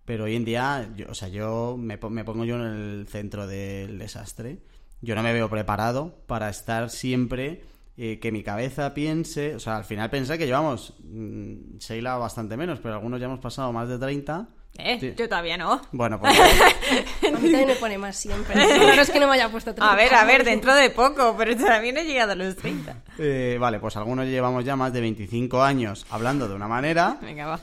Pero 0.05 0.25
hoy 0.25 0.37
en 0.37 0.45
día, 0.45 0.89
yo, 0.97 1.07
o 1.11 1.15
sea, 1.15 1.29
yo 1.29 1.77
me, 1.77 1.99
pongo 1.99 2.45
yo 2.45 2.55
en 2.57 2.63
el 2.63 3.09
centro 3.09 3.49
del 3.49 3.99
desastre. 3.99 4.61
Yo 5.03 5.17
no 5.17 5.23
me 5.23 5.33
veo 5.33 5.51
preparado 5.51 6.23
para 6.27 6.49
estar 6.49 6.89
siempre 6.91 7.65
que 7.97 8.31
mi 8.31 8.43
cabeza 8.43 8.93
piense, 8.93 9.55
o 9.55 9.59
sea, 9.59 9.79
al 9.79 9.85
final 9.85 10.11
pensé 10.11 10.37
que 10.37 10.45
llevamos, 10.45 10.93
mm, 11.03 11.79
Sheila 11.79 12.19
bastante 12.19 12.55
menos, 12.55 12.79
pero 12.79 12.95
algunos 12.95 13.19
ya 13.19 13.25
hemos 13.25 13.41
pasado 13.41 13.73
más 13.73 13.89
de 13.89 13.99
30. 13.99 14.51
Eh, 14.79 15.15
yo 15.17 15.29
todavía 15.29 15.57
no. 15.57 15.81
Bueno, 15.93 16.21
pues... 16.21 16.39
a 16.41 17.39
mí 17.39 17.51
también 17.51 17.67
me 17.67 17.75
pone 17.77 17.99
más 17.99 18.17
siempre. 18.17 18.55
No 18.55 19.03
es 19.03 19.11
que 19.11 19.21
no 19.21 19.29
me 19.29 19.35
haya 19.35 19.49
puesto 19.49 19.75
30. 19.75 19.93
A 19.93 19.97
ver, 19.97 20.15
a 20.15 20.25
ver, 20.25 20.45
dentro 20.45 20.75
de 20.75 20.91
poco, 20.91 21.35
pero 21.37 21.57
también 21.57 21.97
he 21.97 22.05
llegado 22.05 22.33
a 22.33 22.35
los 22.35 22.57
30. 22.57 23.05
Eh, 23.19 23.57
vale, 23.61 23.79
pues 23.81 23.97
algunos 23.97 24.27
llevamos 24.27 24.65
ya 24.65 24.77
más 24.77 24.93
de 24.93 25.01
25 25.01 25.63
años 25.63 26.07
hablando 26.11 26.49
de 26.49 26.55
una 26.55 26.69
manera. 26.69 27.19
Venga, 27.21 27.47
va. 27.47 27.61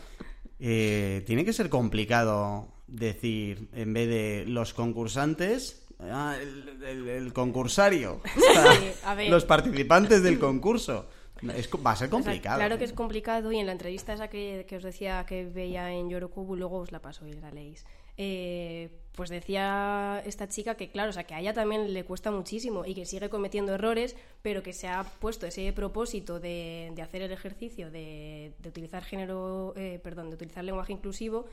Eh, 0.59 1.23
tiene 1.25 1.45
que 1.45 1.53
ser 1.53 1.69
complicado 1.69 2.67
decir, 2.87 3.69
en 3.73 3.93
vez 3.93 4.07
de 4.07 4.45
los 4.47 4.73
concursantes, 4.73 5.83
Ah, 6.11 6.35
el, 6.85 7.31
concursario. 7.33 8.21
Los 9.29 9.45
participantes 9.45 10.23
del 10.23 10.39
concurso. 10.39 11.07
Va 11.43 11.91
a 11.91 11.95
ser 11.95 12.09
complicado. 12.09 12.57
claro 12.57 12.77
que 12.77 12.85
es 12.85 12.93
complicado 12.93 13.51
y 13.51 13.59
en 13.59 13.65
la 13.65 13.71
entrevista 13.71 14.13
esa 14.13 14.27
que, 14.27 14.65
os 14.75 14.83
decía 14.83 15.25
que 15.25 15.45
veía 15.45 15.91
en 15.91 16.09
Yorokubu, 16.09 16.55
luego 16.55 16.79
os 16.79 16.91
la 16.91 16.99
paso 16.99 17.27
y 17.27 17.33
la 17.33 17.51
leéis. 17.51 17.85
Eh, 18.17 18.89
pues 19.13 19.29
decía 19.29 20.21
esta 20.25 20.47
chica 20.47 20.75
que, 20.75 20.89
claro, 20.89 21.09
o 21.09 21.13
sea, 21.13 21.23
que 21.23 21.35
a 21.35 21.39
ella 21.39 21.53
también 21.53 21.93
le 21.93 22.03
cuesta 22.03 22.31
muchísimo 22.31 22.85
y 22.85 22.95
que 22.95 23.05
sigue 23.05 23.29
cometiendo 23.29 23.73
errores, 23.73 24.15
pero 24.41 24.63
que 24.63 24.73
se 24.73 24.87
ha 24.87 25.03
puesto 25.03 25.45
ese 25.45 25.71
propósito 25.73 26.39
de, 26.39 26.93
hacer 27.01 27.21
el 27.21 27.31
ejercicio 27.31 27.91
de, 27.91 28.53
utilizar 28.65 29.03
género, 29.03 29.73
eh, 29.75 29.99
perdón, 30.03 30.29
de 30.29 30.35
utilizar 30.35 30.63
lenguaje 30.63 30.93
inclusivo 30.93 31.45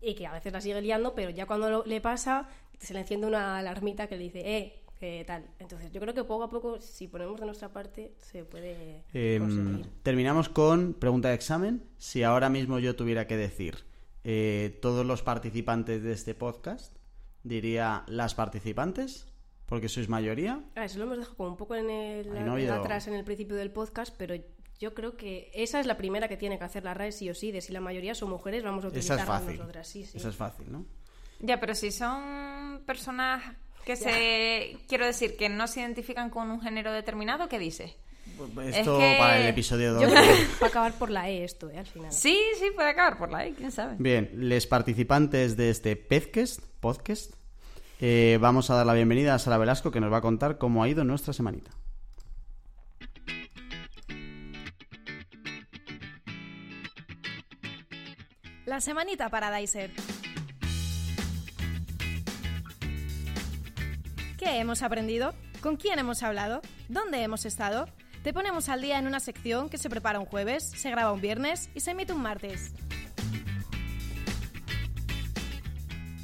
y 0.00 0.14
que 0.14 0.26
a 0.26 0.32
veces 0.32 0.52
la 0.52 0.60
sigue 0.60 0.80
liando, 0.80 1.14
pero 1.14 1.30
ya 1.30 1.46
cuando 1.46 1.84
le 1.84 2.00
pasa, 2.00 2.48
se 2.78 2.94
le 2.94 3.00
enciende 3.00 3.26
una 3.26 3.58
alarmita 3.58 4.06
que 4.06 4.16
le 4.16 4.24
dice, 4.24 4.56
eh, 4.56 4.82
Entonces, 5.00 5.92
yo 5.92 6.00
creo 6.00 6.14
que 6.14 6.24
poco 6.24 6.44
a 6.44 6.50
poco, 6.50 6.80
si 6.80 7.06
ponemos 7.06 7.38
de 7.38 7.46
nuestra 7.46 7.72
parte, 7.72 8.14
se 8.18 8.44
puede 8.44 9.04
em, 9.12 9.82
Terminamos 10.02 10.48
con 10.48 10.94
pregunta 10.94 11.28
de 11.28 11.34
examen. 11.34 11.84
Si 11.98 12.22
ahora 12.22 12.48
mismo 12.48 12.78
yo 12.78 12.96
tuviera 12.96 13.26
que 13.26 13.36
decir 13.36 13.84
eh, 14.24 14.78
todos 14.82 15.06
los 15.06 15.22
participantes 15.22 16.02
de 16.02 16.12
este 16.12 16.34
podcast, 16.34 16.96
diría 17.44 18.04
las 18.08 18.34
participantes, 18.34 19.28
porque 19.66 19.88
sois 19.88 20.08
mayoría. 20.08 20.64
Ah, 20.74 20.84
eso 20.84 20.98
lo 20.98 21.04
hemos 21.04 21.18
dejado 21.18 21.36
como 21.36 21.48
un 21.50 21.56
poco 21.56 21.76
en 21.76 21.90
el, 21.90 22.70
atrás 22.70 23.06
en 23.06 23.14
el 23.14 23.24
principio 23.24 23.56
del 23.56 23.70
podcast, 23.70 24.14
pero 24.18 24.34
yo 24.80 24.94
creo 24.94 25.16
que 25.16 25.50
esa 25.54 25.78
es 25.78 25.86
la 25.86 25.96
primera 25.96 26.28
que 26.28 26.36
tiene 26.36 26.58
que 26.58 26.64
hacer 26.64 26.84
la 26.84 26.94
RAE 26.94 27.12
sí 27.12 27.30
o 27.30 27.34
sí, 27.34 27.52
de 27.52 27.60
si 27.60 27.72
la 27.72 27.80
mayoría 27.80 28.14
son 28.14 28.30
mujeres, 28.30 28.64
vamos 28.64 28.84
a 28.84 28.88
utilizar 28.88 29.18
esa 29.18 29.22
es 29.22 29.28
fácil. 29.28 29.58
nosotras. 29.58 29.86
Sí, 29.86 30.04
sí. 30.04 30.18
Eso 30.18 30.28
es 30.28 30.36
fácil, 30.36 30.72
¿no? 30.72 30.84
Ya, 31.40 31.60
pero 31.60 31.74
si 31.74 31.92
son 31.92 32.82
personas 32.84 33.42
que 33.88 33.96
se... 33.96 34.76
Quiero 34.86 35.06
decir, 35.06 35.34
que 35.38 35.48
no 35.48 35.66
se 35.66 35.80
identifican 35.80 36.28
con 36.28 36.50
un 36.50 36.60
género 36.60 36.92
determinado, 36.92 37.48
¿qué 37.48 37.58
dices? 37.58 37.96
Pues 38.54 38.76
esto 38.76 38.98
para 38.98 39.40
el 39.40 39.46
episodio 39.46 39.94
2. 39.94 40.12
Va 40.62 40.66
a 40.66 40.68
acabar 40.68 40.92
por 40.92 41.08
la 41.08 41.30
E 41.30 41.42
esto, 41.42 41.70
¿eh? 41.70 41.78
Al 41.78 41.86
final. 41.86 42.12
Sí, 42.12 42.38
sí, 42.58 42.66
puede 42.74 42.90
acabar 42.90 43.16
por 43.16 43.30
la 43.30 43.46
E, 43.46 43.54
quién 43.54 43.72
sabe. 43.72 43.96
Bien, 43.98 44.30
les 44.34 44.66
participantes 44.66 45.56
de 45.56 45.70
este 45.70 45.96
podcast, 45.96 46.60
podcast 46.80 47.32
eh, 47.98 48.36
vamos 48.38 48.68
a 48.68 48.74
dar 48.74 48.84
la 48.84 48.92
bienvenida 48.92 49.34
a 49.34 49.38
Sara 49.38 49.56
Velasco 49.56 49.90
que 49.90 50.00
nos 50.00 50.12
va 50.12 50.18
a 50.18 50.20
contar 50.20 50.58
cómo 50.58 50.82
ha 50.82 50.88
ido 50.90 51.02
nuestra 51.04 51.32
semanita. 51.32 51.70
La 58.66 58.82
semanita 58.82 59.30
para 59.30 59.50
Dicer. 59.56 59.90
¿Qué 64.38 64.60
hemos 64.60 64.82
aprendido? 64.84 65.34
¿Con 65.60 65.76
quién 65.76 65.98
hemos 65.98 66.22
hablado? 66.22 66.60
¿Dónde 66.88 67.20
hemos 67.24 67.44
estado? 67.44 67.86
Te 68.22 68.32
ponemos 68.32 68.68
al 68.68 68.80
día 68.80 68.96
en 69.00 69.08
una 69.08 69.18
sección 69.18 69.68
que 69.68 69.78
se 69.78 69.90
prepara 69.90 70.20
un 70.20 70.26
jueves, 70.26 70.62
se 70.62 70.92
graba 70.92 71.12
un 71.12 71.20
viernes 71.20 71.70
y 71.74 71.80
se 71.80 71.90
emite 71.90 72.12
un 72.12 72.22
martes. 72.22 72.72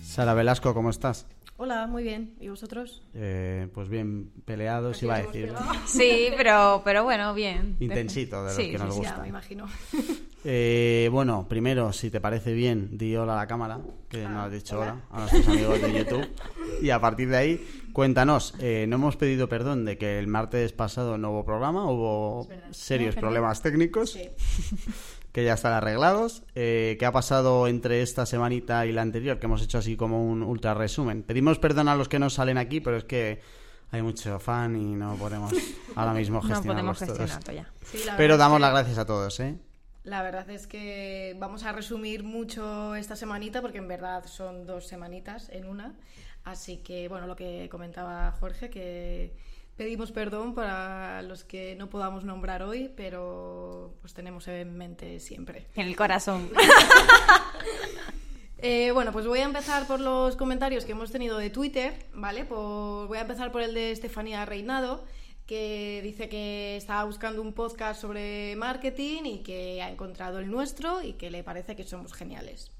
Sara 0.04 0.32
Velasco, 0.34 0.72
¿cómo 0.74 0.90
estás? 0.90 1.26
Hola, 1.56 1.88
muy 1.88 2.04
bien. 2.04 2.34
¿Y 2.38 2.48
vosotros? 2.48 3.02
Eh, 3.14 3.66
pues 3.74 3.88
bien 3.88 4.30
peleados, 4.44 5.02
iba 5.02 5.16
a 5.16 5.22
decir. 5.22 5.52
Sí, 5.86 6.28
pero, 6.36 6.82
pero 6.84 7.02
bueno, 7.02 7.34
bien. 7.34 7.76
Intensito, 7.80 8.44
de 8.44 8.54
los 8.54 8.56
que 8.56 8.78
nos 8.78 8.94
gusta. 8.94 9.16
Sí, 9.16 9.22
me 9.22 9.28
imagino. 9.28 9.66
Eh, 10.46 11.08
bueno, 11.10 11.46
primero, 11.48 11.90
si 11.94 12.10
te 12.10 12.20
parece 12.20 12.52
bien, 12.52 12.98
di 12.98 13.16
hola 13.16 13.32
a 13.32 13.36
la 13.36 13.46
cámara, 13.46 13.80
que 14.10 14.24
no 14.28 14.42
has 14.42 14.52
dicho 14.52 14.78
hola, 14.78 15.00
a 15.10 15.20
nuestros 15.20 15.48
amigos 15.48 15.80
de 15.80 15.92
YouTube. 15.98 16.28
Y 16.82 16.90
a 16.90 17.00
partir 17.00 17.30
de 17.30 17.36
ahí, 17.38 17.83
cuéntanos, 17.94 18.52
eh, 18.58 18.84
no 18.86 18.96
hemos 18.96 19.16
pedido 19.16 19.48
perdón 19.48 19.86
de 19.86 19.96
que 19.96 20.18
el 20.18 20.26
martes 20.26 20.74
pasado 20.74 21.16
no 21.16 21.30
hubo 21.30 21.46
programa, 21.46 21.90
hubo 21.90 22.46
serios 22.72 23.14
problemas 23.14 23.62
técnicos. 23.62 24.12
Sí. 24.12 24.28
que 25.32 25.44
ya 25.44 25.54
están 25.54 25.72
arreglados. 25.72 26.44
Eh, 26.54 26.96
¿Qué 26.98 27.06
ha 27.06 27.12
pasado 27.12 27.66
entre 27.66 28.02
esta 28.02 28.24
semanita 28.24 28.86
y 28.86 28.92
la 28.92 29.02
anterior? 29.02 29.40
Que 29.40 29.46
hemos 29.46 29.62
hecho 29.62 29.78
así 29.78 29.96
como 29.96 30.24
un 30.24 30.44
ultra 30.44 30.74
resumen. 30.74 31.24
Pedimos 31.24 31.58
perdón 31.58 31.88
a 31.88 31.96
los 31.96 32.08
que 32.08 32.20
no 32.20 32.30
salen 32.30 32.56
aquí, 32.56 32.80
pero 32.80 32.98
es 32.98 33.04
que 33.04 33.40
hay 33.90 34.00
mucho 34.00 34.38
fan 34.38 34.76
y 34.76 34.94
no 34.94 35.16
podemos 35.16 35.52
ahora 35.96 36.12
mismo 36.12 36.40
gestionarlo. 36.40 36.92
no 36.92 36.94
podemos 36.94 37.44
ya. 37.46 38.16
pero 38.16 38.36
damos 38.36 38.60
las 38.60 38.70
gracias 38.70 38.98
a 38.98 39.06
todos, 39.06 39.40
¿eh? 39.40 39.56
La 40.04 40.22
verdad 40.22 40.48
es 40.50 40.66
que 40.66 41.34
vamos 41.40 41.64
a 41.64 41.72
resumir 41.72 42.22
mucho 42.22 42.94
esta 42.94 43.16
semanita 43.16 43.62
porque 43.62 43.78
en 43.78 43.88
verdad 43.88 44.26
son 44.26 44.66
dos 44.66 44.86
semanitas 44.86 45.48
en 45.48 45.66
una. 45.66 45.94
Así 46.44 46.78
que, 46.78 47.08
bueno, 47.08 47.26
lo 47.26 47.36
que 47.36 47.68
comentaba 47.70 48.32
Jorge, 48.32 48.70
que 48.70 49.32
Pedimos 49.76 50.12
perdón 50.12 50.54
para 50.54 51.22
los 51.22 51.42
que 51.42 51.74
no 51.74 51.90
podamos 51.90 52.22
nombrar 52.22 52.62
hoy, 52.62 52.92
pero 52.96 53.92
pues 54.00 54.14
tenemos 54.14 54.46
en 54.46 54.76
mente 54.76 55.18
siempre. 55.18 55.66
En 55.74 55.88
el 55.88 55.96
corazón. 55.96 56.50
Eh, 58.66 58.92
bueno, 58.92 59.12
pues 59.12 59.26
voy 59.26 59.40
a 59.40 59.44
empezar 59.44 59.86
por 59.86 60.00
los 60.00 60.36
comentarios 60.36 60.86
que 60.86 60.92
hemos 60.92 61.12
tenido 61.12 61.36
de 61.36 61.50
Twitter, 61.50 62.06
¿vale? 62.14 62.46
Pues 62.46 63.08
voy 63.08 63.18
a 63.18 63.20
empezar 63.20 63.52
por 63.52 63.60
el 63.60 63.74
de 63.74 63.90
Estefanía 63.90 64.46
Reinado, 64.46 65.04
que 65.44 66.00
dice 66.02 66.30
que 66.30 66.74
estaba 66.78 67.04
buscando 67.04 67.42
un 67.42 67.52
podcast 67.52 68.00
sobre 68.00 68.56
marketing 68.56 69.24
y 69.24 69.42
que 69.42 69.82
ha 69.82 69.90
encontrado 69.90 70.38
el 70.38 70.50
nuestro 70.50 71.02
y 71.02 71.12
que 71.12 71.30
le 71.30 71.44
parece 71.44 71.76
que 71.76 71.84
somos 71.84 72.14
geniales. 72.14 72.70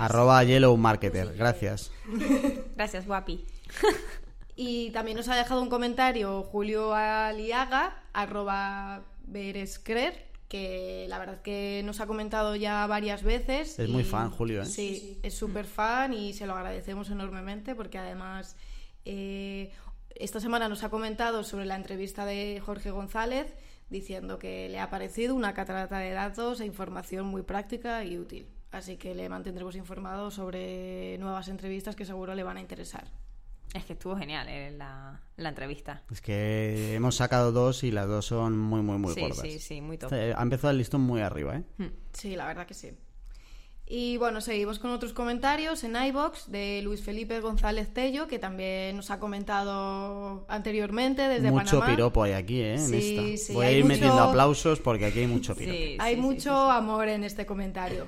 Arroba 0.00 0.42
Yellow 0.44 0.76
Marketer, 0.76 1.34
gracias. 1.36 1.92
Gracias, 2.76 3.06
guapi. 3.06 3.44
Y 4.62 4.90
también 4.90 5.16
nos 5.16 5.26
ha 5.28 5.36
dejado 5.36 5.62
un 5.62 5.70
comentario 5.70 6.42
Julio 6.42 6.92
Aliaga, 6.92 8.02
arroba 8.12 9.04
Berescrer, 9.22 10.26
que 10.48 11.06
la 11.08 11.18
verdad 11.18 11.40
que 11.40 11.80
nos 11.86 12.00
ha 12.00 12.06
comentado 12.06 12.54
ya 12.56 12.86
varias 12.86 13.22
veces. 13.22 13.78
Es 13.78 13.88
muy 13.88 14.04
fan, 14.04 14.30
Julio. 14.30 14.60
¿eh? 14.60 14.66
Sí, 14.66 15.18
es 15.22 15.32
súper 15.32 15.64
fan 15.64 16.12
y 16.12 16.34
se 16.34 16.46
lo 16.46 16.52
agradecemos 16.52 17.08
enormemente 17.08 17.74
porque 17.74 17.96
además 17.96 18.54
eh, 19.06 19.72
esta 20.14 20.40
semana 20.40 20.68
nos 20.68 20.84
ha 20.84 20.90
comentado 20.90 21.42
sobre 21.42 21.64
la 21.64 21.76
entrevista 21.76 22.26
de 22.26 22.60
Jorge 22.62 22.90
González 22.90 23.54
diciendo 23.88 24.38
que 24.38 24.68
le 24.68 24.78
ha 24.78 24.90
parecido 24.90 25.34
una 25.34 25.54
catarata 25.54 25.96
de 26.00 26.10
datos 26.10 26.60
e 26.60 26.66
información 26.66 27.24
muy 27.24 27.40
práctica 27.40 28.04
y 28.04 28.18
útil. 28.18 28.46
Así 28.72 28.96
que 28.96 29.14
le 29.14 29.28
mantendremos 29.28 29.74
informado 29.74 30.30
sobre 30.30 31.18
nuevas 31.18 31.48
entrevistas 31.48 31.96
que 31.96 32.04
seguro 32.04 32.34
le 32.34 32.42
van 32.42 32.56
a 32.56 32.60
interesar. 32.60 33.04
Es 33.74 33.84
que 33.84 33.92
estuvo 33.92 34.16
genial 34.16 34.48
eh, 34.48 34.72
la, 34.76 35.20
entrevista. 35.36 36.02
Es 36.10 36.20
que 36.20 36.94
hemos 36.94 37.16
sacado 37.16 37.52
dos 37.52 37.84
y 37.84 37.92
las 37.92 38.08
dos 38.08 38.26
son 38.26 38.58
muy, 38.58 38.82
muy, 38.82 38.98
muy 38.98 39.14
sí, 39.14 39.20
cortas. 39.20 39.42
Sí, 39.42 39.58
sí, 39.60 39.80
muy 39.80 39.96
top. 39.96 40.12
Ha 40.12 40.42
empezado 40.42 40.72
el 40.72 40.78
listón 40.78 41.02
muy 41.02 41.20
arriba, 41.20 41.56
¿eh? 41.56 41.64
Hmm. 41.78 41.88
Sí, 42.12 42.34
la 42.34 42.46
verdad 42.46 42.66
que 42.66 42.74
sí. 42.74 42.90
Y 43.92 44.18
bueno, 44.18 44.40
seguimos 44.40 44.78
con 44.78 44.92
otros 44.92 45.12
comentarios 45.12 45.82
en 45.82 45.96
iBox 45.96 46.50
de 46.50 46.80
Luis 46.82 47.02
Felipe 47.02 47.40
González 47.40 47.92
Tello, 47.92 48.28
que 48.28 48.38
también 48.38 48.96
nos 48.96 49.10
ha 49.10 49.18
comentado 49.18 50.46
anteriormente 50.48 51.22
desde 51.22 51.50
mucho 51.50 51.64
Panamá. 51.64 51.86
Mucho 51.86 51.96
piropo 51.96 52.22
hay 52.22 52.32
aquí, 52.32 52.60
¿eh? 52.60 52.74
En 52.74 52.94
esta. 52.94 53.52
Voy 53.52 53.66
a 53.66 53.72
ir 53.72 53.84
metiendo 53.84 54.20
aplausos 54.20 54.78
porque 54.78 55.06
aquí 55.06 55.20
hay 55.20 55.26
mucho 55.26 55.56
piropo. 55.56 56.02
hay 56.02 56.16
mucho 56.16 56.52
amor 56.70 57.08
en 57.08 57.24
este 57.24 57.46
comentario. 57.46 58.06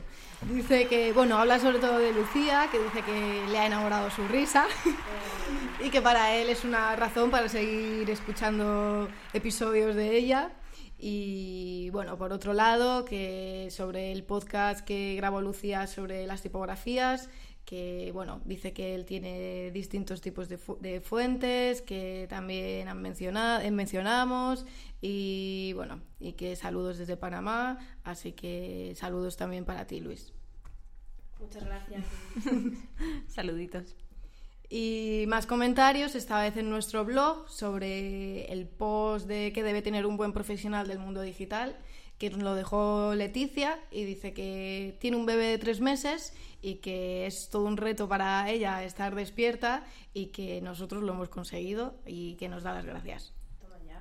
Dice 0.51 0.86
que, 0.88 1.12
bueno, 1.12 1.38
habla 1.38 1.59
sobre 1.59 1.78
todo 1.78 1.99
de 1.99 2.12
Lucía, 2.12 2.68
que 2.70 2.78
dice 2.78 3.03
que 3.03 3.45
le 3.49 3.59
ha 3.59 3.66
enamorado 3.66 4.11
su 4.11 4.26
risa. 4.28 4.66
y 5.84 5.90
que 5.90 6.03
para 6.03 6.34
él 6.36 6.49
es 6.49 6.64
una 6.64 6.95
razón 6.97 7.30
para 7.30 7.49
seguir 7.49 8.09
escuchando 8.11 9.09
episodios 9.32 9.95
de 9.95 10.16
ella. 10.16 10.53
Y 10.99 11.90
bueno, 11.90 12.16
por 12.16 12.32
otro 12.32 12.53
lado, 12.53 13.05
que 13.05 13.68
sobre 13.70 14.12
el 14.12 14.22
podcast 14.22 14.84
que 14.84 15.16
grabó 15.16 15.40
Lucía 15.40 15.86
sobre 15.86 16.26
las 16.26 16.43
tipografías, 16.43 17.28
que 17.73 18.11
bueno, 18.12 18.43
dice 18.45 18.75
que 18.75 18.95
él 18.95 19.07
tiene 19.07 19.70
distintos 19.70 20.20
tipos 20.20 20.47
de, 20.51 21.01
fuentes, 21.01 21.81
que 21.81 22.27
también 22.29 22.87
han 22.87 23.01
mencionado, 23.01 23.62
mencionamos, 23.70 24.66
y 25.01 25.73
bueno, 25.75 26.03
y 26.20 26.35
que 26.35 26.55
saludos 26.55 26.99
desde 26.99 27.16
Panamá, 27.16 27.79
así 28.05 28.33
que 28.33 28.93
saludos 28.95 29.39
también 29.39 29.64
para 29.64 29.87
ti, 29.87 30.01
Luis. 30.01 30.35
Muchas 31.41 31.64
gracias. 31.64 32.05
Saluditos. 33.29 33.97
Y 34.68 35.25
más 35.29 35.47
comentarios, 35.47 36.14
esta 36.14 36.43
vez 36.43 36.59
en 36.59 36.68
nuestro 36.68 37.07
blog, 37.07 37.49
sobre 37.49 38.53
el 38.53 38.66
post 38.66 39.27
de 39.29 39.51
que 39.55 39.62
debe 39.62 39.81
tener 39.81 40.05
un 40.05 40.18
buen 40.18 40.35
profesional 40.35 40.89
del 40.89 40.99
mundo 40.99 41.23
digital, 41.23 41.79
que 42.23 42.31
nos 42.31 42.43
lo 42.45 42.55
dejó 42.55 43.16
Leticia 43.16 43.81
y 43.91 44.05
dice 44.05 44.33
que 44.33 44.97
tiene 45.01 45.16
un 45.16 45.27
bebé 45.27 45.47
de 45.47 45.59
tres 45.59 45.81
meses 45.81 46.33
y 46.61 46.77
que 46.77 47.27
es 47.27 47.51
todo 47.51 47.64
un 47.64 47.77
reto 47.77 48.09
para 48.09 48.49
ella 48.49 48.85
estar 48.85 49.16
despierta 49.16 49.85
y 50.14 50.27
que 50.27 50.61
nosotros 50.61 51.03
lo 51.03 51.14
hemos 51.14 51.31
conseguido 51.31 51.97
y 52.07 52.37
que 52.37 52.49
nos 52.49 52.62
da 52.62 52.75
las 52.75 52.85
gracias. 52.85 53.33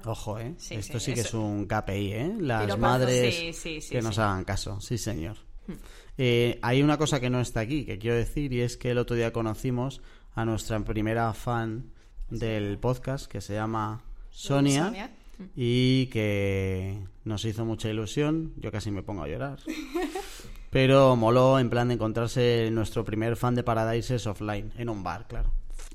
Ojo, 0.05 0.37
¿eh? 0.37 0.53
Esto 0.69 0.99
sí, 0.99 1.15
que 1.15 1.21
es 1.21 1.33
un 1.33 1.65
KPI, 1.65 2.13
¿eh? 2.13 2.35
Las 2.37 2.77
madres 2.77 3.59
que 3.89 4.01
nos 4.03 4.19
hagan 4.19 4.43
caso, 4.43 4.79
sí 4.81 4.99
señor. 4.99 5.37
Hmm. 5.65 5.73
Eh, 6.19 6.59
hay 6.61 6.83
una 6.83 6.99
cosa 6.99 7.19
que 7.19 7.31
no 7.31 7.41
está 7.41 7.61
aquí, 7.61 7.85
que 7.85 7.97
quiero 7.97 8.17
decir, 8.17 8.53
y 8.53 8.61
es 8.61 8.77
que 8.77 8.91
el 8.91 8.99
otro 8.99 9.15
día 9.15 9.33
conocimos 9.33 9.99
a 10.35 10.45
nuestra 10.45 10.79
primera 10.81 11.33
fan 11.33 11.91
del 12.29 12.77
podcast, 12.77 13.25
que 13.25 13.41
se 13.41 13.55
llama 13.55 14.03
Sonia, 14.29 15.11
y 15.55 16.07
que 16.07 16.99
nos 17.23 17.45
hizo 17.45 17.65
mucha 17.65 17.89
ilusión. 17.89 18.53
Yo 18.57 18.71
casi 18.71 18.91
me 18.91 19.03
pongo 19.03 19.23
a 19.23 19.27
llorar. 19.27 19.59
Pero 20.71 21.17
moló 21.17 21.59
en 21.59 21.69
plan 21.69 21.89
de 21.89 21.95
encontrarse 21.95 22.69
nuestro 22.71 23.03
primer 23.03 23.35
fan 23.35 23.55
de 23.55 23.63
Paradises 23.63 24.25
offline, 24.25 24.71
en 24.77 24.89
un 24.89 25.03
bar, 25.03 25.27
claro. 25.27 25.51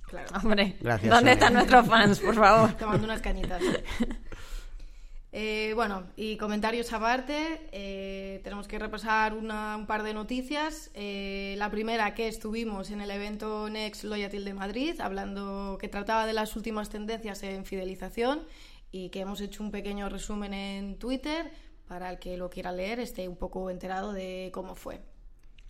Claro. 0.07 0.29
Hombre, 0.37 0.77
Gracias, 0.81 1.13
¿dónde 1.13 1.33
están 1.33 1.55
nuestros 1.55 1.87
fans, 1.87 2.21
por 2.21 2.35
favor? 2.35 2.73
Tomando 2.79 3.05
unas 3.05 3.21
cañitas. 3.21 3.63
Eh, 5.39 5.73
bueno, 5.75 6.05
y 6.17 6.39
comentarios 6.39 6.91
aparte, 6.95 7.69
eh, 7.71 8.41
tenemos 8.43 8.67
que 8.67 8.79
repasar 8.79 9.35
un 9.35 9.85
par 9.87 10.03
de 10.03 10.15
noticias. 10.15 10.91
Eh, 10.95 11.57
la 11.59 11.71
primera, 11.71 12.15
que 12.15 12.27
estuvimos 12.27 12.91
en 12.91 13.03
el 13.03 13.11
evento 13.11 13.69
Next 13.69 14.05
Loyalty 14.05 14.39
de 14.39 14.55
Madrid, 14.55 14.99
hablando 14.99 15.77
que 15.79 15.89
trataba 15.89 16.25
de 16.25 16.33
las 16.33 16.57
últimas 16.57 16.89
tendencias 16.89 17.43
en 17.43 17.67
fidelización 17.67 18.47
y 18.97 19.11
que 19.11 19.21
hemos 19.21 19.41
hecho 19.41 19.63
un 19.63 19.71
pequeño 19.71 20.09
resumen 20.09 20.55
en 20.55 20.99
Twitter 20.99 21.51
para 21.87 22.11
el 22.11 22.19
que 22.19 22.37
lo 22.37 22.49
quiera 22.51 22.73
leer 22.73 22.99
esté 22.99 23.29
un 23.29 23.37
poco 23.37 23.71
enterado 23.71 24.13
de 24.13 24.51
cómo 24.53 24.75
fue. 24.75 25.01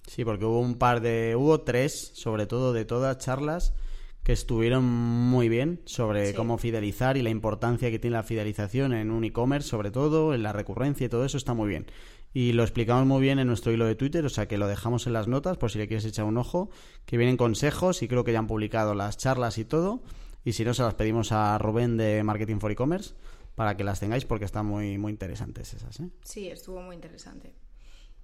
Sí, 0.06 0.24
porque 0.24 0.44
hubo 0.44 0.60
un 0.60 0.78
par 0.78 1.00
de, 1.00 1.34
hubo 1.36 1.60
tres, 1.62 2.12
sobre 2.14 2.46
todo 2.46 2.72
de 2.72 2.84
todas 2.84 3.18
charlas 3.18 3.74
que 4.22 4.32
estuvieron 4.32 4.84
muy 4.84 5.48
bien 5.48 5.80
sobre 5.84 6.34
cómo 6.34 6.58
fidelizar 6.58 7.16
y 7.16 7.22
la 7.22 7.30
importancia 7.30 7.90
que 7.90 7.98
tiene 7.98 8.16
la 8.16 8.22
fidelización 8.24 8.92
en 8.92 9.10
un 9.10 9.24
e-commerce, 9.24 9.68
sobre 9.68 9.90
todo, 9.90 10.34
en 10.34 10.42
la 10.42 10.52
recurrencia 10.52 11.06
y 11.06 11.08
todo 11.08 11.24
eso 11.24 11.36
está 11.36 11.54
muy 11.54 11.68
bien. 11.68 11.86
Y 12.34 12.52
lo 12.52 12.62
explicamos 12.62 13.06
muy 13.06 13.20
bien 13.20 13.38
en 13.38 13.46
nuestro 13.46 13.72
hilo 13.72 13.86
de 13.86 13.94
Twitter, 13.94 14.24
o 14.24 14.28
sea 14.28 14.48
que 14.48 14.58
lo 14.58 14.66
dejamos 14.66 15.06
en 15.06 15.12
las 15.12 15.28
notas 15.28 15.58
por 15.58 15.70
si 15.70 15.78
le 15.78 15.86
quieres 15.86 16.04
echar 16.04 16.24
un 16.24 16.38
ojo, 16.38 16.70
que 17.04 17.16
vienen 17.16 17.36
consejos 17.36 18.02
y 18.02 18.08
creo 18.08 18.24
que 18.24 18.32
ya 18.32 18.40
han 18.40 18.48
publicado 18.48 18.94
las 18.94 19.16
charlas 19.16 19.58
y 19.58 19.64
todo. 19.64 20.02
Y 20.46 20.52
si 20.52 20.64
no, 20.64 20.72
se 20.74 20.84
las 20.84 20.94
pedimos 20.94 21.32
a 21.32 21.58
Rubén 21.58 21.96
de 21.96 22.22
Marketing 22.22 22.60
for 22.60 22.70
E-Commerce 22.70 23.14
para 23.56 23.76
que 23.76 23.82
las 23.82 23.98
tengáis 23.98 24.24
porque 24.26 24.44
están 24.44 24.64
muy, 24.64 24.96
muy 24.96 25.10
interesantes 25.10 25.74
esas. 25.74 25.98
¿eh? 25.98 26.08
Sí, 26.22 26.46
estuvo 26.48 26.80
muy 26.80 26.94
interesante. 26.94 27.52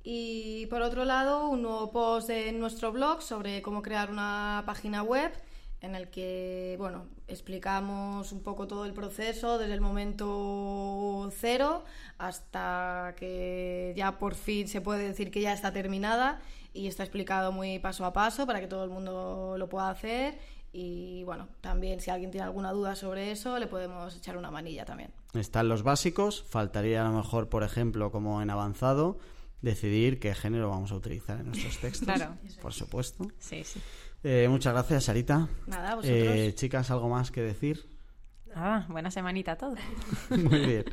Y 0.04 0.66
por 0.66 0.82
otro 0.82 1.04
lado, 1.04 1.48
un 1.48 1.62
nuevo 1.62 1.90
post 1.90 2.30
en 2.30 2.60
nuestro 2.60 2.92
blog 2.92 3.22
sobre 3.22 3.60
cómo 3.60 3.82
crear 3.82 4.08
una 4.08 4.62
página 4.64 5.02
web 5.02 5.32
en 5.80 5.96
el 5.96 6.10
que, 6.10 6.76
bueno, 6.78 7.06
explicamos 7.26 8.30
un 8.30 8.44
poco 8.44 8.68
todo 8.68 8.84
el 8.84 8.92
proceso 8.92 9.58
desde 9.58 9.74
el 9.74 9.80
momento 9.80 11.28
cero 11.36 11.82
hasta 12.18 13.16
que 13.16 13.94
ya 13.96 14.20
por 14.20 14.36
fin 14.36 14.68
se 14.68 14.80
puede 14.80 15.08
decir 15.08 15.32
que 15.32 15.40
ya 15.40 15.52
está 15.52 15.72
terminada 15.72 16.40
y 16.72 16.86
está 16.86 17.02
explicado 17.02 17.50
muy 17.50 17.80
paso 17.80 18.04
a 18.04 18.12
paso 18.12 18.46
para 18.46 18.60
que 18.60 18.68
todo 18.68 18.84
el 18.84 18.90
mundo 18.90 19.56
lo 19.58 19.68
pueda 19.68 19.90
hacer 19.90 20.38
y 20.72 21.22
bueno, 21.24 21.48
también 21.60 22.00
si 22.00 22.10
alguien 22.10 22.30
tiene 22.30 22.46
alguna 22.46 22.72
duda 22.72 22.96
sobre 22.96 23.30
eso, 23.30 23.58
le 23.58 23.66
podemos 23.66 24.16
echar 24.16 24.36
una 24.38 24.50
manilla 24.50 24.84
también. 24.84 25.10
Están 25.34 25.68
los 25.68 25.82
básicos, 25.82 26.44
faltaría 26.48 27.04
a 27.06 27.10
lo 27.10 27.16
mejor, 27.16 27.48
por 27.48 27.62
ejemplo, 27.62 28.10
como 28.10 28.40
en 28.40 28.48
avanzado, 28.48 29.18
decidir 29.60 30.18
qué 30.18 30.34
género 30.34 30.70
vamos 30.70 30.90
a 30.92 30.94
utilizar 30.94 31.40
en 31.40 31.46
nuestros 31.46 31.78
textos. 31.78 32.06
Claro. 32.06 32.36
Por 32.62 32.72
supuesto. 32.72 33.28
Sí, 33.38 33.64
sí. 33.64 33.80
Eh, 34.24 34.46
muchas 34.48 34.72
gracias, 34.72 35.04
Sarita. 35.04 35.48
Nada, 35.66 35.96
vosotros. 35.96 36.18
Eh, 36.20 36.54
chicas, 36.54 36.90
¿algo 36.90 37.08
más 37.08 37.30
que 37.30 37.42
decir? 37.42 37.84
Ah, 38.54 38.86
buena 38.88 39.10
semanita 39.10 39.56
todo. 39.56 39.74
Muy 40.30 40.60
bien. 40.60 40.84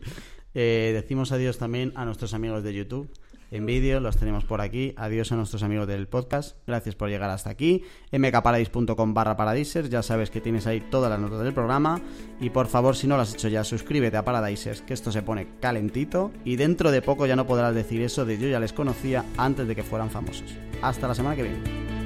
Eh, 0.54 0.92
decimos 0.94 1.32
adiós 1.32 1.58
también 1.58 1.94
a 1.96 2.06
nuestros 2.06 2.34
amigos 2.34 2.64
de 2.64 2.74
YouTube 2.74 3.12
en 3.52 3.66
vídeo, 3.66 4.00
los 4.00 4.18
tenemos 4.18 4.46
por 4.46 4.62
aquí. 4.62 4.94
Adiós 4.98 5.32
a 5.32 5.36
nuestros 5.36 5.64
amigos 5.64 5.88
del 5.88 6.08
podcast. 6.08 6.58
Gracias 6.68 6.96
por 6.96 7.10
llegar 7.10 7.30
hasta 7.30 7.50
aquí. 7.50 7.84
mkparadis.com 8.12 9.14
barra 9.14 9.38
paradisers. 9.38 9.90
Ya 9.90 10.04
sabes 10.04 10.30
que 10.30 10.42
tienes 10.42 10.68
ahí 10.68 10.82
todas 10.82 11.10
las 11.10 11.20
notas 11.20 11.42
del 11.44 11.54
programa. 11.54 12.02
Y 12.40 12.50
por 12.50 12.68
favor, 12.68 12.96
si 12.96 13.08
no 13.08 13.16
lo 13.16 13.24
has 13.24 13.34
hecho 13.34 13.48
ya, 13.48 13.64
suscríbete 13.64 14.18
a 14.18 14.26
Paradisers, 14.26 14.82
que 14.82 14.94
esto 14.94 15.12
se 15.12 15.22
pone 15.22 15.48
calentito. 15.60 16.32
Y 16.46 16.56
dentro 16.56 16.92
de 16.92 17.02
poco 17.02 17.26
ya 17.26 17.36
no 17.36 17.48
podrás 17.48 17.76
decir 17.76 18.02
eso 18.02 18.26
de 18.26 18.38
yo 18.38 18.48
ya 18.48 18.60
les 18.60 18.74
conocía 18.74 19.26
antes 19.38 19.68
de 19.68 19.76
que 19.76 19.84
fueran 19.84 20.10
famosos. 20.10 20.56
Hasta 20.82 21.08
la 21.08 21.16
semana 21.16 21.36
que 21.36 21.44
viene. 21.44 21.99